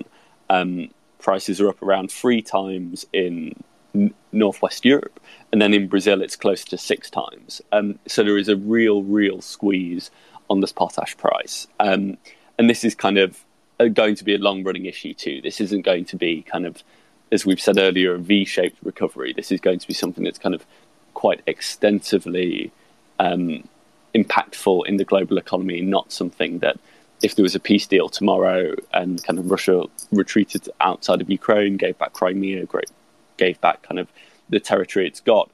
Um, 0.49 0.89
prices 1.19 1.59
are 1.61 1.69
up 1.69 1.81
around 1.81 2.11
three 2.11 2.41
times 2.41 3.05
in 3.13 3.55
n- 3.95 4.13
Northwest 4.31 4.85
Europe, 4.85 5.19
and 5.51 5.61
then 5.61 5.73
in 5.73 5.87
Brazil 5.87 6.21
it's 6.21 6.35
close 6.35 6.63
to 6.65 6.77
six 6.77 7.09
times. 7.09 7.61
Um, 7.71 7.99
so 8.07 8.23
there 8.23 8.37
is 8.37 8.49
a 8.49 8.55
real, 8.55 9.03
real 9.03 9.41
squeeze 9.41 10.11
on 10.49 10.61
this 10.61 10.71
potash 10.71 11.17
price. 11.17 11.67
Um, 11.79 12.17
and 12.57 12.69
this 12.69 12.83
is 12.83 12.95
kind 12.95 13.17
of 13.17 13.43
uh, 13.79 13.87
going 13.87 14.15
to 14.15 14.23
be 14.23 14.35
a 14.35 14.39
long 14.39 14.63
running 14.63 14.85
issue 14.85 15.13
too. 15.13 15.41
This 15.41 15.61
isn't 15.61 15.81
going 15.81 16.05
to 16.05 16.15
be 16.15 16.41
kind 16.43 16.65
of, 16.65 16.83
as 17.31 17.45
we've 17.45 17.59
said 17.59 17.77
earlier, 17.77 18.15
a 18.15 18.19
V 18.19 18.45
shaped 18.45 18.77
recovery. 18.83 19.33
This 19.33 19.51
is 19.51 19.59
going 19.59 19.79
to 19.79 19.87
be 19.87 19.93
something 19.93 20.23
that's 20.23 20.39
kind 20.39 20.55
of 20.55 20.65
quite 21.13 21.41
extensively 21.47 22.71
um, 23.19 23.67
impactful 24.15 24.87
in 24.87 24.97
the 24.97 25.05
global 25.05 25.37
economy, 25.37 25.81
not 25.81 26.11
something 26.11 26.59
that 26.59 26.79
if 27.21 27.35
there 27.35 27.43
was 27.43 27.55
a 27.55 27.59
peace 27.59 27.87
deal 27.87 28.09
tomorrow 28.09 28.75
and 28.93 29.23
kind 29.23 29.39
of 29.39 29.49
Russia 29.49 29.83
retreated 30.11 30.69
outside 30.81 31.21
of 31.21 31.29
Ukraine, 31.29 31.77
gave 31.77 31.97
back 31.97 32.13
Crimea, 32.13 32.65
gave 33.37 33.59
back 33.61 33.81
kind 33.83 33.99
of 33.99 34.07
the 34.49 34.59
territory 34.59 35.07
it's 35.07 35.19
got, 35.19 35.49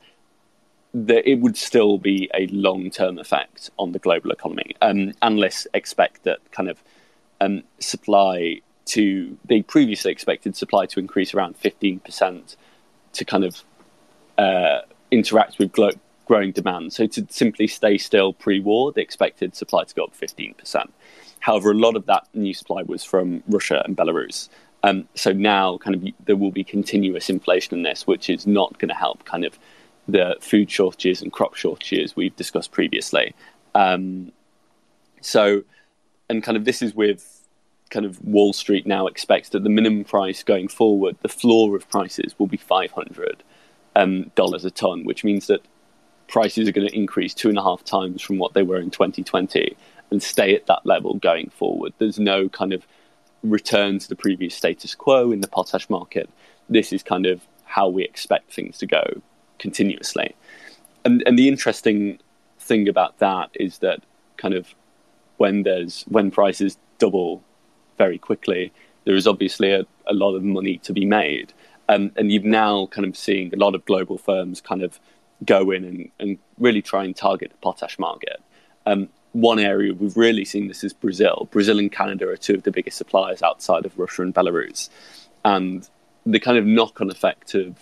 that 0.93 1.28
it 1.28 1.39
would 1.39 1.58
still 1.58 1.97
be 1.97 2.30
a 2.34 2.47
long 2.47 2.91
term 2.91 3.17
effect 3.17 3.69
on 3.80 3.93
the 3.93 3.99
global 3.99 4.32
economy. 4.32 4.76
Um, 4.82 5.13
analysts 5.21 5.67
expect 5.73 6.23
that 6.23 6.39
kind 6.52 6.69
of 6.69 6.84
um, 7.41 7.63
supply 7.80 8.62
to, 8.86 9.38
they 9.45 9.62
previously 9.62 10.12
expected 10.12 10.56
supply 10.56 10.86
to 10.88 10.99
increase 10.99 11.34
around 11.34 11.60
15% 11.60 12.56
to 13.13 13.26
kind 13.26 13.43
of 13.43 13.63
uh, 14.38 14.82
interact 15.12 15.58
with 15.60 15.71
glo- 15.71 15.91
growing 16.26 16.52
demand. 16.52 16.93
So 16.93 17.08
to 17.08 17.26
simply 17.30 17.67
stay 17.67 17.97
still 17.97 18.34
pre 18.34 18.60
war, 18.60 18.91
they 18.91 19.02
expected 19.02 19.56
supply 19.56 19.86
to 19.86 19.95
go 19.95 20.06
up 20.06 20.13
15%. 20.15 20.89
However, 21.43 21.71
a 21.71 21.75
lot 21.75 21.97
of 21.97 22.06
that 22.06 22.25
new 22.34 22.53
supply 22.53 22.84
was 22.84 23.03
from 23.03 23.43
Russia 23.49 23.84
and 23.84 23.97
Belarus. 23.97 24.47
Um, 24.82 25.10
so 25.13 25.34
now, 25.34 25.77
kind 25.77 25.93
of, 25.93 26.13
there 26.25 26.38
will 26.38 26.51
be 26.51 26.63
continuous 26.63 27.29
inflation 27.29 27.77
in 27.77 27.84
this, 27.84 28.08
which 28.08 28.29
is 28.29 28.47
not 28.47 28.79
going 28.79 28.88
to 28.88 28.95
help 28.95 29.25
kind 29.25 29.43
of 29.43 29.60
the 30.08 30.38
food 30.39 30.71
shortages 30.71 31.21
and 31.21 31.34
crop 31.34 31.56
shortages 31.56 32.15
we've 32.15 32.36
discussed 32.38 32.71
previously. 32.71 33.36
Um, 33.75 34.32
so, 35.19 35.63
and 36.29 36.41
kind 36.41 36.56
of 36.56 36.63
this 36.63 36.82
is 36.82 36.95
with 36.95 37.45
kind 37.89 38.06
of 38.06 38.23
Wall 38.23 38.53
Street 38.53 38.88
now 38.88 39.08
expects 39.08 39.49
that 39.49 39.63
the 39.63 39.69
minimum 39.69 40.06
price 40.06 40.43
going 40.43 40.69
forward, 40.69 41.17
the 41.23 41.27
floor 41.27 41.75
of 41.75 41.89
prices 41.89 42.39
will 42.39 42.47
be 42.47 42.56
five 42.56 42.91
hundred 42.91 43.43
um, 43.97 44.32
dollars 44.36 44.63
a 44.63 44.71
ton, 44.71 45.03
which 45.03 45.25
means 45.25 45.47
that 45.47 45.60
prices 46.29 46.69
are 46.69 46.71
going 46.71 46.88
to 46.88 46.95
increase 46.95 47.34
two 47.34 47.49
and 47.49 47.58
a 47.58 47.63
half 47.63 47.84
times 47.84 48.21
from 48.21 48.38
what 48.38 48.53
they 48.53 48.63
were 48.63 48.79
in 48.79 48.91
2020 48.91 49.75
and 50.13 50.23
stay 50.23 50.56
at 50.56 50.67
that 50.67 50.86
level 50.86 51.15
going 51.15 51.49
forward. 51.49 51.91
There's 51.97 52.19
no 52.19 52.47
kind 52.47 52.71
of 52.71 52.86
return 53.43 53.99
to 53.99 54.08
the 54.08 54.15
previous 54.15 54.56
status 54.56 54.95
quo 54.95 55.32
in 55.32 55.41
the 55.41 55.47
potash 55.47 55.89
market. 55.89 56.30
This 56.69 56.93
is 56.93 57.04
kind 57.04 57.26
of 57.26 57.41
how 57.65 57.89
we 57.89 58.04
expect 58.04 58.54
things 58.54 58.78
to 58.78 58.86
go 58.86 59.21
continuously. 59.60 60.36
And, 61.04 61.23
and 61.26 61.38
the 61.38 61.49
interesting 61.49 62.19
thing 62.60 62.88
about 62.88 63.17
that 63.19 63.49
is 63.56 63.80
that 63.80 64.02
kind 64.38 64.54
of 64.54 64.73
when 65.38 65.63
there's 65.63 66.04
when 66.08 66.32
prices 66.32 66.78
double 66.99 67.43
very 67.97 68.17
quickly, 68.17 68.71
there 69.06 69.15
is 69.15 69.28
obviously 69.28 69.71
a, 69.71 69.86
a 70.08 70.13
lot 70.13 70.36
of 70.36 70.43
money 70.43 70.78
to 70.78 70.93
be 70.93 71.06
made. 71.06 71.52
Um, 71.89 72.12
and 72.15 72.32
you've 72.32 72.45
now 72.45 72.86
kind 72.88 73.06
of 73.06 73.17
seeing 73.17 73.54
a 73.54 73.58
lot 73.58 73.76
of 73.76 73.84
global 73.84 74.17
firms 74.17 74.62
kind 74.62 74.84
of 74.84 74.99
go 75.43 75.71
in 75.71 75.84
and, 75.84 76.12
and 76.19 76.38
really 76.58 76.82
try 76.82 77.04
and 77.04 77.15
target 77.15 77.52
the 77.52 77.58
potash 77.58 77.99
market. 77.99 78.41
Um, 78.86 79.10
one 79.34 79.60
area 79.60 79.93
we've 79.93 80.15
really 80.15 80.46
seen 80.46 80.67
this 80.67 80.84
is 80.84 80.93
Brazil. 80.93 81.48
Brazil 81.52 81.80
and 81.80 81.91
Canada 81.91 82.30
are 82.30 82.38
two 82.38 82.54
of 82.54 82.63
the 82.63 82.72
biggest 82.72 82.98
suppliers 82.98 83.41
outside 83.41 83.86
of 83.86 83.98
Russia 83.98 84.22
and 84.22 84.34
Belarus. 84.34 84.89
And 85.43 85.88
the 86.26 86.39
kind 86.39 86.58
of 86.58 86.65
knock 86.65 87.02
on 87.02 87.10
effect 87.10 87.54
of, 87.56 87.76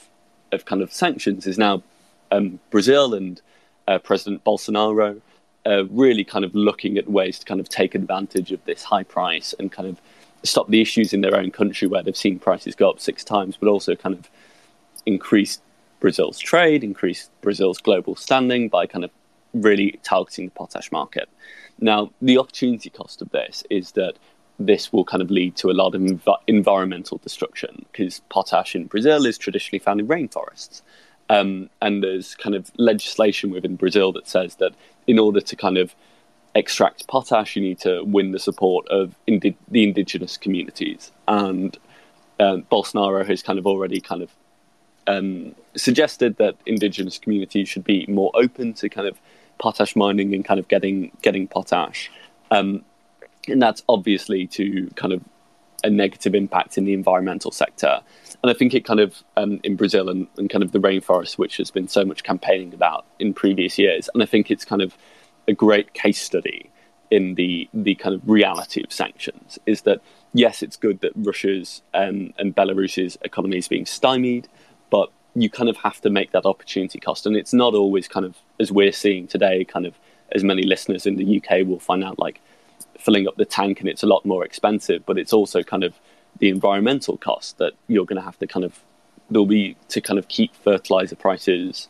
of 0.52 0.66
kind 0.66 0.82
of 0.82 0.92
sanctions 0.92 1.46
is 1.46 1.58
now 1.58 1.84
um, 2.32 2.60
Brazil 2.70 3.14
and 3.14 3.42
uh, 3.88 4.00
President 4.00 4.44
Bolsonaro 4.44 5.22
uh, 5.66 5.86
really 5.88 6.24
kind 6.24 6.44
of 6.44 6.56
looking 6.56 6.98
at 6.98 7.10
ways 7.10 7.38
to 7.40 7.46
kind 7.46 7.60
of 7.60 7.70
take 7.70 7.94
advantage 7.94 8.52
of 8.52 8.64
this 8.66 8.84
high 8.84 9.04
price 9.04 9.54
and 9.60 9.72
kind 9.72 9.88
of 9.88 10.02
stop 10.44 10.68
the 10.70 10.82
issues 10.82 11.14
in 11.14 11.22
their 11.22 11.36
own 11.36 11.52
country 11.52 11.88
where 11.88 12.02
they've 12.02 12.18
seen 12.18 12.40
prices 12.40 12.76
go 12.76 12.90
up 12.90 13.00
six 13.00 13.24
times, 13.24 13.58
but 13.58 13.68
also 13.68 13.96
kind 13.96 14.16
of 14.16 14.30
increase 15.06 15.60
Brazil's 16.00 16.40
trade, 16.40 16.84
increase 16.84 17.30
Brazil's 17.42 17.78
global 17.78 18.16
standing 18.16 18.70
by 18.70 18.88
kind 18.88 19.04
of 19.04 19.12
really 19.54 20.00
targeting 20.04 20.46
the 20.46 20.52
potash 20.52 20.92
market. 20.92 21.30
Now, 21.80 22.12
the 22.22 22.38
opportunity 22.38 22.90
cost 22.90 23.22
of 23.22 23.32
this 23.32 23.64
is 23.70 23.92
that 23.94 24.16
this 24.60 24.94
will 24.94 25.06
kind 25.06 25.22
of 25.22 25.32
lead 25.32 25.56
to 25.58 25.70
a 25.70 25.74
lot 25.74 25.96
of 25.96 26.02
env- 26.02 26.38
environmental 26.48 27.18
destruction 27.18 27.86
because 27.92 28.22
potash 28.30 28.76
in 28.76 28.86
Brazil 28.86 29.26
is 29.26 29.38
traditionally 29.38 29.80
found 29.80 30.00
in 30.00 30.08
rainforests. 30.08 30.82
Um, 31.30 31.70
and 31.82 32.04
there's 32.04 32.36
kind 32.36 32.56
of 32.56 32.72
legislation 32.78 33.52
within 33.52 33.76
Brazil 33.76 34.12
that 34.14 34.28
says 34.28 34.56
that 34.56 34.74
in 35.08 35.18
order 35.18 35.40
to 35.42 35.56
kind 35.56 35.78
of 35.78 35.96
extract 36.56 37.08
potash, 37.08 37.56
you 37.56 37.62
need 37.62 37.80
to 37.80 38.04
win 38.04 38.32
the 38.32 38.40
support 38.40 38.88
of 38.90 39.16
indi- 39.28 39.58
the 39.70 39.84
indigenous 39.84 40.38
communities. 40.38 41.12
And 41.28 41.78
um, 42.40 42.64
Bolsonaro 42.72 43.26
has 43.26 43.42
kind 43.42 43.58
of 43.58 43.66
already 43.66 44.02
kind 44.02 44.22
of 44.22 44.30
um, 45.08 45.56
suggested 45.76 46.38
that 46.38 46.56
indigenous 46.66 47.18
communities 47.18 47.70
should 47.70 47.84
be 47.84 48.06
more 48.08 48.32
open 48.34 48.74
to 48.74 48.90
kind 48.90 49.08
of 49.08 49.18
potash 49.62 49.95
mining 49.95 50.34
and 50.34 50.43
kind 50.43 50.60
of 50.60 50.67
getting 50.67 51.12
getting 51.21 51.47
potash. 51.47 52.12
Um, 52.50 52.84
and 53.47 53.62
that's 53.62 53.84
obviously 53.88 54.47
to 54.47 54.89
kind 54.95 55.13
of 55.13 55.21
a 55.84 55.89
negative 55.89 56.36
impact 56.36 56.78
in 56.78 56.86
the 56.86 56.93
environmental 56.93 57.52
sector. 57.52 58.02
And 58.43 58.52
I 58.52 58.54
think 58.54 58.74
it 58.74 58.86
kind 58.86 59.00
of 59.00 59.24
um, 59.38 59.60
in 59.63 59.76
Brazil 59.76 60.10
and, 60.10 60.28
and, 60.38 60.50
kind 60.50 60.63
of 60.63 60.71
the 60.71 60.80
rainforest, 60.80 61.38
which 61.38 61.58
has 61.58 61.71
been 61.71 61.88
so 61.88 62.04
much 62.06 62.24
campaigning 62.24 62.74
about 62.74 63.06
in 63.19 63.34
previous 63.34 63.80
years. 63.80 64.10
And 64.13 64.21
I 64.21 64.26
think 64.26 64.52
it's 64.52 64.65
kind 64.65 64.82
of 64.82 64.95
a 65.47 65.54
great 65.54 65.93
case 65.93 66.21
study 66.21 66.69
in 67.10 67.36
the 67.36 67.69
the 67.74 67.95
kind 67.95 68.15
of 68.15 68.21
reality 68.28 68.84
of 68.84 68.91
sanctions. 68.91 69.60
Is 69.65 69.82
that 69.82 70.02
yes, 70.34 70.63
it's 70.63 70.78
good 70.78 71.02
that 71.02 71.12
Russia's 71.15 71.82
um, 71.93 72.34
and 72.38 72.56
Belarus's 72.56 73.17
economy 73.24 73.58
is 73.58 73.67
being 73.67 73.86
stymied, 73.86 74.47
but 74.89 75.12
you 75.36 75.50
kind 75.50 75.70
of 75.70 75.78
have 75.78 76.02
to 76.02 76.10
make 76.10 76.32
that 76.32 76.46
opportunity 76.46 77.00
cost, 77.00 77.26
and 77.26 77.36
it's 77.36 77.54
not 77.54 77.74
always 77.74 78.08
kind 78.08 78.26
of 78.26 78.36
as 78.60 78.72
we're 78.72 78.91
seeing 78.91 79.28
today. 79.28 79.63
Kind 79.63 79.86
of 79.86 79.96
as 80.34 80.44
many 80.44 80.63
listeners 80.63 81.06
in 81.06 81.15
the 81.15 81.38
UK 81.38 81.67
will 81.67 81.80
find 81.80 82.04
out, 82.04 82.20
like 82.20 82.39
filling 82.98 83.28
up 83.28 83.36
the 83.36 83.46
tank 83.46 83.80
and 83.80 83.89
it's 83.89 84.04
a 84.04 84.08
lot 84.08 84.26
more 84.26 84.46
expensive, 84.46 85.06
but 85.06 85.17
it's 85.17 85.34
also 85.34 85.63
kind 85.63 85.84
of 85.84 85.96
the 86.39 86.50
environmental 86.50 87.17
cost 87.17 87.58
that 87.58 87.74
you're 87.88 88.06
going 88.06 88.20
to 88.20 88.26
have 88.26 88.38
to 88.39 88.48
kind 88.48 88.63
of 88.63 88.80
there'll 89.30 89.46
be 89.46 89.76
to 89.89 90.02
kind 90.02 90.20
of 90.20 90.28
keep 90.28 90.54
fertilizer 90.56 91.15
prices 91.15 91.88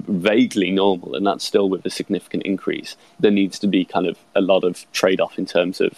vaguely 0.00 0.70
normal, 0.70 1.14
and 1.14 1.26
that's 1.26 1.44
still 1.44 1.68
with 1.68 1.86
a 1.86 1.90
significant 1.90 2.42
increase. 2.42 2.96
There 3.18 3.30
needs 3.30 3.58
to 3.60 3.66
be 3.66 3.84
kind 3.84 4.06
of 4.06 4.18
a 4.34 4.40
lot 4.40 4.64
of 4.64 4.90
trade 4.92 5.20
off 5.20 5.38
in 5.38 5.46
terms 5.46 5.80
of 5.80 5.92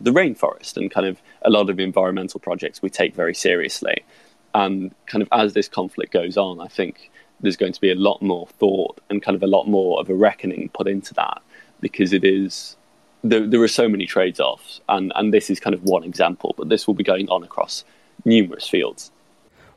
the 0.00 0.10
rainforest 0.10 0.76
and 0.76 0.90
kind 0.90 1.06
of 1.06 1.22
a 1.42 1.50
lot 1.50 1.70
of 1.70 1.80
environmental 1.80 2.40
projects 2.40 2.82
we 2.82 2.90
take 2.90 3.14
very 3.14 3.34
seriously. 3.34 4.04
And 4.54 4.94
kind 5.06 5.22
of 5.22 5.28
as 5.32 5.54
this 5.54 5.68
conflict 5.68 6.12
goes 6.12 6.36
on, 6.36 6.60
I 6.60 6.68
think 6.68 7.10
there's 7.40 7.56
going 7.56 7.72
to 7.72 7.80
be 7.80 7.90
a 7.90 7.94
lot 7.94 8.22
more 8.22 8.46
thought 8.58 9.00
and 9.10 9.22
kind 9.22 9.34
of 9.34 9.42
a 9.42 9.46
lot 9.46 9.66
more 9.66 10.00
of 10.00 10.08
a 10.08 10.14
reckoning 10.14 10.70
put 10.72 10.86
into 10.86 11.14
that 11.14 11.42
because 11.80 12.12
it 12.12 12.24
is 12.24 12.76
there, 13.24 13.46
there 13.46 13.62
are 13.62 13.68
so 13.68 13.88
many 13.88 14.06
trades 14.06 14.40
offs, 14.40 14.80
and, 14.88 15.12
and 15.14 15.32
this 15.32 15.50
is 15.50 15.60
kind 15.60 15.74
of 15.74 15.82
one 15.84 16.04
example, 16.04 16.54
but 16.56 16.68
this 16.68 16.86
will 16.86 16.94
be 16.94 17.04
going 17.04 17.28
on 17.28 17.42
across 17.42 17.84
numerous 18.24 18.68
fields. 18.68 19.10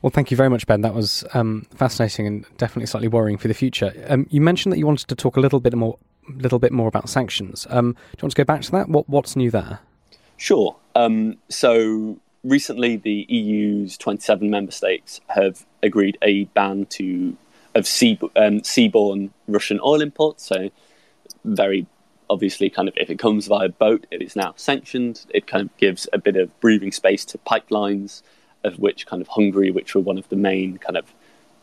Well, 0.02 0.10
thank 0.10 0.30
you 0.30 0.38
very 0.38 0.50
much, 0.50 0.68
Ben. 0.68 0.82
That 0.82 0.94
was 0.94 1.24
um, 1.34 1.68
fascinating 1.74 2.28
and 2.28 2.46
definitely 2.58 2.86
slightly 2.88 3.08
worrying 3.08 3.38
for 3.38 3.48
the 3.48 3.54
future. 3.54 3.94
Um, 4.08 4.28
you 4.30 4.42
mentioned 4.42 4.74
that 4.74 4.78
you 4.78 4.86
wanted 4.86 5.08
to 5.08 5.16
talk 5.16 5.36
a 5.36 5.40
little 5.40 5.60
bit 5.60 5.74
more, 5.74 5.98
little 6.28 6.60
bit 6.60 6.72
more 6.72 6.88
about 6.88 7.10
sanctions. 7.10 7.66
Um, 7.70 7.94
do 7.94 7.98
you 8.18 8.24
want 8.24 8.32
to 8.32 8.38
go 8.38 8.44
back 8.44 8.62
to 8.62 8.72
that? 8.72 8.90
What, 8.90 9.10
what's 9.10 9.36
new 9.36 9.50
there? 9.50 9.80
Sure. 10.38 10.76
Um, 10.96 11.38
so 11.50 12.20
recently, 12.46 12.96
the 12.96 13.26
EU's 13.28 13.98
27 13.98 14.50
member 14.50 14.72
states 14.72 15.20
have 15.28 15.66
agreed 15.84 16.18
a 16.22 16.46
ban 16.46 16.86
to 16.86 17.36
of 17.74 17.86
sea, 17.86 18.18
um, 18.38 18.62
seaborne 18.62 19.32
Russian 19.48 19.80
oil 19.84 20.02
imports. 20.02 20.46
So 20.46 20.70
very 21.44 21.88
obviously, 22.30 22.70
kind 22.70 22.88
of 22.88 22.94
if 22.98 23.10
it 23.10 23.20
comes 23.20 23.48
via 23.48 23.70
boat, 23.70 24.08
it 24.12 24.22
is 24.22 24.36
now 24.36 24.54
sanctioned. 24.56 25.26
It 25.30 25.48
kind 25.48 25.62
of 25.64 25.76
gives 25.78 26.08
a 26.14 26.18
bit 26.18 26.38
of 26.38 26.58
breathing 26.60 26.92
space 26.92 27.26
to 27.26 27.38
pipelines, 27.40 28.22
of 28.64 28.80
which 28.80 29.06
kind 29.06 29.22
of 29.22 29.28
Hungary, 29.30 29.72
which 29.72 29.94
were 29.94 30.02
one 30.02 30.18
of 30.18 30.30
the 30.30 30.36
main 30.36 30.78
kind 30.78 30.98
of 30.98 31.14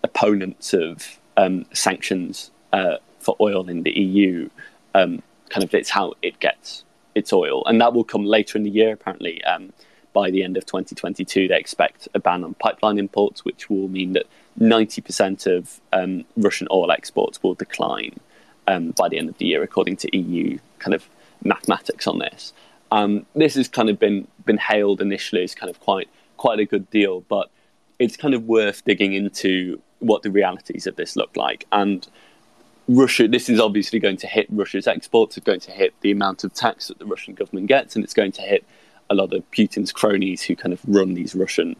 opponents 0.05 0.75
of 0.75 1.19
um, 1.37 1.65
sanctions 1.73 2.51
uh, 2.73 2.97
for 3.19 3.37
oil 3.41 3.69
in 3.69 3.83
the 3.83 3.91
EU, 3.91 4.49
um, 4.95 5.23
kind 5.49 5.65
of 5.65 5.73
it's 5.75 5.91
how 5.91 6.15
it 6.23 6.39
gets 6.41 6.85
its 7.15 7.33
oil, 7.33 7.65
and 7.67 7.81
that 7.81 7.93
will 7.93 8.05
come 8.05 8.25
later 8.25 8.59
in 8.59 8.65
the 8.65 8.71
year. 8.71 8.93
Apparently, 8.93 9.43
um, 9.45 9.73
by 10.13 10.31
the 10.31 10.43
end 10.43 10.57
of 10.57 10.67
2022, 10.67 11.49
they 11.49 11.59
expect 11.59 12.09
a 12.15 12.19
ban 12.19 12.45
on 12.45 12.55
pipeline 12.55 12.99
imports, 12.99 13.45
which 13.45 13.71
will 13.71 13.89
mean 13.89 14.13
that 14.13 14.27
90% 14.61 15.47
of 15.47 15.81
um, 15.93 16.25
Russian 16.37 16.69
oil 16.71 16.91
exports 16.91 17.43
will 17.43 17.55
decline 17.55 18.19
um, 18.67 18.91
by 18.91 19.09
the 19.09 19.19
end 19.19 19.29
of 19.29 19.39
the 19.39 19.47
year, 19.47 19.63
according 19.63 19.97
to 19.97 20.17
EU 20.17 20.59
kind 20.79 20.95
of 20.95 21.09
mathematics 21.45 22.07
on 22.07 22.19
this. 22.19 22.53
Um, 22.91 23.27
this 23.35 23.55
has 23.55 23.69
kind 23.69 23.89
of 23.89 23.99
been 23.99 24.29
been 24.45 24.59
hailed 24.59 25.01
initially 25.01 25.43
as 25.43 25.55
kind 25.55 25.71
of 25.71 25.81
quite 25.81 26.09
quite 26.37 26.61
a 26.61 26.65
good 26.65 26.91
deal, 26.91 27.23
but 27.23 27.51
it's 27.99 28.17
kind 28.17 28.35
of 28.35 28.45
worth 28.47 28.85
digging 28.85 29.15
into 29.15 29.81
what 30.01 30.23
the 30.23 30.31
realities 30.31 30.87
of 30.87 30.97
this 30.97 31.17
look 31.17 31.37
like. 31.37 31.67
And 31.73 32.07
Russia, 32.89 33.29
this 33.29 33.49
is 33.49 33.61
obviously 33.61 33.99
going 33.99 34.17
to 34.19 34.27
hit 34.27 34.47
Russia's 34.51 34.87
exports. 34.87 35.37
It's 35.37 35.47
going 35.47 35.61
to 35.61 35.71
hit 35.71 35.95
the 36.01 36.11
amount 36.11 36.45
of 36.45 36.53
tax 36.53 36.89
that 36.89 36.99
the 36.99 37.07
Russian 37.07 37.35
government 37.35 37.69
gets, 37.69 37.95
and 37.95 38.05
it's 38.05 38.15
going 38.15 38.33
to 38.33 38.43
hit 38.43 38.65
a 39.13 39.15
lot 39.15 39.33
of 39.33 39.49
Putin's 39.51 39.93
cronies 39.93 40.43
who 40.43 40.57
kind 40.57 40.73
of 40.73 40.81
run 40.87 41.15
these 41.15 41.35
Russian 41.35 41.77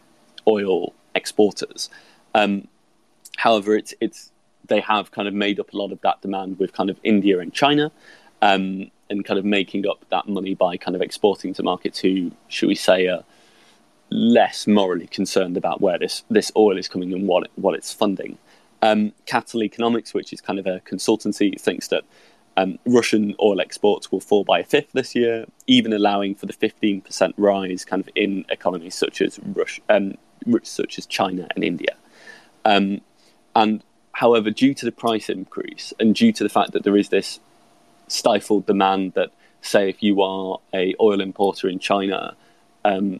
oil 0.47 0.93
exporters. 1.15 1.89
Um, 2.33 2.67
however, 3.37 3.75
it's 3.75 3.93
it's 3.99 4.31
they 4.67 4.79
have 4.79 5.11
kind 5.11 5.27
of 5.27 5.33
made 5.33 5.59
up 5.59 5.73
a 5.73 5.77
lot 5.77 5.91
of 5.91 5.99
that 6.01 6.21
demand 6.21 6.59
with 6.59 6.71
kind 6.71 6.89
of 6.89 6.97
India 7.03 7.39
and 7.39 7.51
China, 7.53 7.91
um, 8.41 8.89
and 9.09 9.25
kind 9.25 9.39
of 9.39 9.45
making 9.45 9.87
up 9.87 10.05
that 10.09 10.27
money 10.27 10.53
by 10.53 10.77
kind 10.77 10.95
of 10.95 11.01
exporting 11.01 11.53
to 11.55 11.63
markets 11.63 11.99
who, 11.99 12.31
should 12.47 12.69
we 12.69 12.75
say, 12.75 13.07
are 13.07 13.23
less 14.09 14.67
morally 14.67 15.07
concerned 15.07 15.57
about 15.57 15.81
where 15.81 15.97
this 15.97 16.23
this 16.29 16.51
oil 16.55 16.77
is 16.77 16.87
coming 16.87 17.11
and 17.13 17.27
what 17.27 17.45
it, 17.45 17.51
what 17.55 17.75
it's 17.75 17.91
funding. 17.91 18.37
Um, 18.81 19.13
Economics, 19.55 20.13
which 20.13 20.33
is 20.33 20.41
kind 20.41 20.59
of 20.59 20.67
a 20.67 20.81
consultancy, 20.81 21.59
thinks 21.59 21.87
that 21.87 22.03
um, 22.57 22.77
Russian 22.85 23.35
oil 23.41 23.59
exports 23.59 24.11
will 24.11 24.19
fall 24.19 24.43
by 24.43 24.59
a 24.59 24.63
fifth 24.63 24.91
this 24.93 25.15
year, 25.15 25.45
even 25.67 25.93
allowing 25.93 26.35
for 26.35 26.45
the 26.45 26.53
15% 26.53 27.33
rise 27.37 27.83
kind 27.85 28.01
of 28.01 28.09
in 28.15 28.45
economies 28.49 28.95
such 28.95 29.21
as 29.21 29.39
Russia, 29.39 29.81
um, 29.89 30.15
such 30.63 30.97
as 30.97 31.05
China 31.05 31.47
and 31.55 31.63
India. 31.63 31.95
Um, 32.65 33.01
and 33.55 33.83
However, 34.13 34.51
due 34.51 34.73
to 34.75 34.85
the 34.85 34.91
price 34.91 35.27
increase 35.27 35.91
and 35.99 36.15
due 36.15 36.31
to 36.33 36.43
the 36.43 36.49
fact 36.49 36.71
that 36.73 36.83
there 36.83 36.95
is 36.95 37.09
this 37.09 37.39
stifled 38.07 38.67
demand 38.67 39.13
that, 39.13 39.31
say, 39.61 39.89
if 39.89 40.03
you 40.03 40.21
are 40.21 40.59
a 40.73 40.93
oil 41.01 41.19
importer 41.19 41.67
in 41.67 41.79
China, 41.79 42.35
um, 42.85 43.19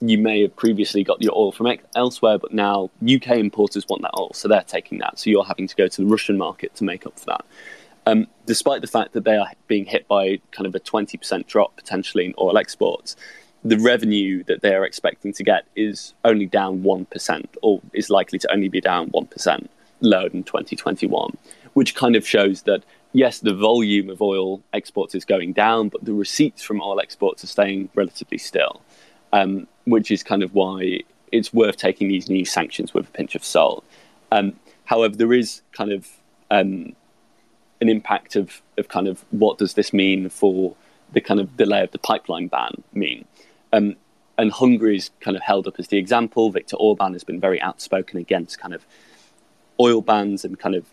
you 0.00 0.18
may 0.18 0.42
have 0.42 0.56
previously 0.56 1.04
got 1.04 1.22
your 1.22 1.32
oil 1.36 1.52
from 1.52 1.72
elsewhere, 1.94 2.38
but 2.38 2.52
now 2.52 2.90
UK 3.02 3.36
importers 3.36 3.86
want 3.88 4.02
that 4.02 4.10
oil, 4.18 4.32
so 4.34 4.48
they're 4.48 4.62
taking 4.62 4.98
that. 4.98 5.16
So 5.18 5.30
you're 5.30 5.44
having 5.44 5.68
to 5.68 5.76
go 5.76 5.86
to 5.86 6.00
the 6.02 6.06
Russian 6.08 6.36
market 6.36 6.74
to 6.76 6.84
make 6.84 7.06
up 7.06 7.20
for 7.20 7.26
that. 7.26 7.44
Um, 8.06 8.26
despite 8.46 8.80
the 8.80 8.88
fact 8.88 9.12
that 9.12 9.24
they 9.24 9.36
are 9.36 9.50
being 9.68 9.84
hit 9.84 10.08
by 10.08 10.40
kind 10.50 10.66
of 10.66 10.74
a 10.74 10.80
20% 10.80 11.46
drop 11.46 11.76
potentially 11.76 12.24
in 12.24 12.34
oil 12.38 12.58
exports, 12.58 13.16
the 13.64 13.78
revenue 13.78 14.42
that 14.44 14.60
they 14.60 14.74
are 14.74 14.84
expecting 14.84 15.32
to 15.34 15.44
get 15.44 15.64
is 15.76 16.14
only 16.24 16.46
down 16.46 16.82
1%, 16.82 17.44
or 17.62 17.80
is 17.92 18.10
likely 18.10 18.38
to 18.40 18.52
only 18.52 18.68
be 18.68 18.80
down 18.80 19.10
1% 19.10 19.68
lower 20.00 20.28
than 20.28 20.42
2021, 20.42 21.36
which 21.74 21.94
kind 21.94 22.16
of 22.16 22.26
shows 22.26 22.62
that, 22.62 22.82
yes, 23.12 23.38
the 23.38 23.54
volume 23.54 24.10
of 24.10 24.20
oil 24.20 24.60
exports 24.72 25.14
is 25.14 25.24
going 25.24 25.52
down, 25.52 25.88
but 25.88 26.04
the 26.04 26.12
receipts 26.12 26.62
from 26.62 26.80
oil 26.82 26.98
exports 27.00 27.44
are 27.44 27.48
staying 27.48 27.88
relatively 27.94 28.38
still, 28.38 28.80
um, 29.32 29.68
which 29.84 30.10
is 30.10 30.24
kind 30.24 30.42
of 30.42 30.54
why 30.54 30.98
it's 31.30 31.54
worth 31.54 31.76
taking 31.76 32.08
these 32.08 32.28
new 32.28 32.44
sanctions 32.44 32.92
with 32.92 33.08
a 33.08 33.12
pinch 33.12 33.36
of 33.36 33.44
salt. 33.44 33.84
Um, 34.32 34.54
however, 34.86 35.14
there 35.14 35.32
is 35.32 35.62
kind 35.70 35.92
of 35.92 36.08
um, 36.50 36.94
an 37.82 37.88
impact 37.88 38.36
of, 38.36 38.62
of 38.78 38.88
kind 38.88 39.08
of 39.08 39.24
what 39.30 39.58
does 39.58 39.74
this 39.74 39.92
mean 39.92 40.30
for 40.30 40.74
the 41.12 41.20
kind 41.20 41.40
of 41.40 41.56
delay 41.56 41.82
of 41.82 41.90
the 41.90 41.98
pipeline 41.98 42.46
ban 42.46 42.82
mean? 42.94 43.26
Um, 43.72 43.96
and 44.38 44.50
Hungary 44.50 44.96
is 44.96 45.10
kind 45.20 45.36
of 45.36 45.42
held 45.42 45.66
up 45.66 45.78
as 45.78 45.88
the 45.88 45.98
example. 45.98 46.50
Viktor 46.50 46.76
Orban 46.76 47.12
has 47.12 47.24
been 47.24 47.40
very 47.40 47.60
outspoken 47.60 48.18
against 48.18 48.58
kind 48.58 48.72
of 48.72 48.86
oil 49.78 50.00
bans 50.00 50.44
and 50.44 50.58
kind 50.58 50.74
of 50.74 50.86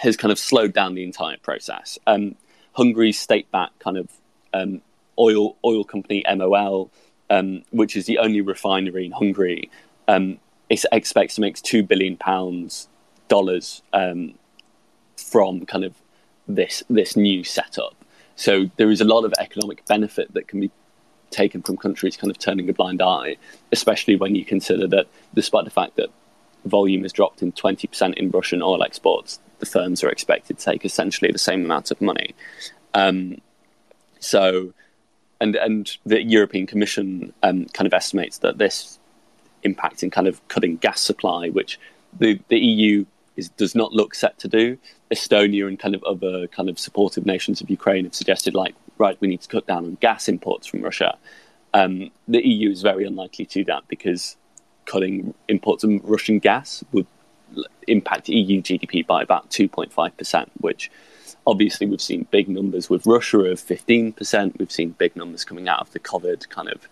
has 0.00 0.16
kind 0.16 0.32
of 0.32 0.38
slowed 0.38 0.72
down 0.72 0.94
the 0.94 1.04
entire 1.04 1.36
process. 1.38 1.98
Um, 2.06 2.34
Hungary's 2.72 3.18
state-backed 3.18 3.78
kind 3.78 3.96
of 3.96 4.10
um, 4.52 4.82
oil 5.18 5.56
oil 5.64 5.84
company 5.84 6.24
MOL, 6.34 6.90
um, 7.30 7.62
which 7.70 7.96
is 7.96 8.06
the 8.06 8.18
only 8.18 8.40
refinery 8.40 9.06
in 9.06 9.12
Hungary, 9.12 9.70
um, 10.08 10.38
expects 10.68 11.36
to 11.36 11.40
make 11.40 11.60
two 11.62 11.82
billion 11.82 12.16
pounds 12.16 12.88
dollars 13.28 13.82
um, 13.92 14.34
from 15.16 15.64
kind 15.66 15.84
of 15.84 15.94
this 16.48 16.82
this 16.88 17.16
new 17.16 17.44
setup. 17.44 17.94
So 18.36 18.70
there 18.76 18.90
is 18.90 19.00
a 19.00 19.04
lot 19.04 19.24
of 19.24 19.32
economic 19.38 19.84
benefit 19.86 20.32
that 20.34 20.48
can 20.48 20.60
be 20.60 20.70
taken 21.30 21.62
from 21.62 21.76
countries 21.76 22.16
kind 22.16 22.30
of 22.30 22.38
turning 22.38 22.68
a 22.68 22.72
blind 22.72 23.02
eye, 23.02 23.36
especially 23.72 24.16
when 24.16 24.34
you 24.34 24.44
consider 24.44 24.86
that 24.88 25.06
despite 25.34 25.64
the 25.64 25.70
fact 25.70 25.96
that 25.96 26.10
volume 26.64 27.02
has 27.02 27.12
dropped 27.12 27.42
in 27.42 27.52
20% 27.52 28.14
in 28.14 28.30
Russian 28.30 28.62
oil 28.62 28.82
exports, 28.82 29.40
the 29.58 29.66
firms 29.66 30.04
are 30.04 30.08
expected 30.08 30.58
to 30.58 30.64
take 30.64 30.84
essentially 30.84 31.32
the 31.32 31.38
same 31.38 31.64
amount 31.64 31.90
of 31.90 32.00
money. 32.00 32.34
Um, 32.94 33.40
so, 34.18 34.72
and 35.40 35.56
and 35.56 35.96
the 36.04 36.22
European 36.22 36.66
Commission 36.66 37.32
um, 37.42 37.66
kind 37.66 37.86
of 37.86 37.94
estimates 37.94 38.38
that 38.38 38.58
this 38.58 38.98
impact 39.62 40.02
in 40.02 40.10
kind 40.10 40.26
of 40.26 40.46
cutting 40.48 40.76
gas 40.76 41.00
supply, 41.00 41.48
which 41.48 41.78
the, 42.18 42.40
the 42.48 42.58
EU 42.58 43.04
is, 43.36 43.48
does 43.50 43.74
not 43.74 43.92
look 43.92 44.14
set 44.14 44.38
to 44.40 44.48
do. 44.48 44.78
Estonia 45.10 45.68
and 45.68 45.78
kind 45.78 45.94
of 45.94 46.02
other 46.04 46.46
kind 46.48 46.68
of 46.68 46.78
supportive 46.78 47.26
nations 47.26 47.60
of 47.60 47.70
Ukraine 47.70 48.04
have 48.04 48.14
suggested, 48.14 48.54
like, 48.54 48.74
right, 48.98 49.16
we 49.20 49.28
need 49.28 49.42
to 49.42 49.48
cut 49.48 49.66
down 49.66 49.84
on 49.84 49.98
gas 50.00 50.28
imports 50.28 50.66
from 50.66 50.82
Russia. 50.82 51.16
Um, 51.74 52.10
the 52.26 52.46
EU 52.46 52.70
is 52.70 52.82
very 52.82 53.06
unlikely 53.06 53.46
to 53.46 53.60
do 53.60 53.64
that 53.64 53.86
because 53.88 54.36
cutting 54.86 55.34
imports 55.48 55.84
of 55.84 55.90
Russian 56.04 56.38
gas 56.38 56.82
would 56.92 57.06
impact 57.86 58.28
EU 58.28 58.62
GDP 58.62 59.06
by 59.06 59.22
about 59.22 59.50
2.5%, 59.50 60.46
which 60.60 60.90
obviously 61.46 61.86
we've 61.86 62.00
seen 62.00 62.26
big 62.30 62.48
numbers 62.48 62.90
with 62.90 63.06
Russia 63.06 63.38
of 63.40 63.60
15%. 63.60 64.58
We've 64.58 64.72
seen 64.72 64.90
big 64.90 65.14
numbers 65.16 65.44
coming 65.44 65.68
out 65.68 65.80
of 65.80 65.92
the 65.92 66.00
COVID 66.00 66.48
kind 66.48 66.68
of 66.68 66.88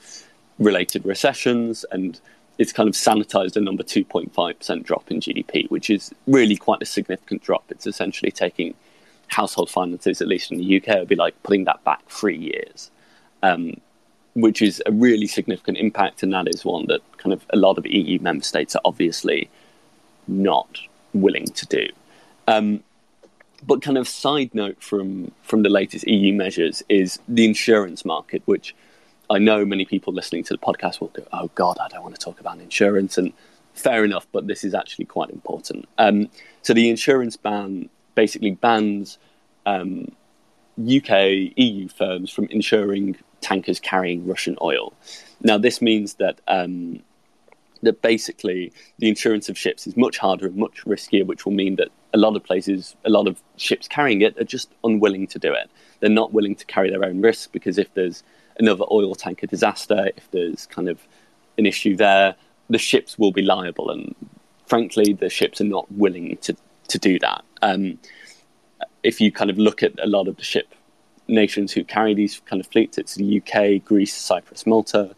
related 0.58 1.04
recessions. 1.04 1.84
And 1.90 2.20
it's 2.58 2.72
kind 2.72 2.88
of 2.88 2.94
sanitized 2.94 3.56
a 3.56 3.60
number 3.60 3.82
2.5% 3.82 4.82
drop 4.84 5.10
in 5.10 5.20
GDP, 5.20 5.68
which 5.70 5.90
is 5.90 6.14
really 6.26 6.56
quite 6.56 6.82
a 6.82 6.86
significant 6.86 7.42
drop. 7.42 7.64
It's 7.70 7.86
essentially 7.86 8.30
taking 8.30 8.74
household 9.28 9.70
finances, 9.70 10.20
at 10.20 10.28
least 10.28 10.52
in 10.52 10.58
the 10.58 10.76
UK, 10.76 10.98
would 10.98 11.08
be 11.08 11.16
like 11.16 11.40
putting 11.42 11.64
that 11.64 11.82
back 11.84 12.06
three 12.08 12.36
years, 12.36 12.90
um, 13.42 13.80
which 14.34 14.62
is 14.62 14.82
a 14.86 14.92
really 14.92 15.26
significant 15.26 15.78
impact. 15.78 16.22
And 16.22 16.32
that 16.32 16.48
is 16.48 16.64
one 16.64 16.86
that 16.86 17.00
kind 17.18 17.32
of 17.32 17.44
a 17.50 17.56
lot 17.56 17.78
of 17.78 17.86
EU 17.86 18.20
member 18.20 18.44
states 18.44 18.76
are 18.76 18.82
obviously 18.84 19.50
not 20.28 20.78
willing 21.12 21.46
to 21.46 21.66
do. 21.66 21.88
Um, 22.46 22.84
but 23.66 23.82
kind 23.82 23.96
of 23.96 24.06
side 24.06 24.54
note 24.54 24.82
from 24.82 25.32
from 25.42 25.62
the 25.62 25.70
latest 25.70 26.06
EU 26.06 26.34
measures 26.34 26.82
is 26.88 27.18
the 27.26 27.46
insurance 27.46 28.04
market, 28.04 28.42
which 28.44 28.74
I 29.30 29.38
know 29.38 29.64
many 29.64 29.84
people 29.84 30.12
listening 30.12 30.44
to 30.44 30.54
the 30.54 30.58
podcast 30.58 31.00
will 31.00 31.08
go, 31.08 31.26
"Oh 31.32 31.50
God, 31.54 31.78
I 31.80 31.88
don't 31.88 32.02
want 32.02 32.14
to 32.14 32.20
talk 32.20 32.40
about 32.40 32.60
insurance." 32.60 33.18
And 33.18 33.32
fair 33.74 34.04
enough, 34.04 34.26
but 34.32 34.46
this 34.46 34.64
is 34.64 34.74
actually 34.74 35.04
quite 35.04 35.30
important. 35.30 35.88
Um, 35.98 36.28
so 36.62 36.72
the 36.72 36.88
insurance 36.88 37.36
ban 37.36 37.88
basically 38.14 38.52
bans 38.52 39.18
um, 39.66 40.12
UK 40.78 41.52
EU 41.56 41.88
firms 41.88 42.30
from 42.30 42.46
insuring 42.46 43.16
tankers 43.40 43.80
carrying 43.80 44.26
Russian 44.26 44.56
oil. 44.62 44.92
Now, 45.40 45.58
this 45.58 45.82
means 45.82 46.14
that 46.14 46.40
um, 46.48 47.02
that 47.82 48.00
basically 48.02 48.72
the 48.98 49.08
insurance 49.08 49.48
of 49.48 49.58
ships 49.58 49.86
is 49.86 49.96
much 49.96 50.18
harder 50.18 50.46
and 50.46 50.56
much 50.56 50.84
riskier, 50.84 51.26
which 51.26 51.44
will 51.44 51.52
mean 51.52 51.76
that 51.76 51.88
a 52.12 52.18
lot 52.18 52.36
of 52.36 52.42
places, 52.42 52.96
a 53.04 53.10
lot 53.10 53.26
of 53.26 53.42
ships 53.56 53.86
carrying 53.88 54.22
it, 54.22 54.38
are 54.38 54.44
just 54.44 54.70
unwilling 54.82 55.26
to 55.28 55.38
do 55.38 55.52
it. 55.52 55.70
They're 56.00 56.10
not 56.10 56.32
willing 56.32 56.56
to 56.56 56.64
carry 56.66 56.90
their 56.90 57.04
own 57.04 57.20
risk 57.20 57.52
because 57.52 57.76
if 57.78 57.92
there's 57.94 58.22
another 58.58 58.84
oil 58.90 59.14
tanker 59.14 59.46
disaster, 59.46 60.10
if 60.16 60.30
there's 60.30 60.66
kind 60.66 60.88
of 60.88 60.98
an 61.58 61.66
issue 61.66 61.96
there, 61.96 62.34
the 62.70 62.78
ships 62.78 63.18
will 63.18 63.32
be 63.32 63.42
liable. 63.42 63.90
And 63.90 64.14
frankly, 64.66 65.12
the 65.12 65.28
ships 65.28 65.60
are 65.60 65.64
not 65.64 65.90
willing 65.92 66.36
to, 66.38 66.56
to 66.88 66.98
do 66.98 67.18
that. 67.20 67.44
Um, 67.62 67.98
if 69.02 69.20
you 69.20 69.30
kind 69.30 69.50
of 69.50 69.58
look 69.58 69.82
at 69.82 69.92
a 70.02 70.06
lot 70.06 70.28
of 70.28 70.36
the 70.36 70.44
ship 70.44 70.74
nations 71.28 71.72
who 71.72 71.84
carry 71.84 72.14
these 72.14 72.40
kind 72.46 72.60
of 72.60 72.66
fleets, 72.66 72.98
it's 72.98 73.14
the 73.14 73.40
UK, 73.40 73.84
Greece, 73.84 74.14
Cyprus, 74.14 74.66
Malta. 74.66 75.14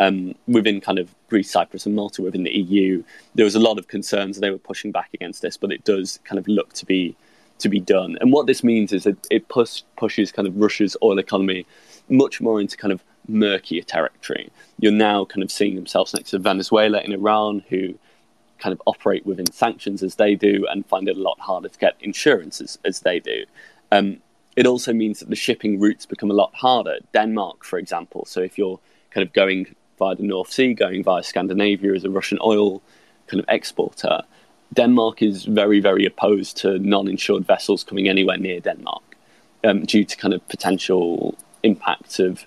Um, 0.00 0.34
within 0.48 0.80
kind 0.80 0.98
of 0.98 1.14
Greece, 1.28 1.52
Cyprus, 1.52 1.86
and 1.86 1.94
Malta 1.94 2.20
within 2.20 2.42
the 2.42 2.50
EU, 2.50 3.04
there 3.36 3.44
was 3.44 3.54
a 3.54 3.60
lot 3.60 3.78
of 3.78 3.86
concerns. 3.86 4.40
They 4.40 4.50
were 4.50 4.58
pushing 4.58 4.90
back 4.90 5.10
against 5.14 5.40
this, 5.40 5.56
but 5.56 5.70
it 5.70 5.84
does 5.84 6.18
kind 6.24 6.36
of 6.36 6.48
look 6.48 6.72
to 6.72 6.84
be 6.84 7.14
to 7.58 7.68
be 7.68 7.80
done. 7.80 8.18
And 8.20 8.32
what 8.32 8.46
this 8.46 8.64
means 8.64 8.92
is 8.92 9.04
that 9.04 9.26
it 9.30 9.48
push, 9.48 9.82
pushes 9.96 10.32
kind 10.32 10.48
of 10.48 10.56
Russia's 10.56 10.96
oil 11.02 11.18
economy 11.18 11.66
much 12.08 12.40
more 12.40 12.60
into 12.60 12.76
kind 12.76 12.92
of 12.92 13.02
murkier 13.26 13.82
territory. 13.82 14.50
You're 14.78 14.92
now 14.92 15.24
kind 15.24 15.42
of 15.42 15.50
seeing 15.50 15.74
themselves 15.76 16.14
next 16.14 16.30
to 16.30 16.38
Venezuela 16.38 16.98
and 16.98 17.12
Iran, 17.12 17.64
who 17.68 17.94
kind 18.58 18.72
of 18.72 18.80
operate 18.86 19.26
within 19.26 19.50
sanctions 19.50 20.02
as 20.02 20.14
they 20.16 20.34
do 20.34 20.66
and 20.70 20.86
find 20.86 21.08
it 21.08 21.16
a 21.16 21.20
lot 21.20 21.40
harder 21.40 21.68
to 21.68 21.78
get 21.78 21.96
insurance 22.00 22.60
as, 22.60 22.78
as 22.84 23.00
they 23.00 23.20
do. 23.20 23.44
Um, 23.90 24.18
it 24.56 24.66
also 24.66 24.92
means 24.92 25.20
that 25.20 25.28
the 25.28 25.36
shipping 25.36 25.80
routes 25.80 26.06
become 26.06 26.30
a 26.30 26.34
lot 26.34 26.54
harder. 26.54 26.98
Denmark, 27.12 27.64
for 27.64 27.78
example, 27.78 28.24
so 28.26 28.40
if 28.40 28.56
you're 28.56 28.78
kind 29.10 29.26
of 29.26 29.32
going 29.32 29.74
via 29.98 30.14
the 30.14 30.22
North 30.22 30.52
Sea, 30.52 30.74
going 30.74 31.02
via 31.02 31.22
Scandinavia 31.22 31.92
as 31.94 32.04
a 32.04 32.10
Russian 32.10 32.38
oil 32.42 32.80
kind 33.26 33.40
of 33.40 33.46
exporter, 33.48 34.22
Denmark 34.72 35.22
is 35.22 35.44
very, 35.44 35.80
very 35.80 36.04
opposed 36.04 36.56
to 36.58 36.78
non 36.78 37.08
insured 37.08 37.46
vessels 37.46 37.84
coming 37.84 38.08
anywhere 38.08 38.36
near 38.36 38.60
Denmark 38.60 39.02
um, 39.64 39.84
due 39.84 40.04
to 40.04 40.16
kind 40.16 40.34
of 40.34 40.46
potential 40.48 41.36
impact 41.64 42.20
of 42.20 42.46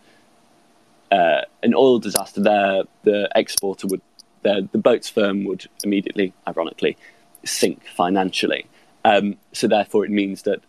uh, 1.12 1.42
an 1.64 1.74
oil 1.74 2.00
disaster 2.00 2.42
there, 2.42 2.84
the 3.04 3.30
exporter 3.36 3.88
would, 3.88 4.02
the, 4.44 4.68
the 4.72 4.78
boat's 4.78 5.10
firm 5.10 5.44
would 5.46 5.68
immediately, 5.84 6.34
ironically, 6.48 6.98
sink 7.44 7.86
financially. 7.96 8.66
Um, 9.04 9.36
so 9.54 9.68
therefore, 9.68 10.06
it 10.06 10.12
means 10.12 10.44
that 10.44 10.62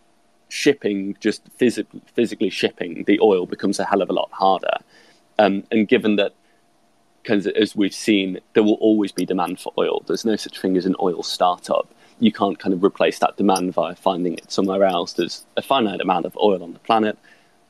shipping, 0.48 1.16
just 1.20 1.42
physically, 1.56 2.00
physically 2.14 2.50
shipping 2.50 3.04
the 3.04 3.18
oil, 3.20 3.46
becomes 3.46 3.78
a 3.78 3.84
hell 3.84 4.02
of 4.02 4.10
a 4.10 4.12
lot 4.12 4.30
harder. 4.32 4.78
Um, 5.38 5.64
and 5.70 5.86
given 5.86 6.16
that, 6.16 6.32
as 7.28 7.76
we've 7.76 7.94
seen, 7.94 8.40
there 8.54 8.62
will 8.62 8.80
always 8.80 9.12
be 9.12 9.26
demand 9.26 9.60
for 9.60 9.72
oil. 9.76 10.02
There's 10.06 10.24
no 10.24 10.36
such 10.36 10.58
thing 10.60 10.76
as 10.78 10.86
an 10.86 10.96
oil 10.98 11.22
startup. 11.22 11.92
You 12.20 12.32
can't 12.32 12.58
kind 12.58 12.72
of 12.72 12.82
replace 12.82 13.18
that 13.18 13.36
demand 13.36 13.74
via 13.74 13.94
finding 13.94 14.34
it 14.34 14.50
somewhere 14.50 14.84
else. 14.84 15.12
There's 15.12 15.44
a 15.56 15.62
finite 15.62 16.00
amount 16.00 16.24
of 16.24 16.36
oil 16.38 16.62
on 16.62 16.72
the 16.72 16.78
planet, 16.78 17.18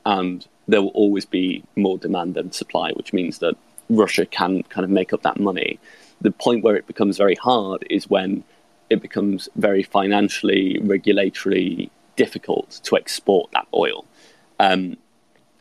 and 0.05 0.47
there 0.69 0.81
will 0.81 0.89
always 0.89 1.25
be 1.25 1.63
more 1.75 1.97
demand 1.97 2.35
than 2.35 2.51
supply, 2.51 2.91
which 2.91 3.11
means 3.11 3.39
that 3.39 3.55
Russia 3.89 4.25
can 4.25 4.63
kind 4.63 4.85
of 4.85 4.91
make 4.91 5.11
up 5.13 5.23
that 5.23 5.39
money. 5.39 5.79
The 6.21 6.31
point 6.31 6.63
where 6.63 6.75
it 6.75 6.85
becomes 6.85 7.17
very 7.17 7.35
hard 7.35 7.85
is 7.89 8.09
when 8.09 8.43
it 8.89 9.01
becomes 9.01 9.49
very 9.55 9.81
financially, 9.81 10.79
regulatorily 10.81 11.89
difficult 12.15 12.79
to 12.83 12.97
export 12.97 13.51
that 13.51 13.67
oil. 13.73 14.05
Um, 14.59 14.97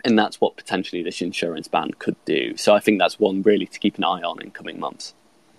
and 0.04 0.18
that's 0.18 0.40
what 0.40 0.56
potentially 0.56 1.02
this 1.02 1.22
insurance 1.22 1.68
ban 1.68 1.92
could 1.98 2.16
do. 2.24 2.56
So 2.56 2.74
I 2.74 2.80
think 2.80 2.98
that's 2.98 3.18
one 3.18 3.42
really 3.42 3.66
to 3.66 3.78
keep 3.78 3.96
an 3.96 4.04
eye 4.04 4.22
on 4.22 4.42
in 4.42 4.50
coming 4.50 4.78
months. 4.78 5.14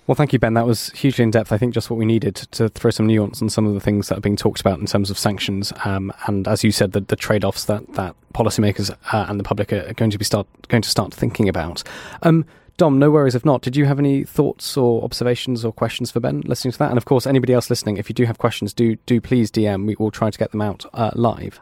Well, 0.10 0.16
thank 0.16 0.34
you, 0.34 0.40
Ben. 0.40 0.56
That 0.56 0.66
was 0.66 0.90
hugely 0.94 1.22
in 1.22 1.30
depth. 1.30 1.52
I 1.52 1.60
think 1.60 1.72
just 1.72 1.92
what 1.92 1.98
we 1.98 2.04
needed 2.04 2.34
to 2.34 2.68
throw 2.70 2.90
some 2.90 3.06
nuance 3.06 3.44
on 3.44 3.50
some 3.50 3.68
of 3.68 3.76
the 3.76 3.80
things 3.80 4.08
that 4.08 4.18
are 4.18 4.22
being 4.22 4.36
talked 4.36 4.60
about 4.60 4.80
in 4.80 4.88
terms 4.88 5.12
of 5.12 5.20
sanctions. 5.20 5.72
Um, 5.86 6.12
and 6.26 6.48
as 6.48 6.64
you 6.64 6.72
said, 6.72 6.94
the, 6.94 7.02
the 7.02 7.16
trade 7.16 7.46
offs 7.46 7.66
that, 7.66 7.94
that 7.94 8.16
policymakers 8.34 8.90
uh, 9.14 9.26
and 9.30 9.40
the 9.40 9.44
public 9.44 9.72
are 9.72 9.94
going 9.94 10.10
to 10.10 10.18
be 10.18 10.26
start 10.26 10.48
going 10.68 10.82
to 10.82 10.90
start 10.90 11.14
thinking 11.14 11.48
about. 11.48 11.84
Um, 12.24 12.44
Dom, 12.78 12.98
no 12.98 13.12
worries 13.12 13.36
if 13.36 13.46
not. 13.46 13.62
Did 13.62 13.76
you 13.76 13.86
have 13.86 14.00
any 14.00 14.24
thoughts 14.24 14.76
or 14.76 15.04
observations 15.04 15.64
or 15.64 15.72
questions 15.72 16.10
for 16.10 16.20
Ben 16.20 16.42
listening 16.42 16.72
to 16.72 16.80
that? 16.80 16.90
And 16.90 16.98
of 16.98 17.06
course, 17.06 17.28
anybody 17.28 17.54
else 17.54 17.70
listening, 17.70 17.98
if 17.98 18.10
you 18.10 18.16
do 18.16 18.26
have 18.26 18.40
questions, 18.40 18.74
do 18.74 18.96
do 19.06 19.22
please 19.22 19.52
DM. 19.52 19.86
We 19.86 19.96
will 20.00 20.10
try 20.10 20.32
to 20.32 20.38
get 20.40 20.50
them 20.50 20.62
out 20.62 20.88
uh, 20.92 21.12
live. 21.14 21.62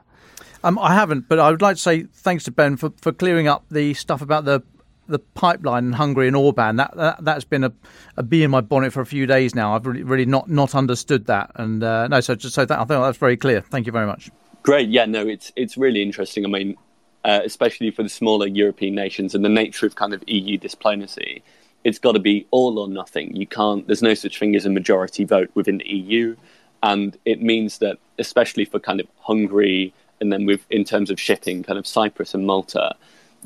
Um, 0.63 0.79
I 0.79 0.93
haven't, 0.93 1.27
but 1.27 1.37
I 1.37 1.51
would 1.51 1.61
like 1.61 1.75
to 1.75 1.81
say 1.81 2.03
thanks 2.03 2.45
to 2.45 2.51
Ben 2.51 2.77
for, 2.77 2.93
for 3.01 3.11
clearing 3.11 3.49
up 3.49 3.65
the 3.69 3.93
stuff 3.93 4.21
about 4.21 4.45
the 4.45 4.63
the 5.07 5.19
pipeline 5.19 5.85
in 5.85 5.93
Hungary 5.93 6.27
and 6.27 6.35
Orban. 6.35 6.77
That, 6.77 6.95
that 6.95 7.23
that's 7.23 7.45
been 7.45 7.63
a, 7.63 7.73
a 8.15 8.23
bee 8.23 8.43
in 8.43 8.51
my 8.51 8.61
bonnet 8.61 8.93
for 8.93 9.01
a 9.01 9.05
few 9.05 9.25
days 9.25 9.55
now. 9.55 9.75
I've 9.75 9.85
really, 9.85 10.03
really 10.03 10.25
not 10.25 10.49
not 10.49 10.75
understood 10.75 11.25
that, 11.25 11.51
and 11.55 11.83
uh, 11.83 12.07
no, 12.07 12.19
so 12.21 12.35
just 12.35 12.55
so 12.55 12.65
that 12.65 12.77
I 12.77 12.85
think 12.85 13.01
that's 13.01 13.17
very 13.17 13.37
clear. 13.37 13.61
Thank 13.61 13.85
you 13.85 13.91
very 13.91 14.05
much. 14.05 14.29
Great, 14.63 14.89
yeah, 14.89 15.05
no, 15.05 15.27
it's 15.27 15.51
it's 15.55 15.77
really 15.77 16.01
interesting. 16.01 16.45
I 16.45 16.49
mean, 16.49 16.75
uh, 17.23 17.41
especially 17.43 17.91
for 17.91 18.03
the 18.03 18.09
smaller 18.09 18.47
European 18.47 18.95
nations 18.95 19.33
and 19.33 19.43
the 19.43 19.49
nature 19.49 19.85
of 19.85 19.95
kind 19.95 20.13
of 20.13 20.23
EU 20.27 20.57
diplomacy, 20.57 21.43
it's 21.83 21.99
got 21.99 22.13
to 22.13 22.19
be 22.19 22.45
all 22.51 22.79
or 22.79 22.87
nothing. 22.87 23.35
You 23.35 23.47
can't. 23.47 23.85
There's 23.87 24.01
no 24.01 24.13
such 24.13 24.39
thing 24.39 24.55
as 24.55 24.65
a 24.65 24.69
majority 24.69 25.23
vote 25.23 25.49
within 25.53 25.77
the 25.79 25.87
EU, 25.87 26.35
and 26.83 27.17
it 27.25 27.41
means 27.41 27.79
that 27.79 27.97
especially 28.19 28.65
for 28.65 28.79
kind 28.79 28.99
of 28.99 29.07
Hungary 29.19 29.93
and 30.19 30.31
then 30.31 30.45
with 30.45 30.65
in 30.69 30.83
terms 30.83 31.09
of 31.09 31.19
shipping, 31.19 31.63
kind 31.63 31.79
of 31.79 31.85
Cyprus 31.85 32.33
and 32.33 32.45
Malta, 32.45 32.95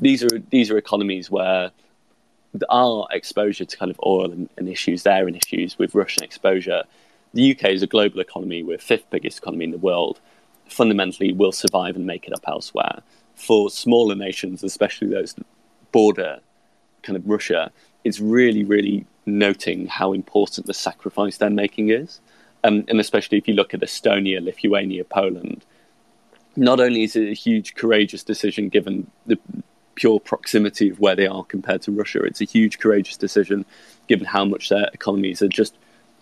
these 0.02 0.22
are 0.24 0.38
these 0.50 0.70
are 0.70 0.76
economies 0.76 1.30
where 1.30 1.70
our 2.68 3.06
exposure 3.12 3.64
to 3.64 3.76
kind 3.76 3.90
of 3.90 3.98
oil 4.04 4.30
and, 4.30 4.48
and 4.58 4.68
issues 4.68 5.04
there 5.04 5.26
and 5.26 5.36
issues 5.36 5.78
with 5.78 5.94
Russian 5.94 6.22
exposure. 6.22 6.82
The 7.32 7.52
UK 7.52 7.70
is 7.70 7.82
a 7.82 7.86
global 7.86 8.20
economy. 8.20 8.62
We're 8.62 8.76
fifth 8.76 9.08
biggest 9.08 9.38
economy 9.38 9.64
in 9.64 9.70
the 9.70 9.78
world. 9.78 10.20
Fundamentally, 10.68 11.32
will 11.32 11.52
survive 11.52 11.96
and 11.96 12.04
make 12.04 12.26
it 12.26 12.34
up 12.34 12.44
elsewhere. 12.46 13.00
For 13.34 13.70
smaller 13.70 14.14
nations, 14.14 14.62
especially 14.62 15.08
those 15.08 15.34
border 15.92 16.40
kind 17.02 17.16
of 17.16 17.26
Russia, 17.26 17.72
it's 18.04 18.20
really, 18.20 18.64
really 18.64 19.06
noting 19.24 19.86
how 19.86 20.12
important 20.12 20.66
the 20.66 20.74
sacrifice 20.74 21.38
they're 21.38 21.50
making 21.50 21.90
is. 21.90 22.20
Um, 22.64 22.84
and 22.88 23.00
especially 23.00 23.38
if 23.38 23.48
you 23.48 23.54
look 23.54 23.72
at 23.72 23.80
Estonia, 23.80 24.44
Lithuania, 24.44 25.04
Poland, 25.04 25.64
not 26.54 26.80
only 26.80 27.02
is 27.02 27.16
it 27.16 27.28
a 27.28 27.34
huge, 27.34 27.74
courageous 27.74 28.22
decision 28.22 28.68
given 28.68 29.10
the 29.26 29.38
pure 29.94 30.20
proximity 30.20 30.90
of 30.90 31.00
where 31.00 31.16
they 31.16 31.26
are 31.26 31.44
compared 31.44 31.82
to 31.82 31.92
Russia, 31.92 32.22
it's 32.22 32.40
a 32.40 32.44
huge, 32.44 32.78
courageous 32.78 33.16
decision 33.16 33.64
given 34.08 34.26
how 34.26 34.44
much 34.44 34.68
their 34.68 34.88
economies 34.92 35.42
are 35.42 35.48
just 35.48 35.74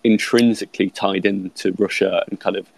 intrinsically 0.03 0.89
tied 0.89 1.25
into 1.25 1.73
Russia 1.77 2.23
and 2.29 2.39
kind 2.39 2.55
of 2.55 2.71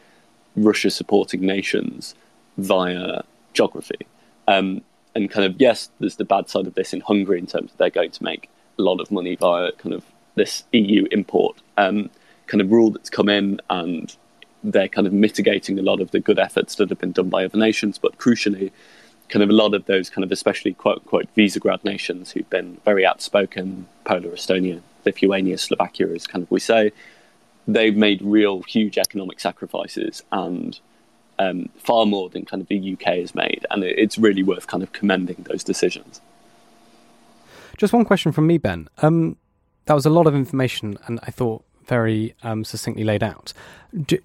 Russia 0.55 0.89
supporting 0.89 1.41
nations 1.41 2.15
via 2.57 3.21
geography. 3.53 4.07
Um, 4.47 4.81
and 5.15 5.29
kind 5.29 5.45
of, 5.45 5.59
yes, 5.59 5.89
there's 5.99 6.15
the 6.15 6.25
bad 6.25 6.49
side 6.49 6.67
of 6.67 6.73
this 6.75 6.93
in 6.93 7.01
Hungary 7.01 7.39
in 7.39 7.47
terms 7.47 7.71
of 7.71 7.77
they're 7.77 7.89
going 7.89 8.11
to 8.11 8.23
make 8.23 8.49
a 8.79 8.81
lot 8.81 8.99
of 8.99 9.11
money 9.11 9.35
via 9.35 9.71
kind 9.73 9.93
of 9.93 10.03
this 10.35 10.63
EU 10.71 11.05
import 11.11 11.61
um, 11.77 12.09
kind 12.47 12.61
of 12.61 12.71
rule 12.71 12.89
that's 12.89 13.09
come 13.09 13.29
in 13.29 13.61
and 13.69 14.15
they're 14.63 14.87
kind 14.87 15.05
of 15.05 15.13
mitigating 15.13 15.77
a 15.77 15.81
lot 15.81 15.99
of 15.99 16.11
the 16.11 16.19
good 16.19 16.39
efforts 16.39 16.75
that 16.75 16.89
have 16.89 16.99
been 16.99 17.11
done 17.11 17.29
by 17.29 17.45
other 17.45 17.57
nations, 17.57 17.97
but 17.97 18.17
crucially, 18.17 18.71
kind 19.29 19.43
of 19.43 19.49
a 19.49 19.53
lot 19.53 19.73
of 19.73 19.85
those 19.85 20.09
kind 20.09 20.23
of 20.23 20.31
especially 20.31 20.73
quote 20.73 20.99
unquote 20.99 21.27
Visegrad 21.35 21.83
nations 21.83 22.31
who've 22.31 22.49
been 22.49 22.79
very 22.85 23.05
outspoken, 23.05 23.87
Poland, 24.05 24.33
Estonia, 24.33 24.81
Lithuania, 25.05 25.57
Slovakia, 25.57 26.07
as 26.13 26.27
kind 26.27 26.43
of 26.43 26.51
we 26.51 26.59
say, 26.59 26.91
they've 27.67 27.95
made 27.95 28.21
real 28.21 28.61
huge 28.61 28.97
economic 28.97 29.39
sacrifices 29.39 30.23
and 30.31 30.79
um, 31.39 31.69
far 31.77 32.05
more 32.05 32.29
than 32.29 32.45
kind 32.45 32.61
of 32.61 32.67
the 32.67 32.93
UK 32.93 33.17
has 33.17 33.33
made, 33.33 33.65
and 33.71 33.83
it's 33.83 34.17
really 34.17 34.43
worth 34.43 34.67
kind 34.67 34.83
of 34.83 34.93
commending 34.93 35.45
those 35.49 35.63
decisions. 35.63 36.21
Just 37.77 37.91
one 37.91 38.05
question 38.05 38.31
from 38.31 38.45
me, 38.45 38.57
Ben. 38.57 38.87
Um, 38.99 39.37
that 39.85 39.93
was 39.93 40.05
a 40.05 40.09
lot 40.09 40.27
of 40.27 40.35
information, 40.35 40.97
and 41.07 41.19
I 41.23 41.31
thought 41.31 41.63
very 41.87 42.35
um, 42.43 42.63
succinctly 42.63 43.03
laid 43.03 43.23
out. 43.23 43.51
Do, 44.05 44.19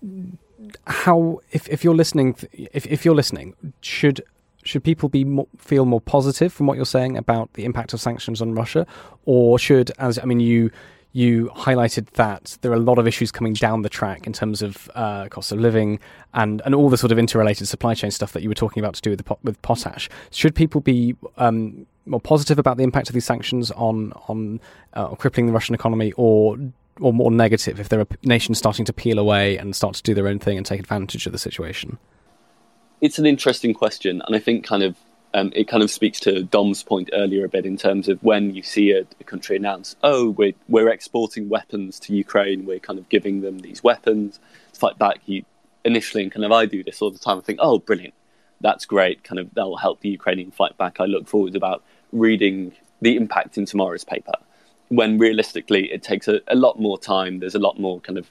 how, 0.87 1.41
if, 1.51 1.69
if 1.69 1.83
you're 1.83 1.95
listening, 1.95 2.37
if, 2.53 2.87
if 2.87 3.05
you're 3.05 3.15
listening, 3.15 3.55
should 3.81 4.23
should 4.65 4.85
people 4.85 5.09
be 5.09 5.25
more, 5.25 5.47
feel 5.57 5.85
more 5.85 6.01
positive 6.01 6.53
from 6.53 6.67
what 6.67 6.77
you're 6.77 6.87
saying 6.87 7.17
about 7.17 7.53
the 7.55 7.65
impact 7.65 7.93
of 7.93 8.01
sanctions 8.01 8.43
on 8.43 8.55
Russia, 8.55 8.87
or 9.25 9.59
should, 9.59 9.91
as 9.99 10.19
I 10.19 10.25
mean, 10.25 10.41
you 10.41 10.71
you 11.13 11.51
highlighted 11.57 12.11
that 12.13 12.59
there 12.61 12.71
are 12.71 12.75
a 12.75 12.79
lot 12.79 12.99
of 12.99 13.07
issues 13.07 13.33
coming 13.33 13.55
down 13.55 13.83
the 13.83 13.89
track 13.89 14.27
in 14.27 14.33
terms 14.33 14.61
of 14.61 14.91
uh, 14.95 15.27
cost 15.29 15.51
of 15.51 15.59
living 15.59 15.99
and, 16.35 16.61
and 16.67 16.75
all 16.75 16.91
the 16.91 16.99
sort 16.99 17.11
of 17.11 17.19
interrelated 17.19 17.67
supply 17.67 17.95
chain 17.95 18.11
stuff 18.11 18.35
that 18.35 18.43
you 18.43 18.49
were 18.49 18.55
talking 18.55 18.83
about 18.85 18.95
to 18.95 19.01
do 19.01 19.11
with 19.11 19.25
the, 19.25 19.37
with 19.43 19.61
potash. 19.63 20.09
Should 20.31 20.55
people 20.55 20.83
be 20.83 21.17
um, 21.39 21.87
more 22.05 22.21
positive 22.21 22.59
about 22.59 22.77
the 22.77 22.85
impact 22.85 23.09
of 23.09 23.15
these 23.15 23.25
sanctions 23.25 23.71
on 23.73 24.13
on 24.29 24.61
uh, 24.95 25.15
crippling 25.15 25.47
the 25.47 25.53
Russian 25.53 25.75
economy, 25.75 26.13
or 26.17 26.59
or 27.01 27.13
more 27.13 27.31
negative 27.31 27.81
if 27.81 27.89
there 27.89 28.01
are 28.01 28.07
nations 28.23 28.59
starting 28.59 28.85
to 28.85 28.93
peel 28.93 29.19
away 29.19 29.57
and 29.57 29.75
start 29.75 29.95
to 29.95 30.03
do 30.03 30.15
their 30.15 30.29
own 30.29 30.39
thing 30.39 30.57
and 30.57 30.67
take 30.67 30.81
advantage 30.81 31.27
of 31.27 31.33
the 31.33 31.39
situation? 31.39 31.99
It's 33.01 33.19
an 33.19 33.27
interesting 33.27 33.75
question, 33.75 34.23
and 34.27 34.35
I 34.35 34.41
think 34.41 34.65
kind 34.65 34.83
of 34.83 34.97
um, 35.35 35.53
it 35.55 35.69
kind 35.69 35.83
of 35.83 35.91
speaks 35.91 36.19
to 36.21 36.43
Dom's 36.43 36.83
point 36.83 37.11
earlier 37.13 37.45
a 37.45 37.49
bit 37.49 37.67
in 37.67 37.77
terms 37.77 38.09
of 38.09 38.21
when 38.25 38.55
you 38.55 38.63
see 38.63 38.93
a, 38.93 39.03
a, 39.21 39.25
country 39.25 39.57
announce, 39.57 39.95
"Oh, 40.03 40.31
we're 40.31 40.55
we're 40.69 40.89
exporting 40.89 41.49
weapons 41.49 42.01
to 42.01 42.15
Ukraine. 42.15 42.65
We're 42.67 42.81
kind 42.81 42.99
of 42.99 43.09
giving 43.09 43.43
them 43.43 43.61
these 43.61 43.85
weapons 43.85 44.41
to 44.73 44.81
fight 44.81 44.99
back." 44.99 45.21
You 45.27 45.45
initially, 45.85 46.25
and 46.25 46.33
kind 46.33 46.45
of 46.45 46.51
I 46.51 46.67
do 46.67 46.83
this 46.83 47.01
all 47.01 47.11
the 47.11 47.21
time. 47.21 47.39
I 47.39 47.43
think, 47.43 47.61
"Oh, 47.63 47.79
brilliant, 47.79 48.15
that's 48.61 48.85
great. 48.85 49.23
Kind 49.23 49.39
of 49.39 49.55
that'll 49.55 49.77
help 49.77 50.01
the 50.01 50.09
Ukrainian 50.09 50.51
fight 50.51 50.77
back." 50.77 50.99
I 50.99 51.05
look 51.05 51.29
forward 51.29 51.55
about 51.55 51.85
reading 52.11 52.73
the 53.01 53.17
impact 53.17 53.57
in 53.59 53.65
tomorrow's 53.65 54.05
paper 54.05 54.33
when 54.89 55.19
realistically 55.19 55.93
it 55.93 56.03
takes 56.03 56.27
a, 56.27 56.41
a 56.49 56.57
lot 56.57 56.81
more 56.81 56.99
time. 56.99 57.39
There's 57.39 57.55
a 57.55 57.61
lot 57.61 57.79
more 57.79 58.01
kind 58.01 58.19
of 58.19 58.29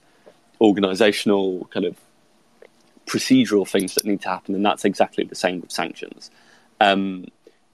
organizational, 0.60 1.66
kind 1.72 1.86
of 1.86 1.96
procedural 3.08 3.68
things 3.68 3.96
that 3.96 4.06
need 4.06 4.22
to 4.22 4.30
happen, 4.30 4.54
and 4.54 4.66
that's 4.66 4.86
exactly 4.86 5.24
the 5.24 5.36
same 5.36 5.62
with 5.62 5.72
sanctions. 5.72 6.30
Um, 6.80 7.26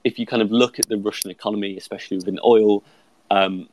if 0.04 0.18
you 0.18 0.26
kind 0.26 0.42
of 0.42 0.50
look 0.50 0.78
at 0.78 0.88
the 0.88 0.96
Russian 0.96 1.30
economy, 1.30 1.76
especially 1.76 2.16
within 2.16 2.38
oil, 2.44 2.82
um, 3.30 3.68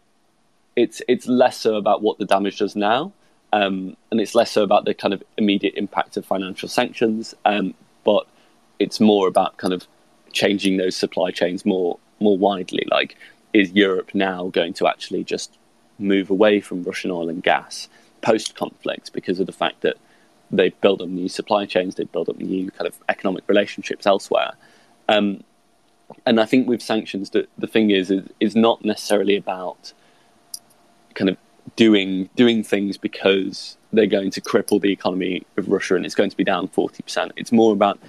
it's 0.76 1.02
it's 1.08 1.28
less 1.28 1.58
so 1.58 1.76
about 1.76 2.02
what 2.02 2.18
the 2.18 2.26
damage 2.26 2.60
does 2.60 2.76
now, 2.76 3.14
um, 3.54 3.96
and 4.10 4.20
it's 4.20 4.36
less 4.36 4.52
so 4.52 4.64
about 4.64 4.86
the 4.86 4.94
kind 4.94 5.14
of 5.14 5.24
immediate 5.38 5.76
impact 5.76 6.18
of 6.18 6.26
financial 6.26 6.68
sanctions, 6.68 7.36
um, 7.46 7.74
but 8.04 8.28
it's 8.80 9.00
more 9.00 9.28
about 9.28 9.58
kind 9.58 9.74
of 9.74 9.88
changing 10.34 10.78
those 10.78 10.96
supply 10.96 11.32
chains 11.32 11.66
more 11.66 12.00
more 12.20 12.38
widely. 12.38 12.88
Like 12.90 13.18
is 13.54 13.72
Europe 13.72 14.12
now 14.14 14.48
going 14.48 14.74
to 14.74 14.88
actually 14.88 15.24
just 15.24 15.58
move 16.00 16.30
away 16.30 16.62
from 16.62 16.84
Russian 16.84 17.12
oil 17.12 17.30
and 17.30 17.44
gas 17.44 17.88
post 18.22 18.56
conflict 18.56 19.12
because 19.14 19.40
of 19.40 19.46
the 19.46 19.52
fact 19.52 19.82
that 19.82 19.98
they've 20.52 20.80
built 20.82 21.02
up 21.02 21.10
new 21.10 21.30
supply 21.30 21.66
chains, 21.66 21.96
they've 21.96 22.12
built 22.12 22.30
up 22.30 22.38
new 22.38 22.70
kind 22.72 22.88
of 22.88 22.96
economic 23.10 23.44
relationships 23.48 24.06
elsewhere. 24.06 24.54
Um, 25.08 25.44
and 26.26 26.40
I 26.40 26.46
think 26.46 26.68
with 26.68 26.82
sanctions, 26.82 27.30
the, 27.30 27.48
the 27.58 27.68
thing 27.68 27.92
is, 27.92 28.12
is, 28.12 28.28
is 28.40 28.56
not 28.56 28.84
necessarily 28.84 29.38
about 29.38 29.94
kind 31.14 31.30
of 31.30 31.38
doing 31.76 32.30
doing 32.36 32.64
things 32.64 32.98
because 32.98 33.78
they're 33.94 34.08
going 34.08 34.32
to 34.32 34.42
cripple 34.42 34.82
the 34.82 34.92
economy 34.92 35.44
of 35.58 35.68
Russia 35.70 35.96
and 35.96 36.06
it's 36.06 36.16
going 36.16 36.30
to 36.30 36.38
be 36.38 36.44
down 36.44 36.68
forty 36.68 37.02
percent. 37.04 37.32
It's 37.36 37.52
more 37.52 37.72
about 37.72 38.00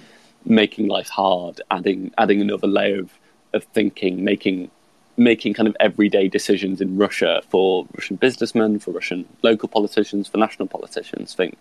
making 0.45 0.87
life 0.87 1.09
hard, 1.09 1.61
adding 1.71 2.11
adding 2.17 2.41
another 2.41 2.67
layer 2.67 2.99
of, 2.99 3.11
of 3.53 3.63
thinking, 3.65 4.23
making 4.23 4.69
making 5.15 5.53
kind 5.53 5.67
of 5.67 5.77
everyday 5.79 6.27
decisions 6.27 6.81
in 6.81 6.97
Russia 6.97 7.41
for 7.47 7.85
Russian 7.95 8.15
businessmen, 8.17 8.79
for 8.79 8.91
Russian 8.91 9.25
local 9.43 9.69
politicians, 9.69 10.27
for 10.27 10.39
national 10.39 10.67
politicians 10.67 11.33
think, 11.35 11.57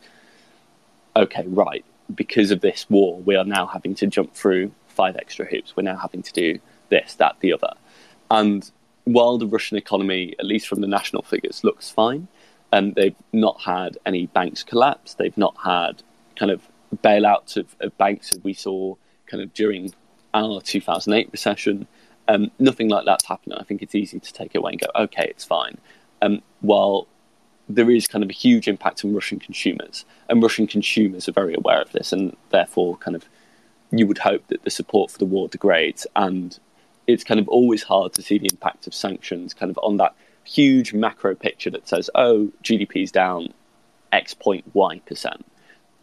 okay, 1.16 1.44
right, 1.46 1.84
because 2.14 2.50
of 2.50 2.60
this 2.60 2.86
war, 2.90 3.20
we 3.20 3.36
are 3.36 3.44
now 3.44 3.66
having 3.66 3.94
to 3.96 4.06
jump 4.06 4.34
through 4.34 4.72
five 4.88 5.16
extra 5.16 5.46
hoops. 5.46 5.76
We're 5.76 5.82
now 5.82 5.96
having 5.96 6.22
to 6.22 6.32
do 6.32 6.58
this, 6.88 7.14
that, 7.14 7.36
the 7.40 7.52
other. 7.52 7.72
And 8.30 8.70
while 9.04 9.38
the 9.38 9.46
Russian 9.46 9.76
economy, 9.76 10.34
at 10.38 10.46
least 10.46 10.68
from 10.68 10.80
the 10.80 10.86
national 10.86 11.22
figures, 11.22 11.64
looks 11.64 11.90
fine, 11.90 12.28
and 12.72 12.94
they've 12.94 13.16
not 13.32 13.60
had 13.62 13.98
any 14.06 14.26
banks 14.26 14.62
collapse, 14.62 15.14
they've 15.14 15.36
not 15.36 15.56
had 15.64 16.02
kind 16.36 16.50
of 16.50 16.62
bailouts 16.96 17.56
of, 17.56 17.74
of 17.80 17.96
banks 17.98 18.30
that 18.30 18.44
we 18.44 18.52
saw 18.52 18.94
kind 19.26 19.42
of 19.42 19.52
during 19.54 19.92
our 20.34 20.60
2008 20.60 21.30
recession 21.32 21.86
um, 22.28 22.50
nothing 22.58 22.88
like 22.88 23.04
that's 23.04 23.26
happening. 23.26 23.58
I 23.58 23.64
think 23.64 23.82
it's 23.82 23.94
easy 23.94 24.20
to 24.20 24.32
take 24.32 24.54
it 24.54 24.58
away 24.58 24.72
and 24.72 24.80
go, 24.80 24.86
okay, 24.94 25.26
it's 25.28 25.44
fine. 25.44 25.78
Um, 26.20 26.42
while 26.60 27.06
there 27.74 27.90
is 27.90 28.06
kind 28.06 28.22
of 28.22 28.30
a 28.30 28.34
huge 28.34 28.68
impact 28.68 29.04
on 29.04 29.14
Russian 29.14 29.38
consumers, 29.38 30.04
and 30.28 30.42
Russian 30.42 30.66
consumers 30.66 31.28
are 31.28 31.32
very 31.32 31.54
aware 31.54 31.80
of 31.80 31.92
this, 31.92 32.12
and 32.12 32.36
therefore, 32.50 32.96
kind 32.98 33.14
of, 33.14 33.24
you 33.90 34.06
would 34.06 34.18
hope 34.18 34.46
that 34.48 34.62
the 34.64 34.70
support 34.70 35.10
for 35.10 35.18
the 35.18 35.24
war 35.24 35.48
degrades. 35.48 36.06
And 36.16 36.58
it's 37.06 37.24
kind 37.24 37.40
of 37.40 37.48
always 37.48 37.82
hard 37.82 38.12
to 38.14 38.22
see 38.22 38.38
the 38.38 38.48
impact 38.50 38.86
of 38.86 38.94
sanctions 38.94 39.54
kind 39.54 39.70
of 39.70 39.78
on 39.82 39.96
that 39.98 40.14
huge 40.44 40.92
macro 40.92 41.34
picture 41.34 41.70
that 41.70 41.88
says, 41.88 42.10
oh, 42.14 42.50
GDP 42.62 43.02
is 43.02 43.12
down 43.12 43.52
X 44.12 44.34
point 44.34 44.64
Y 44.74 45.00
percent, 45.06 45.44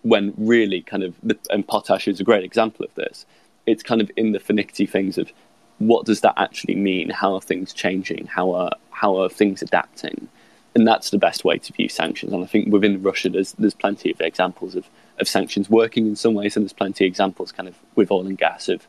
when 0.02 0.34
really 0.38 0.82
kind 0.82 1.04
of, 1.04 1.16
the, 1.22 1.38
and 1.50 1.68
potash 1.68 2.08
is 2.08 2.20
a 2.20 2.24
great 2.24 2.44
example 2.44 2.86
of 2.86 2.94
this. 2.96 3.26
It's 3.66 3.84
kind 3.84 4.02
of 4.02 4.10
in 4.16 4.32
the 4.32 4.40
finicky 4.40 4.86
things 4.86 5.18
of 5.18 5.32
what 5.80 6.06
does 6.06 6.22
that 6.22 6.34
actually 6.38 6.76
mean? 6.76 7.10
How 7.10 7.36
are 7.36 7.42
things 7.42 7.74
changing? 7.74 8.28
How 8.28 8.52
are 8.52 8.72
how 8.92 9.16
are 9.18 9.30
things 9.30 9.62
adapting? 9.62 10.28
And 10.80 10.88
that's 10.88 11.10
the 11.10 11.18
best 11.18 11.44
way 11.44 11.58
to 11.58 11.74
view 11.74 11.90
sanctions. 11.90 12.32
And 12.32 12.42
I 12.42 12.48
think 12.48 12.72
within 12.72 13.04
Russia, 13.04 13.30
there's 13.30 13.52
there's 13.60 13.74
plenty 13.74 14.12
of 14.12 14.22
examples 14.22 14.76
of, 14.76 14.90
of 15.20 15.28
sanctions 15.28 15.70
working 15.70 16.08
in 16.08 16.16
some 16.16 16.36
ways, 16.36 16.56
and 16.56 16.64
there's 16.64 16.72
plenty 16.72 17.04
of 17.04 17.10
examples 17.10 17.52
kind 17.52 17.68
of 17.68 17.76
with 17.96 18.10
oil 18.10 18.26
and 18.26 18.38
gas 18.38 18.70
of 18.70 18.88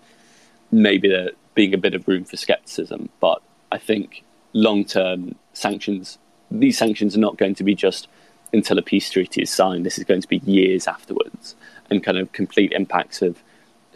maybe 0.71 1.09
there 1.09 1.31
being 1.55 1.75
a 1.75 1.79
bit 1.79 1.95
of 1.95 2.07
room 2.07 2.23
for 2.23 2.37
skepticism. 2.37 3.09
But 3.19 3.43
I 3.73 3.79
think 3.79 4.23
long 4.53 4.85
term 4.85 5.35
sanctions, 5.53 6.19
these 6.49 6.79
sanctions 6.79 7.17
are 7.17 7.21
not 7.21 7.39
going 7.39 7.57
to 7.57 7.65
be 7.65 7.75
just 7.75 8.07
until 8.53 8.79
a 8.79 8.83
peace 8.83 9.11
treaty 9.11 9.43
is 9.43 9.51
signed. 9.51 9.85
This 9.85 9.99
is 9.99 10.05
going 10.05 10.23
to 10.23 10.29
be 10.29 10.39
years 10.45 10.87
afterwards, 10.87 11.57
and 11.91 12.05
kind 12.05 12.19
of 12.19 12.31
complete 12.31 12.71
impacts 12.71 13.21
of 13.21 13.43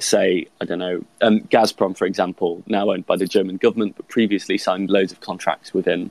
say, 0.00 0.48
I 0.60 0.64
don't 0.64 0.80
know, 0.80 1.04
um, 1.20 1.42
Gazprom, 1.42 1.96
for 1.96 2.06
example, 2.06 2.64
now 2.66 2.90
owned 2.90 3.06
by 3.06 3.16
the 3.16 3.26
German 3.28 3.58
government, 3.58 3.94
but 3.94 4.08
previously 4.08 4.58
signed 4.58 4.90
loads 4.90 5.12
of 5.12 5.20
contracts 5.20 5.72
within 5.72 6.10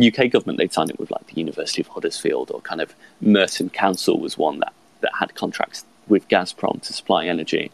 UK 0.00 0.30
government. 0.30 0.58
They'd 0.58 0.72
signed 0.72 0.90
it 0.90 0.98
with 0.98 1.10
like 1.10 1.26
the 1.26 1.40
University 1.40 1.82
of 1.82 1.88
Huddersfield 1.88 2.50
or 2.50 2.60
kind 2.60 2.80
of 2.80 2.94
Merton 3.20 3.70
Council 3.70 4.18
was 4.18 4.38
one 4.38 4.60
that, 4.60 4.72
that 5.00 5.12
had 5.18 5.34
contracts 5.34 5.84
with 6.08 6.28
Gazprom 6.28 6.82
to 6.82 6.92
supply 6.92 7.26
energy. 7.26 7.70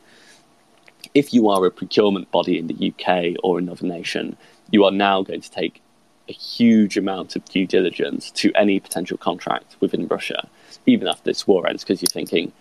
If 1.14 1.35
you 1.35 1.49
are 1.49 1.64
a 1.64 1.71
procurement 1.71 2.31
body 2.31 2.59
in 2.59 2.68
the 2.68 2.93
UK 2.93 3.37
or 3.43 3.59
another 3.59 3.87
nation, 3.87 4.37
you 4.71 4.85
are 4.85 4.93
now 4.93 5.23
going 5.23 5.41
to 5.41 5.51
take 5.51 5.81
a 6.29 6.33
huge 6.33 6.97
amount 6.97 7.35
of 7.35 7.45
due 7.47 7.66
diligence 7.66 8.31
to 8.31 8.53
any 8.55 8.79
potential 8.79 9.18
contract 9.18 9.77
within 9.81 10.07
Russia, 10.07 10.49
even 10.87 11.09
after 11.09 11.25
this 11.25 11.47
war 11.47 11.66
ends, 11.66 11.83
because 11.83 12.01
you're 12.01 12.09
thinking, 12.09 12.53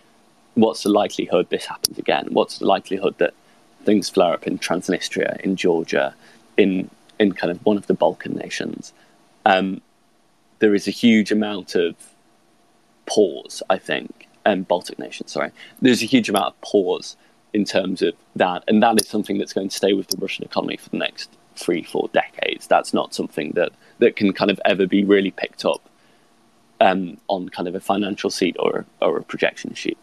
what's 0.54 0.82
the 0.82 0.88
likelihood 0.88 1.48
this 1.50 1.66
happens 1.66 1.98
again? 1.98 2.26
What's 2.30 2.58
the 2.58 2.66
likelihood 2.66 3.16
that 3.18 3.34
things 3.84 4.10
flare 4.10 4.34
up 4.34 4.46
in 4.46 4.58
Transnistria, 4.58 5.40
in 5.40 5.56
Georgia, 5.56 6.14
in 6.56 6.90
in 7.18 7.32
kind 7.32 7.50
of 7.50 7.64
one 7.64 7.76
of 7.76 7.86
the 7.86 7.94
Balkan 7.94 8.34
nations? 8.34 8.92
Um, 9.46 9.80
there 10.58 10.74
is 10.74 10.86
a 10.86 10.90
huge 10.90 11.32
amount 11.32 11.74
of 11.74 11.94
pause, 13.06 13.62
I 13.70 13.78
think, 13.78 14.28
and 14.44 14.66
Baltic 14.66 14.98
nations. 14.98 15.32
Sorry, 15.32 15.50
there's 15.80 16.02
a 16.02 16.06
huge 16.06 16.28
amount 16.28 16.46
of 16.46 16.60
pause 16.60 17.16
in 17.52 17.64
terms 17.64 18.02
of 18.02 18.14
that, 18.36 18.64
and 18.68 18.82
that 18.82 19.00
is 19.00 19.08
something 19.08 19.38
that's 19.38 19.52
going 19.52 19.68
to 19.68 19.76
stay 19.76 19.92
with 19.92 20.08
the 20.08 20.16
Russian 20.18 20.44
economy 20.44 20.76
for 20.76 20.90
the 20.90 20.98
next 20.98 21.30
three, 21.56 21.82
four 21.82 22.08
decades. 22.12 22.66
That's 22.66 22.94
not 22.94 23.14
something 23.14 23.52
that 23.52 23.72
that 23.98 24.16
can 24.16 24.32
kind 24.32 24.50
of 24.50 24.60
ever 24.64 24.86
be 24.86 25.04
really 25.04 25.30
picked 25.30 25.64
up 25.64 25.82
um, 26.80 27.18
on 27.28 27.48
kind 27.48 27.68
of 27.68 27.74
a 27.74 27.80
financial 27.80 28.30
sheet 28.30 28.56
or 28.58 28.86
or 29.02 29.18
a 29.18 29.22
projection 29.22 29.74
sheet. 29.74 29.98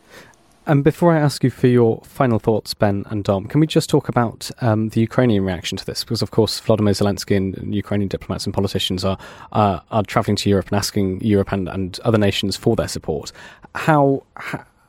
And 0.68 0.84
before 0.84 1.15
I 1.15 1.20
ask 1.20 1.45
you 1.45 1.49
for 1.49 1.68
your 1.68 2.01
final 2.03 2.39
thoughts, 2.39 2.74
Ben 2.74 3.05
and 3.09 3.24
Dom, 3.24 3.45
can 3.45 3.61
we 3.61 3.68
just 3.68 3.89
talk 3.89 4.09
about 4.09 4.51
um, 4.59 4.89
the 4.89 4.99
Ukrainian 4.99 5.45
reaction 5.45 5.78
to 5.78 5.86
this? 5.86 6.03
Because, 6.03 6.22
of 6.22 6.32
course, 6.32 6.59
Vladimir 6.59 6.93
Zelensky 6.93 7.38
and 7.38 7.74
Ukrainian 7.74 8.09
diplomats 8.09 8.45
and 8.45 8.53
politicians 8.53 9.05
are 9.05 9.18
uh, 9.53 9.80
are 9.91 10.03
travelling 10.03 10.36
to 10.36 10.49
Europe 10.49 10.68
and 10.68 10.78
asking 10.78 11.22
Europe 11.22 11.53
and, 11.53 11.70
and 11.70 12.01
other 12.01 12.18
nations 12.18 12.57
for 12.57 12.76
their 12.76 12.89
support. 12.89 13.32
How, 13.76 14.24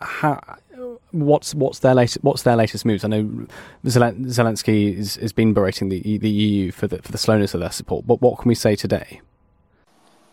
how, 0.00 0.40
what's 1.12 1.54
what's 1.54 1.78
their 1.78 1.94
latest 1.94 2.24
what's 2.24 2.42
their 2.42 2.56
latest 2.56 2.84
moves? 2.84 3.04
I 3.04 3.08
know 3.08 3.46
Zelensky 3.84 4.96
has 4.96 5.32
been 5.32 5.54
berating 5.54 5.90
the 5.90 6.18
the 6.18 6.28
EU 6.28 6.72
for 6.72 6.88
the 6.88 7.00
for 7.02 7.12
the 7.12 7.18
slowness 7.18 7.54
of 7.54 7.60
their 7.60 7.70
support. 7.70 8.04
But 8.04 8.20
what 8.20 8.40
can 8.40 8.48
we 8.48 8.56
say 8.56 8.74
today? 8.74 9.20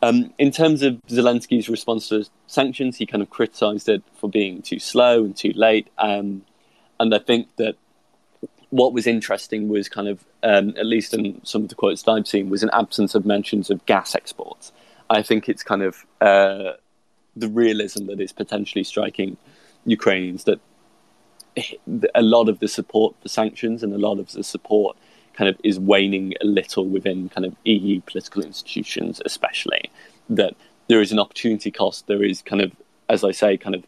Um, 0.06 0.34
in 0.38 0.52
terms 0.52 0.84
of 0.84 1.02
Zelensky's 1.08 1.68
response 1.68 2.10
to 2.10 2.26
sanctions, 2.46 2.98
he 2.98 3.08
kind 3.08 3.24
of 3.24 3.32
criticised 3.32 3.90
it 3.90 4.04
for 4.14 4.30
being 4.30 4.62
too 4.62 4.78
slow 4.78 5.24
and 5.26 5.36
too 5.36 5.52
late. 5.56 5.88
Um, 5.98 6.44
and 7.00 7.14
I 7.16 7.18
think 7.18 7.48
that 7.56 7.76
what 8.70 8.94
was 8.94 9.08
interesting 9.08 9.68
was 9.68 9.90
kind 9.90 10.08
of, 10.08 10.24
um, 10.44 10.76
at 10.78 10.86
least 10.86 11.16
in 11.16 11.44
some 11.44 11.64
of 11.64 11.70
the 11.70 11.76
quotes 11.76 12.04
that 12.04 12.12
I've 12.12 12.28
seen, 12.28 12.52
was 12.52 12.62
an 12.62 12.70
absence 12.72 13.16
of 13.16 13.26
mentions 13.26 13.72
of 13.72 13.84
gas 13.88 14.14
exports. 14.14 14.72
I 15.10 15.24
think 15.24 15.50
it's 15.50 15.64
kind 15.64 15.82
of 15.82 16.06
uh, 16.22 16.74
the 17.36 17.48
realism 17.48 18.06
that 18.06 18.22
is 18.22 18.32
potentially 18.32 18.84
striking 18.84 19.38
Ukrainians 19.86 20.44
that 20.44 20.60
a 22.14 22.22
lot 22.22 22.48
of 22.48 22.60
the 22.60 22.68
support 22.68 23.16
for 23.24 23.30
sanctions 23.30 23.82
and 23.82 23.92
a 23.92 23.98
lot 23.98 24.20
of 24.20 24.32
the 24.34 24.44
support 24.44 24.98
kind 25.36 25.50
of 25.50 25.60
is 25.64 25.80
waning 25.80 26.34
a 26.42 26.46
little 26.46 26.86
within 26.88 27.30
kind 27.30 27.46
of 27.46 27.56
EU 27.66 28.02
political 28.02 28.42
institutions, 28.44 29.22
especially 29.26 29.92
that 30.30 30.56
there 30.88 31.02
is 31.02 31.12
an 31.12 31.20
opportunity 31.20 31.72
cost. 31.72 32.08
There 32.08 32.24
is 32.24 32.42
kind 32.42 32.62
of, 32.62 32.72
as 33.10 33.24
I 33.24 33.32
say, 33.32 33.58
kind 33.58 33.76
of 33.76 33.84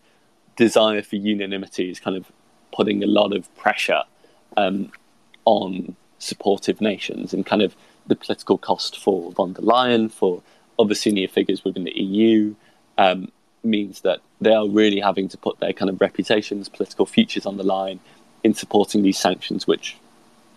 desire 0.55 1.01
for 1.01 1.15
unanimity 1.15 1.89
is 1.89 1.99
kind 1.99 2.17
of 2.17 2.31
putting 2.73 3.03
a 3.03 3.07
lot 3.07 3.33
of 3.33 3.53
pressure 3.55 4.03
um, 4.57 4.91
on 5.45 5.95
supportive 6.19 6.81
nations 6.81 7.33
and 7.33 7.45
kind 7.45 7.61
of 7.61 7.75
the 8.07 8.15
political 8.15 8.57
cost 8.57 8.97
for 8.97 9.31
von 9.31 9.53
der 9.53 9.61
Leyen, 9.61 10.11
for 10.11 10.41
other 10.79 10.95
senior 10.95 11.27
figures 11.27 11.63
within 11.63 11.83
the 11.83 11.97
EU, 11.99 12.55
um, 12.97 13.31
means 13.63 14.01
that 14.01 14.19
they 14.41 14.53
are 14.53 14.67
really 14.67 14.99
having 14.99 15.27
to 15.29 15.37
put 15.37 15.59
their 15.59 15.73
kind 15.73 15.89
of 15.89 15.99
reputations, 16.01 16.69
political 16.69 17.05
futures 17.05 17.45
on 17.45 17.57
the 17.57 17.63
line 17.63 17.99
in 18.43 18.53
supporting 18.53 19.01
these 19.01 19.17
sanctions, 19.17 19.67
which 19.67 19.97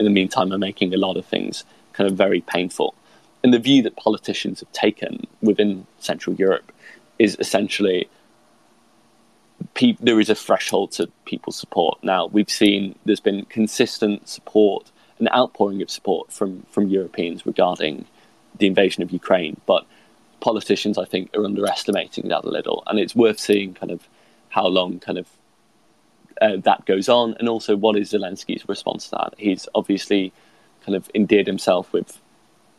in 0.01 0.05
the 0.05 0.11
meantime 0.11 0.53
are 0.53 0.59
making 0.59 0.93
a 0.93 0.97
lot 0.97 1.17
of 1.17 1.25
things 1.27 1.63
kind 1.93 2.11
of 2.11 2.17
very 2.17 2.41
painful. 2.41 2.95
And 3.45 3.55
the 3.55 3.59
view 3.59 3.83
that 3.83 3.97
politicians 3.97 4.61
have 4.61 4.73
taken 4.73 5.27
within 5.43 5.87
Central 5.99 6.35
Europe 6.35 6.73
is 7.19 7.37
essentially 7.39 8.09
pe- 9.75 9.97
there 10.01 10.19
is 10.19 10.31
a 10.31 10.35
threshold 10.35 10.93
to 10.93 11.11
people's 11.27 11.57
support. 11.57 12.03
Now, 12.03 12.27
we've 12.27 12.51
seen 12.51 12.99
there's 13.05 13.21
been 13.21 13.45
consistent 13.47 14.29
support, 14.29 14.91
an 15.19 15.29
outpouring 15.35 15.83
of 15.83 15.91
support 15.91 16.33
from, 16.33 16.65
from 16.71 16.89
Europeans 16.89 17.45
regarding 17.45 18.07
the 18.59 18.67
invasion 18.67 19.03
of 19.03 19.11
Ukraine, 19.11 19.61
but 19.67 19.87
politicians, 20.41 20.97
I 20.97 21.05
think, 21.05 21.37
are 21.37 21.45
underestimating 21.45 22.29
that 22.29 22.45
a 22.45 22.49
little. 22.49 22.83
And 22.87 22.99
it's 22.99 23.15
worth 23.15 23.39
seeing 23.39 23.75
kind 23.75 23.93
of 23.93 24.09
how 24.49 24.67
long 24.67 24.99
kind 24.99 25.19
of 25.19 25.27
uh, 26.41 26.57
that 26.59 26.85
goes 26.87 27.09
on, 27.09 27.35
and 27.39 27.49
also 27.49 27.77
what 27.77 27.97
is 27.97 28.13
Zelensky's 28.13 28.69
response 28.69 29.05
to 29.05 29.11
that? 29.13 29.35
He's 29.39 29.69
obviously 29.75 30.33
kind 30.85 30.97
of 30.97 31.11
endeared 31.15 31.47
himself 31.47 31.93
with 31.93 32.21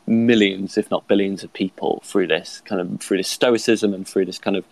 millions, 0.08 0.78
if 0.78 0.90
not 0.90 1.08
billions, 1.08 1.44
of 1.44 1.54
people 1.54 2.02
through 2.04 2.28
this 2.28 2.62
kind 2.66 2.82
of 2.82 3.02
through 3.02 3.18
this 3.18 3.28
stoicism 3.28 3.94
and 3.94 4.08
through 4.08 4.26
this 4.26 4.40
kind 4.40 4.58
of 4.58 4.66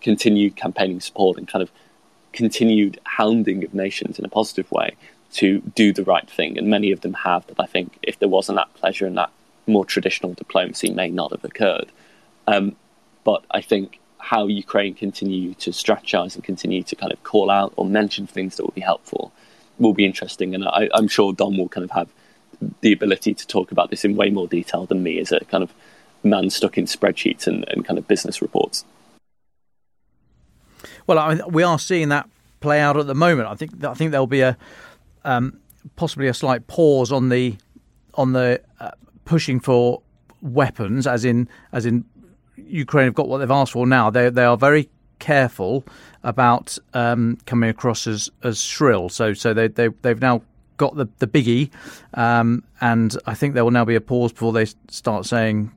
continued 0.00 0.56
campaigning 0.56 1.00
support 1.00 1.38
and 1.38 1.48
kind 1.48 1.62
of 1.62 1.70
continued 2.32 3.00
hounding 3.04 3.64
of 3.64 3.72
nations 3.72 4.18
in 4.18 4.24
a 4.24 4.28
positive 4.28 4.70
way 4.70 4.94
to 5.32 5.60
do 5.74 5.92
the 5.92 6.04
right 6.04 6.28
thing. 6.30 6.56
And 6.58 6.68
many 6.68 6.92
of 6.92 7.00
them 7.00 7.14
have, 7.14 7.46
but 7.46 7.58
I 7.58 7.66
think 7.66 7.98
if 8.02 8.18
there 8.18 8.28
wasn't 8.28 8.56
that 8.56 8.72
pleasure 8.74 9.06
and 9.06 9.16
that 9.16 9.30
more 9.66 9.84
traditional 9.84 10.34
diplomacy 10.34 10.90
may 10.90 11.10
not 11.10 11.32
have 11.32 11.44
occurred. 11.44 11.90
Um, 12.46 12.76
but 13.24 13.44
I 13.50 13.60
think 13.60 13.98
how 14.26 14.48
Ukraine 14.48 14.92
continue 14.92 15.54
to 15.54 15.70
strategize 15.70 16.34
and 16.34 16.42
continue 16.42 16.82
to 16.82 16.96
kind 16.96 17.12
of 17.12 17.22
call 17.22 17.48
out 17.48 17.72
or 17.76 17.84
mention 17.86 18.26
things 18.26 18.56
that 18.56 18.64
will 18.64 18.72
be 18.72 18.80
helpful 18.80 19.32
will 19.78 19.94
be 19.94 20.04
interesting. 20.04 20.52
And 20.52 20.64
I, 20.66 20.88
am 20.94 21.06
sure 21.06 21.32
Dom 21.32 21.56
will 21.56 21.68
kind 21.68 21.84
of 21.84 21.92
have 21.92 22.08
the 22.80 22.92
ability 22.92 23.34
to 23.34 23.46
talk 23.46 23.70
about 23.70 23.90
this 23.90 24.04
in 24.04 24.16
way 24.16 24.30
more 24.30 24.48
detail 24.48 24.84
than 24.84 25.04
me 25.04 25.20
as 25.20 25.30
a 25.30 25.38
kind 25.44 25.62
of 25.62 25.72
man 26.24 26.50
stuck 26.50 26.76
in 26.76 26.86
spreadsheets 26.86 27.46
and, 27.46 27.64
and 27.68 27.84
kind 27.86 27.98
of 28.00 28.08
business 28.08 28.42
reports. 28.42 28.84
Well, 31.06 31.20
I 31.20 31.34
mean, 31.34 31.42
we 31.48 31.62
are 31.62 31.78
seeing 31.78 32.08
that 32.08 32.28
play 32.58 32.80
out 32.80 32.96
at 32.96 33.06
the 33.06 33.14
moment. 33.14 33.48
I 33.48 33.54
think 33.54 33.84
I 33.84 33.94
think 33.94 34.10
there'll 34.10 34.26
be 34.26 34.40
a 34.40 34.56
um, 35.24 35.60
possibly 35.94 36.26
a 36.26 36.34
slight 36.34 36.66
pause 36.66 37.12
on 37.12 37.28
the 37.28 37.54
on 38.14 38.32
the 38.32 38.60
uh, 38.80 38.90
pushing 39.24 39.60
for 39.60 40.02
weapons, 40.42 41.06
as 41.06 41.24
in 41.24 41.48
as 41.70 41.86
in 41.86 42.04
Ukraine 42.56 43.06
have 43.06 43.14
got 43.14 43.28
what 43.28 43.38
they've 43.38 43.50
asked 43.50 43.72
for 43.72 43.86
now. 43.86 44.10
They 44.10 44.30
they 44.30 44.44
are 44.44 44.56
very 44.56 44.88
careful 45.18 45.84
about 46.22 46.76
um, 46.94 47.38
coming 47.46 47.70
across 47.70 48.06
as, 48.06 48.30
as 48.42 48.60
shrill. 48.60 49.08
So 49.08 49.34
so 49.34 49.54
they, 49.54 49.68
they 49.68 49.88
they've 50.02 50.20
now 50.20 50.42
got 50.76 50.96
the 50.96 51.08
the 51.18 51.26
biggie, 51.26 51.70
um, 52.14 52.64
and 52.80 53.16
I 53.26 53.34
think 53.34 53.54
there 53.54 53.64
will 53.64 53.70
now 53.70 53.84
be 53.84 53.94
a 53.94 54.00
pause 54.00 54.32
before 54.32 54.52
they 54.52 54.66
start 54.88 55.26
saying 55.26 55.72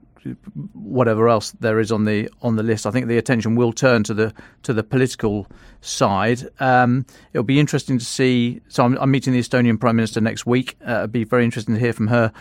whatever 0.74 1.30
else 1.30 1.52
there 1.60 1.80
is 1.80 1.92
on 1.92 2.06
the 2.06 2.30
on 2.42 2.56
the 2.56 2.64
list. 2.64 2.86
I 2.86 2.92
think 2.92 3.08
the 3.08 3.18
attention 3.18 3.56
will 3.56 3.74
turn 3.74 4.04
to 4.04 4.14
the 4.14 4.34
to 4.64 4.74
the 4.74 4.84
political 4.84 5.48
side. 5.82 6.48
Um, 6.60 7.06
it'll 7.34 7.44
be 7.44 7.60
interesting 7.60 7.98
to 7.98 8.06
see. 8.06 8.62
So 8.68 8.84
I'm, 8.84 8.98
I'm, 8.98 9.12
meeting 9.12 9.34
the 9.34 9.40
Estonian 9.40 9.80
Prime 9.80 9.96
Minister 9.96 10.22
next 10.22 10.46
week. 10.46 10.76
Uh, 10.86 10.92
it'll 10.92 11.08
be 11.08 11.24
very 11.24 11.46
interesting 11.46 11.76
to 11.76 11.80
hear 11.80 11.94
from 11.94 12.08
her 12.08 12.32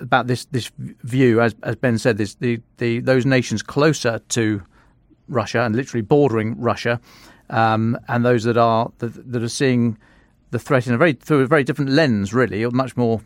about 0.00 0.26
this 0.26 0.44
this 0.46 0.70
view. 0.78 1.40
As 1.40 1.54
as 1.62 1.76
Ben 1.76 1.98
said, 1.98 2.18
this 2.18 2.34
the, 2.34 2.60
the 2.78 3.00
those 3.00 3.26
nations 3.26 3.62
closer 3.62 4.20
to 4.30 4.62
Russia 5.28 5.62
and 5.62 5.76
literally 5.76 6.02
bordering 6.02 6.58
Russia, 6.60 7.00
um, 7.50 7.98
and 8.08 8.24
those 8.24 8.44
that 8.44 8.56
are 8.56 8.90
that, 8.98 9.32
that 9.32 9.42
are 9.42 9.48
seeing 9.48 9.98
the 10.50 10.58
threat 10.58 10.86
in 10.86 10.94
a 10.94 10.98
very 10.98 11.12
through 11.12 11.40
a 11.40 11.46
very 11.46 11.64
different 11.64 11.90
lens, 11.90 12.34
really, 12.34 12.62
a 12.62 12.70
much 12.70 12.96
more 12.96 13.20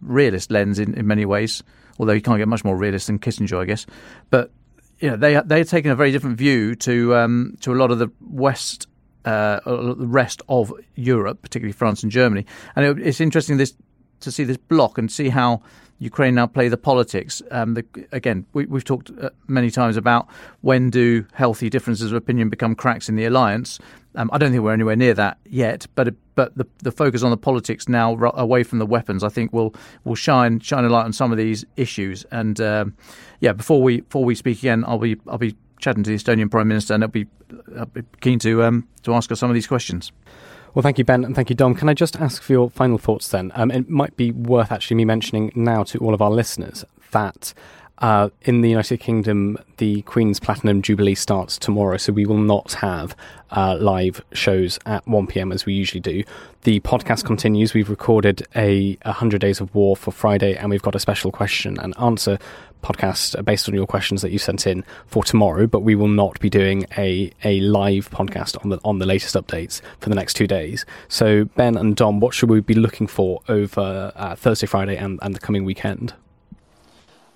realist 0.00 0.50
lens 0.50 0.78
in, 0.78 0.94
in 0.94 1.06
many 1.06 1.24
ways 1.24 1.62
although 1.98 2.12
you 2.12 2.22
can't 2.22 2.38
get 2.38 2.48
much 2.48 2.64
more 2.64 2.76
realist 2.76 3.06
than 3.06 3.18
Kissinger, 3.18 3.60
I 3.60 3.64
guess. 3.64 3.86
But 4.30 4.50
you 5.00 5.10
know, 5.10 5.16
they 5.16 5.40
they're 5.44 5.64
taking 5.64 5.90
a 5.90 5.96
very 5.96 6.12
different 6.12 6.36
view 6.36 6.74
to 6.76 7.14
um, 7.16 7.56
to 7.60 7.72
a 7.72 7.76
lot 7.76 7.90
of 7.90 7.98
the 7.98 8.10
West. 8.20 8.88
Uh, 9.24 9.60
the 9.64 9.94
rest 10.04 10.42
of 10.48 10.72
Europe, 10.96 11.42
particularly 11.42 11.72
France 11.72 12.02
and 12.02 12.10
Germany, 12.10 12.44
and 12.74 12.84
it, 12.84 13.06
it's 13.06 13.20
interesting. 13.20 13.56
This 13.56 13.72
to 14.18 14.32
see 14.32 14.42
this 14.42 14.56
block 14.56 14.98
and 14.98 15.12
see 15.12 15.28
how 15.28 15.62
Ukraine 16.02 16.34
now 16.34 16.48
play 16.48 16.68
the 16.68 16.76
politics. 16.76 17.40
Um, 17.52 17.74
the, 17.74 17.84
again, 18.10 18.44
we, 18.52 18.66
have 18.66 18.84
talked 18.84 19.10
uh, 19.20 19.30
many 19.46 19.70
times 19.70 19.96
about 19.96 20.28
when 20.60 20.90
do 20.90 21.24
healthy 21.32 21.70
differences 21.70 22.10
of 22.10 22.16
opinion 22.16 22.48
become 22.48 22.74
cracks 22.74 23.08
in 23.08 23.14
the 23.14 23.24
alliance. 23.24 23.78
Um, 24.16 24.28
I 24.32 24.38
don't 24.38 24.50
think 24.50 24.64
we're 24.64 24.72
anywhere 24.72 24.96
near 24.96 25.14
that 25.14 25.38
yet, 25.46 25.86
but 25.94 26.14
but 26.34 26.56
the, 26.56 26.66
the 26.78 26.90
focus 26.90 27.22
on 27.22 27.30
the 27.30 27.36
politics 27.36 27.88
now 27.88 28.14
away 28.34 28.62
from 28.62 28.78
the 28.78 28.86
weapons, 28.86 29.22
I 29.22 29.28
think, 29.28 29.52
will 29.52 29.74
will 30.04 30.16
shine 30.16 30.58
shine 30.58 30.84
a 30.84 30.88
light 30.88 31.04
on 31.04 31.12
some 31.12 31.30
of 31.30 31.38
these 31.38 31.64
issues. 31.76 32.26
And 32.32 32.60
um, 32.60 32.96
yeah, 33.40 33.52
before 33.52 33.80
we 33.80 34.00
before 34.00 34.24
we 34.24 34.34
speak 34.34 34.58
again, 34.58 34.84
I'll 34.86 34.98
be 34.98 35.16
I'll 35.28 35.38
be 35.38 35.56
chatting 35.78 36.02
to 36.02 36.10
the 36.10 36.16
Estonian 36.16 36.50
Prime 36.50 36.68
Minister, 36.68 36.94
and 36.94 37.04
I'll 37.04 37.10
be, 37.10 37.26
I'll 37.78 37.86
be 37.86 38.02
keen 38.20 38.38
to 38.40 38.64
um, 38.64 38.88
to 39.04 39.14
ask 39.14 39.30
her 39.30 39.36
some 39.36 39.50
of 39.50 39.54
these 39.54 39.66
questions. 39.68 40.10
Well, 40.74 40.82
thank 40.82 40.96
you, 40.96 41.04
Ben, 41.04 41.22
and 41.22 41.34
thank 41.34 41.50
you, 41.50 41.54
Dom. 41.54 41.74
Can 41.74 41.90
I 41.90 41.94
just 41.94 42.16
ask 42.16 42.42
for 42.42 42.50
your 42.50 42.70
final 42.70 42.96
thoughts 42.96 43.28
then? 43.28 43.52
Um, 43.54 43.70
it 43.70 43.90
might 43.90 44.16
be 44.16 44.32
worth 44.32 44.72
actually 44.72 44.96
me 44.96 45.04
mentioning 45.04 45.52
now 45.54 45.82
to 45.84 45.98
all 45.98 46.14
of 46.14 46.22
our 46.22 46.30
listeners 46.30 46.82
that 47.10 47.52
uh, 47.98 48.30
in 48.42 48.62
the 48.62 48.70
United 48.70 48.98
Kingdom, 48.98 49.58
the 49.76 50.00
Queen's 50.02 50.40
Platinum 50.40 50.80
Jubilee 50.80 51.14
starts 51.14 51.58
tomorrow, 51.58 51.98
so 51.98 52.12
we 52.12 52.24
will 52.24 52.38
not 52.38 52.72
have 52.72 53.14
uh, 53.50 53.76
live 53.78 54.24
shows 54.32 54.78
at 54.86 55.06
1 55.06 55.26
pm 55.26 55.52
as 55.52 55.66
we 55.66 55.74
usually 55.74 56.00
do. 56.00 56.24
The 56.62 56.80
podcast 56.80 57.24
continues. 57.24 57.74
We've 57.74 57.90
recorded 57.90 58.46
a 58.56 58.96
100 59.04 59.42
Days 59.42 59.60
of 59.60 59.74
War 59.74 59.94
for 59.94 60.10
Friday, 60.10 60.56
and 60.56 60.70
we've 60.70 60.80
got 60.80 60.94
a 60.94 60.98
special 60.98 61.30
question 61.30 61.78
and 61.78 61.94
answer 62.00 62.38
podcast 62.82 63.42
based 63.44 63.68
on 63.68 63.74
your 63.74 63.86
questions 63.86 64.22
that 64.22 64.30
you 64.30 64.38
sent 64.38 64.66
in 64.66 64.84
for 65.06 65.24
tomorrow, 65.24 65.66
but 65.66 65.80
we 65.80 65.94
will 65.94 66.08
not 66.08 66.38
be 66.40 66.50
doing 66.50 66.86
a, 66.98 67.30
a 67.44 67.60
live 67.60 68.10
podcast 68.10 68.62
on 68.62 68.70
the 68.70 68.78
on 68.84 68.98
the 68.98 69.06
latest 69.06 69.34
updates 69.34 69.80
for 70.00 70.08
the 70.08 70.14
next 70.14 70.34
two 70.34 70.46
days. 70.46 70.84
So 71.08 71.44
Ben 71.44 71.76
and 71.76 71.96
Dom, 71.96 72.20
what 72.20 72.34
should 72.34 72.50
we 72.50 72.60
be 72.60 72.74
looking 72.74 73.06
for 73.06 73.40
over 73.48 74.12
uh, 74.14 74.34
Thursday, 74.34 74.66
Friday, 74.66 74.96
and, 74.96 75.18
and 75.22 75.34
the 75.34 75.40
coming 75.40 75.64
weekend? 75.64 76.14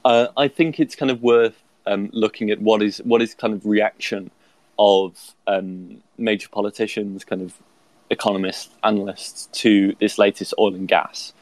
Uh, 0.05 0.29
I 0.37 0.49
think 0.49 0.79
it's 0.79 0.95
kind 0.95 1.11
of 1.11 1.23
worth 1.23 1.63
um, 1.87 2.11
looking 2.13 2.51
at 2.51 2.61
what 2.61 2.83
is 2.83 2.99
what 2.99 3.23
is 3.23 3.35
kind 3.35 3.55
of 3.55 3.65
reaction 3.65 4.31
of 4.79 5.35
um, 5.47 6.03
major 6.19 6.49
politicians, 6.49 7.25
kind 7.25 7.43
of 7.43 7.55
economists, 8.11 8.71
analysts 8.85 9.47
to 9.53 9.95
this 10.01 10.19
latest 10.19 10.55
oil 10.59 10.75
and 10.75 10.89
gas 10.89 11.33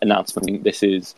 announcement. 0.00 0.64
This 0.64 0.82
is 0.82 1.14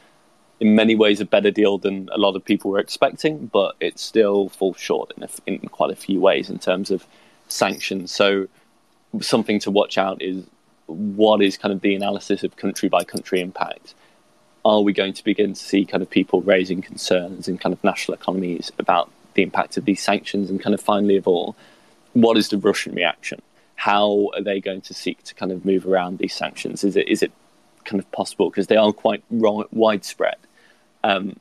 in 0.61 0.74
many 0.74 0.94
ways 0.94 1.20
a 1.20 1.24
better 1.24 1.50
deal 1.50 1.78
than 1.78 2.09
a 2.12 2.18
lot 2.18 2.36
of 2.36 2.44
people 2.44 2.70
were 2.70 2.78
expecting, 2.78 3.46
but 3.46 3.74
it 3.80 3.98
still 3.98 4.48
falls 4.48 4.78
short 4.78 5.12
in, 5.16 5.22
a, 5.22 5.28
in 5.46 5.59
quite 5.68 5.90
a 5.90 5.96
few 5.96 6.20
ways 6.20 6.48
in 6.48 6.59
terms 6.59 6.90
of 6.90 7.07
sanctions. 7.48 8.12
So 8.12 8.48
something 9.20 9.59
to 9.61 9.70
watch 9.70 9.98
out 9.98 10.22
is 10.22 10.44
what 10.86 11.42
is 11.42 11.57
kind 11.57 11.72
of 11.72 11.80
the 11.80 11.94
analysis 11.94 12.44
of 12.44 12.57
country 12.57 12.88
by 12.88 13.05
country 13.05 13.40
impact. 13.40 13.94
Are 14.64 14.80
we 14.80 14.92
going 14.92 15.14
to 15.14 15.24
begin 15.24 15.55
to 15.55 15.61
see 15.61 15.84
kind 15.84 16.03
of 16.03 16.09
people 16.09 16.40
raising 16.42 16.82
concerns 16.82 17.48
in 17.48 17.59
kind 17.59 17.72
of 17.72 17.82
national 17.82 18.14
economies 18.14 18.70
about 18.78 19.11
the 19.34 19.42
impact 19.42 19.76
of 19.76 19.84
these 19.84 20.03
sanctions? 20.03 20.50
And 20.50 20.62
kind 20.62 20.74
of 20.74 20.80
finally 20.80 21.16
of 21.16 21.26
all, 21.26 21.57
what 22.12 22.36
is 22.36 22.48
the 22.50 22.59
Russian 22.59 22.94
reaction? 22.94 23.42
How 23.74 24.30
are 24.34 24.42
they 24.42 24.61
going 24.61 24.82
to 24.82 24.94
seek 24.94 25.24
to 25.24 25.34
kind 25.34 25.50
of 25.50 25.64
move 25.64 25.86
around 25.86 26.18
these 26.18 26.34
sanctions? 26.34 26.84
Is 26.84 26.94
it 26.94 27.09
is 27.09 27.22
it 27.22 27.32
kind 27.85 28.01
of 28.01 28.11
possible 28.12 28.51
because 28.51 28.66
they 28.66 28.76
are 28.76 28.93
quite 28.93 29.22
widespread? 29.30 30.37
um, 31.05 31.37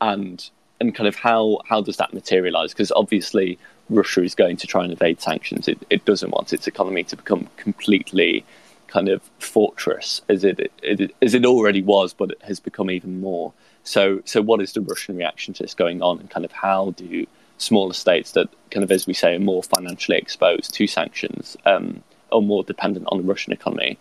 and 0.00 0.50
and 0.80 0.94
kind 0.94 1.08
of 1.08 1.16
how 1.16 1.60
how 1.66 1.80
does 1.80 1.96
that 1.98 2.14
materialize? 2.14 2.72
Because 2.72 2.92
obviously 2.92 3.58
Russia 3.88 4.22
is 4.22 4.34
going 4.34 4.56
to 4.58 4.66
try 4.66 4.84
and 4.84 4.92
evade 4.92 5.20
sanctions. 5.20 5.68
It, 5.68 5.78
it 5.90 6.04
doesn't 6.04 6.30
want 6.30 6.52
its 6.52 6.66
economy 6.66 7.04
to 7.04 7.16
become 7.16 7.48
completely 7.56 8.44
kind 8.86 9.08
of 9.08 9.22
fortress 9.38 10.20
as 10.28 10.42
it, 10.42 10.72
it, 10.82 11.14
as 11.22 11.34
it 11.34 11.44
already 11.46 11.82
was, 11.82 12.12
but 12.12 12.30
it 12.32 12.42
has 12.42 12.58
become 12.58 12.90
even 12.90 13.20
more. 13.20 13.52
So 13.84 14.22
so 14.24 14.40
what 14.42 14.60
is 14.60 14.72
the 14.72 14.80
Russian 14.80 15.16
reaction 15.16 15.54
to 15.54 15.62
this 15.64 15.74
going 15.74 16.02
on, 16.02 16.20
and 16.20 16.30
kind 16.30 16.44
of 16.44 16.52
how 16.52 16.92
do 16.92 17.26
smaller 17.58 17.92
states 17.92 18.32
that 18.32 18.48
kind 18.70 18.82
of 18.84 18.90
as 18.90 19.06
we 19.06 19.12
say 19.12 19.34
are 19.34 19.40
more 19.40 19.62
financially 19.62 20.16
exposed 20.16 20.72
to 20.72 20.86
sanctions 20.86 21.58
um, 21.66 22.02
or 22.32 22.40
more 22.40 22.64
dependent 22.64 23.06
on 23.10 23.18
the 23.18 23.24
Russian 23.24 23.52
economy? 23.52 23.98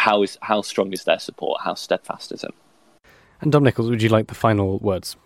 How 0.00 0.22
is 0.22 0.38
how 0.40 0.62
strong 0.62 0.92
is 0.92 1.04
their 1.04 1.18
support? 1.18 1.60
How 1.62 1.74
steadfast 1.74 2.32
is 2.32 2.42
it? 2.42 2.54
And 3.42 3.52
Dom 3.52 3.64
Nicholls, 3.64 3.90
would 3.90 4.02
you 4.02 4.08
like 4.08 4.28
the 4.28 4.34
final 4.34 4.78
words? 4.78 5.16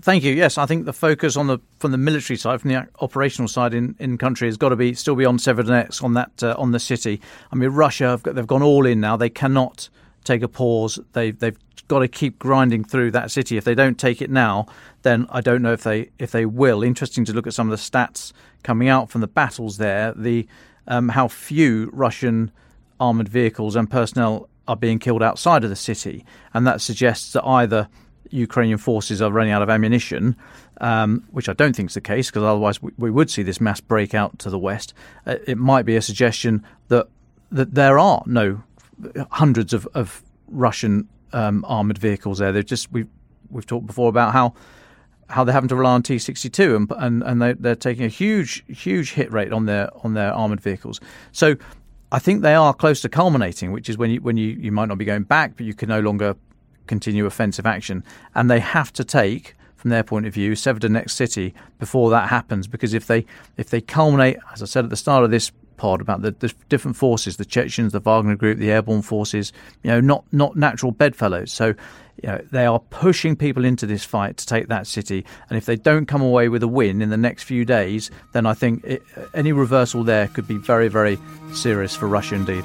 Thank 0.00 0.24
you. 0.24 0.34
Yes, 0.34 0.58
I 0.58 0.66
think 0.66 0.84
the 0.84 0.92
focus 0.92 1.36
on 1.36 1.46
the 1.46 1.58
from 1.78 1.92
the 1.92 1.98
military 1.98 2.36
side, 2.36 2.60
from 2.60 2.70
the 2.70 2.88
operational 3.00 3.46
side 3.46 3.72
in, 3.72 3.94
in 4.00 4.18
country, 4.18 4.48
has 4.48 4.56
got 4.56 4.70
to 4.70 4.76
be 4.76 4.94
still 4.94 5.14
be 5.14 5.24
on 5.24 5.38
Severodonetsk, 5.38 6.02
on 6.02 6.14
that 6.14 6.42
uh, 6.42 6.56
on 6.58 6.72
the 6.72 6.80
city. 6.80 7.20
I 7.52 7.56
mean, 7.56 7.70
Russia 7.70 8.18
got, 8.20 8.34
they've 8.34 8.46
gone 8.46 8.62
all 8.62 8.84
in 8.84 9.00
now. 9.00 9.16
They 9.16 9.30
cannot 9.30 9.88
take 10.24 10.42
a 10.42 10.48
pause. 10.48 10.98
They 11.12 11.30
they've 11.30 11.58
got 11.86 12.00
to 12.00 12.08
keep 12.08 12.40
grinding 12.40 12.82
through 12.82 13.12
that 13.12 13.30
city. 13.30 13.56
If 13.56 13.64
they 13.64 13.76
don't 13.76 13.98
take 13.98 14.20
it 14.20 14.30
now, 14.30 14.66
then 15.02 15.28
I 15.30 15.40
don't 15.40 15.62
know 15.62 15.72
if 15.72 15.84
they 15.84 16.10
if 16.18 16.32
they 16.32 16.46
will. 16.46 16.82
Interesting 16.82 17.24
to 17.26 17.32
look 17.32 17.46
at 17.46 17.54
some 17.54 17.70
of 17.70 17.78
the 17.78 17.82
stats 17.90 18.32
coming 18.64 18.88
out 18.88 19.08
from 19.08 19.20
the 19.20 19.28
battles 19.28 19.76
there. 19.76 20.12
The 20.16 20.48
um, 20.88 21.10
how 21.10 21.28
few 21.28 21.90
Russian 21.92 22.50
armored 23.00 23.28
vehicles 23.28 23.76
and 23.76 23.90
personnel 23.90 24.48
are 24.66 24.76
being 24.76 24.98
killed 24.98 25.22
outside 25.22 25.64
of 25.64 25.70
the 25.70 25.76
city, 25.76 26.24
and 26.52 26.66
that 26.66 26.80
suggests 26.80 27.32
that 27.32 27.44
either 27.44 27.88
Ukrainian 28.30 28.78
forces 28.78 29.22
are 29.22 29.30
running 29.30 29.52
out 29.52 29.62
of 29.62 29.70
ammunition, 29.70 30.36
um, 30.80 31.24
which 31.30 31.48
I 31.48 31.52
don't 31.52 31.74
think 31.74 31.90
is 31.90 31.94
the 31.94 32.00
case, 32.00 32.30
because 32.30 32.42
otherwise 32.42 32.82
we, 32.82 32.92
we, 32.96 33.10
would 33.10 33.30
see 33.30 33.42
this 33.42 33.60
mass 33.60 33.80
breakout 33.80 34.38
to 34.40 34.50
the 34.50 34.58
west. 34.58 34.94
Uh, 35.26 35.36
it 35.46 35.58
might 35.58 35.84
be 35.84 35.96
a 35.96 36.02
suggestion 36.02 36.64
that 36.88 37.06
that 37.50 37.74
there 37.74 37.98
are 37.98 38.22
no 38.26 38.62
hundreds 39.30 39.72
of, 39.72 39.86
of 39.94 40.22
Russian 40.48 41.08
um, 41.32 41.64
armored 41.68 41.98
vehicles 41.98 42.38
there. 42.38 42.52
They've 42.52 42.64
just 42.64 42.90
we've 42.92 43.08
we've 43.50 43.66
talked 43.66 43.86
before 43.86 44.08
about 44.08 44.32
how 44.32 44.54
how 45.28 45.44
they're 45.44 45.54
having 45.54 45.68
to 45.68 45.76
rely 45.76 45.92
on 45.92 46.02
T 46.02 46.18
sixty 46.18 46.48
two 46.48 46.74
and 46.74 46.90
and 46.96 47.22
and 47.22 47.42
they, 47.42 47.52
they're 47.54 47.74
taking 47.76 48.04
a 48.04 48.08
huge 48.08 48.64
huge 48.68 49.12
hit 49.12 49.32
rate 49.32 49.52
on 49.52 49.66
their 49.66 49.90
on 50.04 50.14
their 50.14 50.32
armored 50.32 50.60
vehicles. 50.60 51.00
So 51.32 51.56
I 52.14 52.20
think 52.20 52.42
they 52.42 52.54
are 52.54 52.72
close 52.72 53.00
to 53.00 53.08
culminating, 53.08 53.72
which 53.72 53.88
is 53.88 53.98
when 53.98 54.08
you 54.12 54.20
when 54.20 54.36
you, 54.36 54.50
you 54.50 54.70
might 54.70 54.86
not 54.88 54.98
be 54.98 55.04
going 55.04 55.24
back, 55.24 55.56
but 55.56 55.66
you 55.66 55.74
can 55.74 55.88
no 55.88 55.98
longer 55.98 56.36
continue 56.86 57.26
offensive 57.26 57.66
action, 57.66 58.04
and 58.36 58.48
they 58.48 58.60
have 58.60 58.92
to 58.92 59.02
take, 59.02 59.56
from 59.74 59.90
their 59.90 60.04
point 60.04 60.24
of 60.24 60.32
view, 60.32 60.52
Severodonetsk 60.52 61.10
city 61.10 61.54
before 61.80 62.10
that 62.10 62.28
happens. 62.28 62.68
Because 62.68 62.94
if 62.94 63.08
they 63.08 63.26
if 63.56 63.68
they 63.68 63.80
culminate, 63.80 64.36
as 64.52 64.62
I 64.62 64.66
said 64.66 64.84
at 64.84 64.90
the 64.90 64.96
start 64.96 65.24
of 65.24 65.32
this 65.32 65.50
pod 65.76 66.00
about 66.00 66.22
the, 66.22 66.32
the 66.32 66.52
different 66.68 66.96
forces, 66.96 67.36
the 67.36 67.44
Chechens, 67.44 67.92
the 67.92 68.00
Wagner 68.00 68.36
Group, 68.36 68.58
the 68.58 68.70
airborne 68.70 69.02
forces, 69.02 69.52
you 69.82 69.90
know, 69.90 70.00
not 70.00 70.24
not 70.32 70.56
natural 70.56 70.92
bedfellows. 70.92 71.52
So 71.52 71.74
you 72.22 72.28
know, 72.28 72.40
they 72.52 72.64
are 72.64 72.78
pushing 72.78 73.36
people 73.36 73.64
into 73.64 73.86
this 73.86 74.04
fight 74.04 74.36
to 74.38 74.46
take 74.46 74.68
that 74.68 74.86
city. 74.86 75.24
And 75.48 75.58
if 75.58 75.66
they 75.66 75.76
don't 75.76 76.06
come 76.06 76.22
away 76.22 76.48
with 76.48 76.62
a 76.62 76.68
win 76.68 77.02
in 77.02 77.10
the 77.10 77.16
next 77.16 77.42
few 77.42 77.64
days, 77.64 78.10
then 78.32 78.46
I 78.46 78.54
think 78.54 78.84
it, 78.84 79.02
any 79.34 79.52
reversal 79.52 80.04
there 80.04 80.28
could 80.28 80.46
be 80.46 80.56
very, 80.56 80.88
very 80.88 81.18
serious 81.52 81.94
for 81.94 82.06
Russia 82.06 82.36
indeed. 82.36 82.64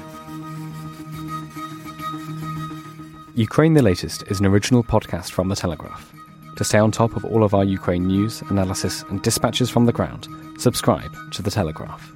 Ukraine 3.34 3.74
the 3.74 3.82
Latest 3.82 4.22
is 4.28 4.40
an 4.40 4.46
original 4.46 4.84
podcast 4.84 5.30
from 5.30 5.48
The 5.48 5.56
Telegraph. 5.56 6.12
To 6.56 6.64
stay 6.64 6.78
on 6.78 6.90
top 6.90 7.16
of 7.16 7.24
all 7.24 7.42
of 7.42 7.54
our 7.54 7.64
Ukraine 7.64 8.06
news, 8.06 8.42
analysis, 8.42 9.02
and 9.08 9.22
dispatches 9.22 9.70
from 9.70 9.86
the 9.86 9.92
ground, 9.92 10.28
subscribe 10.58 11.14
to 11.32 11.42
The 11.42 11.50
Telegraph. 11.50 12.12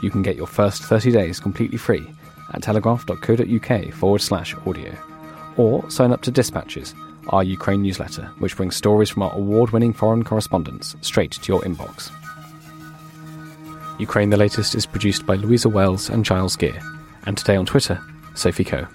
You 0.00 0.10
can 0.10 0.22
get 0.22 0.36
your 0.36 0.46
first 0.46 0.82
30 0.82 1.10
days 1.10 1.40
completely 1.40 1.78
free 1.78 2.08
at 2.52 2.62
telegraph.co.uk 2.62 3.92
forward 3.94 4.20
slash 4.20 4.54
audio 4.66 4.94
or 5.56 5.88
sign 5.90 6.12
up 6.12 6.22
to 6.22 6.30
Dispatches, 6.30 6.94
our 7.28 7.42
Ukraine 7.44 7.82
newsletter, 7.82 8.30
which 8.38 8.56
brings 8.56 8.76
stories 8.76 9.10
from 9.10 9.22
our 9.22 9.34
award 9.34 9.70
winning 9.70 9.92
foreign 9.92 10.24
correspondents 10.24 10.96
straight 11.02 11.32
to 11.32 11.52
your 11.52 11.60
inbox. 11.62 12.10
Ukraine 13.98 14.30
the 14.30 14.36
Latest 14.36 14.74
is 14.74 14.86
produced 14.86 15.26
by 15.26 15.34
Louisa 15.34 15.68
Wells 15.68 16.08
and 16.08 16.24
Giles 16.24 16.56
Gear, 16.56 16.80
and 17.26 17.36
today 17.36 17.56
on 17.56 17.66
Twitter, 17.66 18.00
Sophie 18.34 18.64
Coe. 18.64 18.86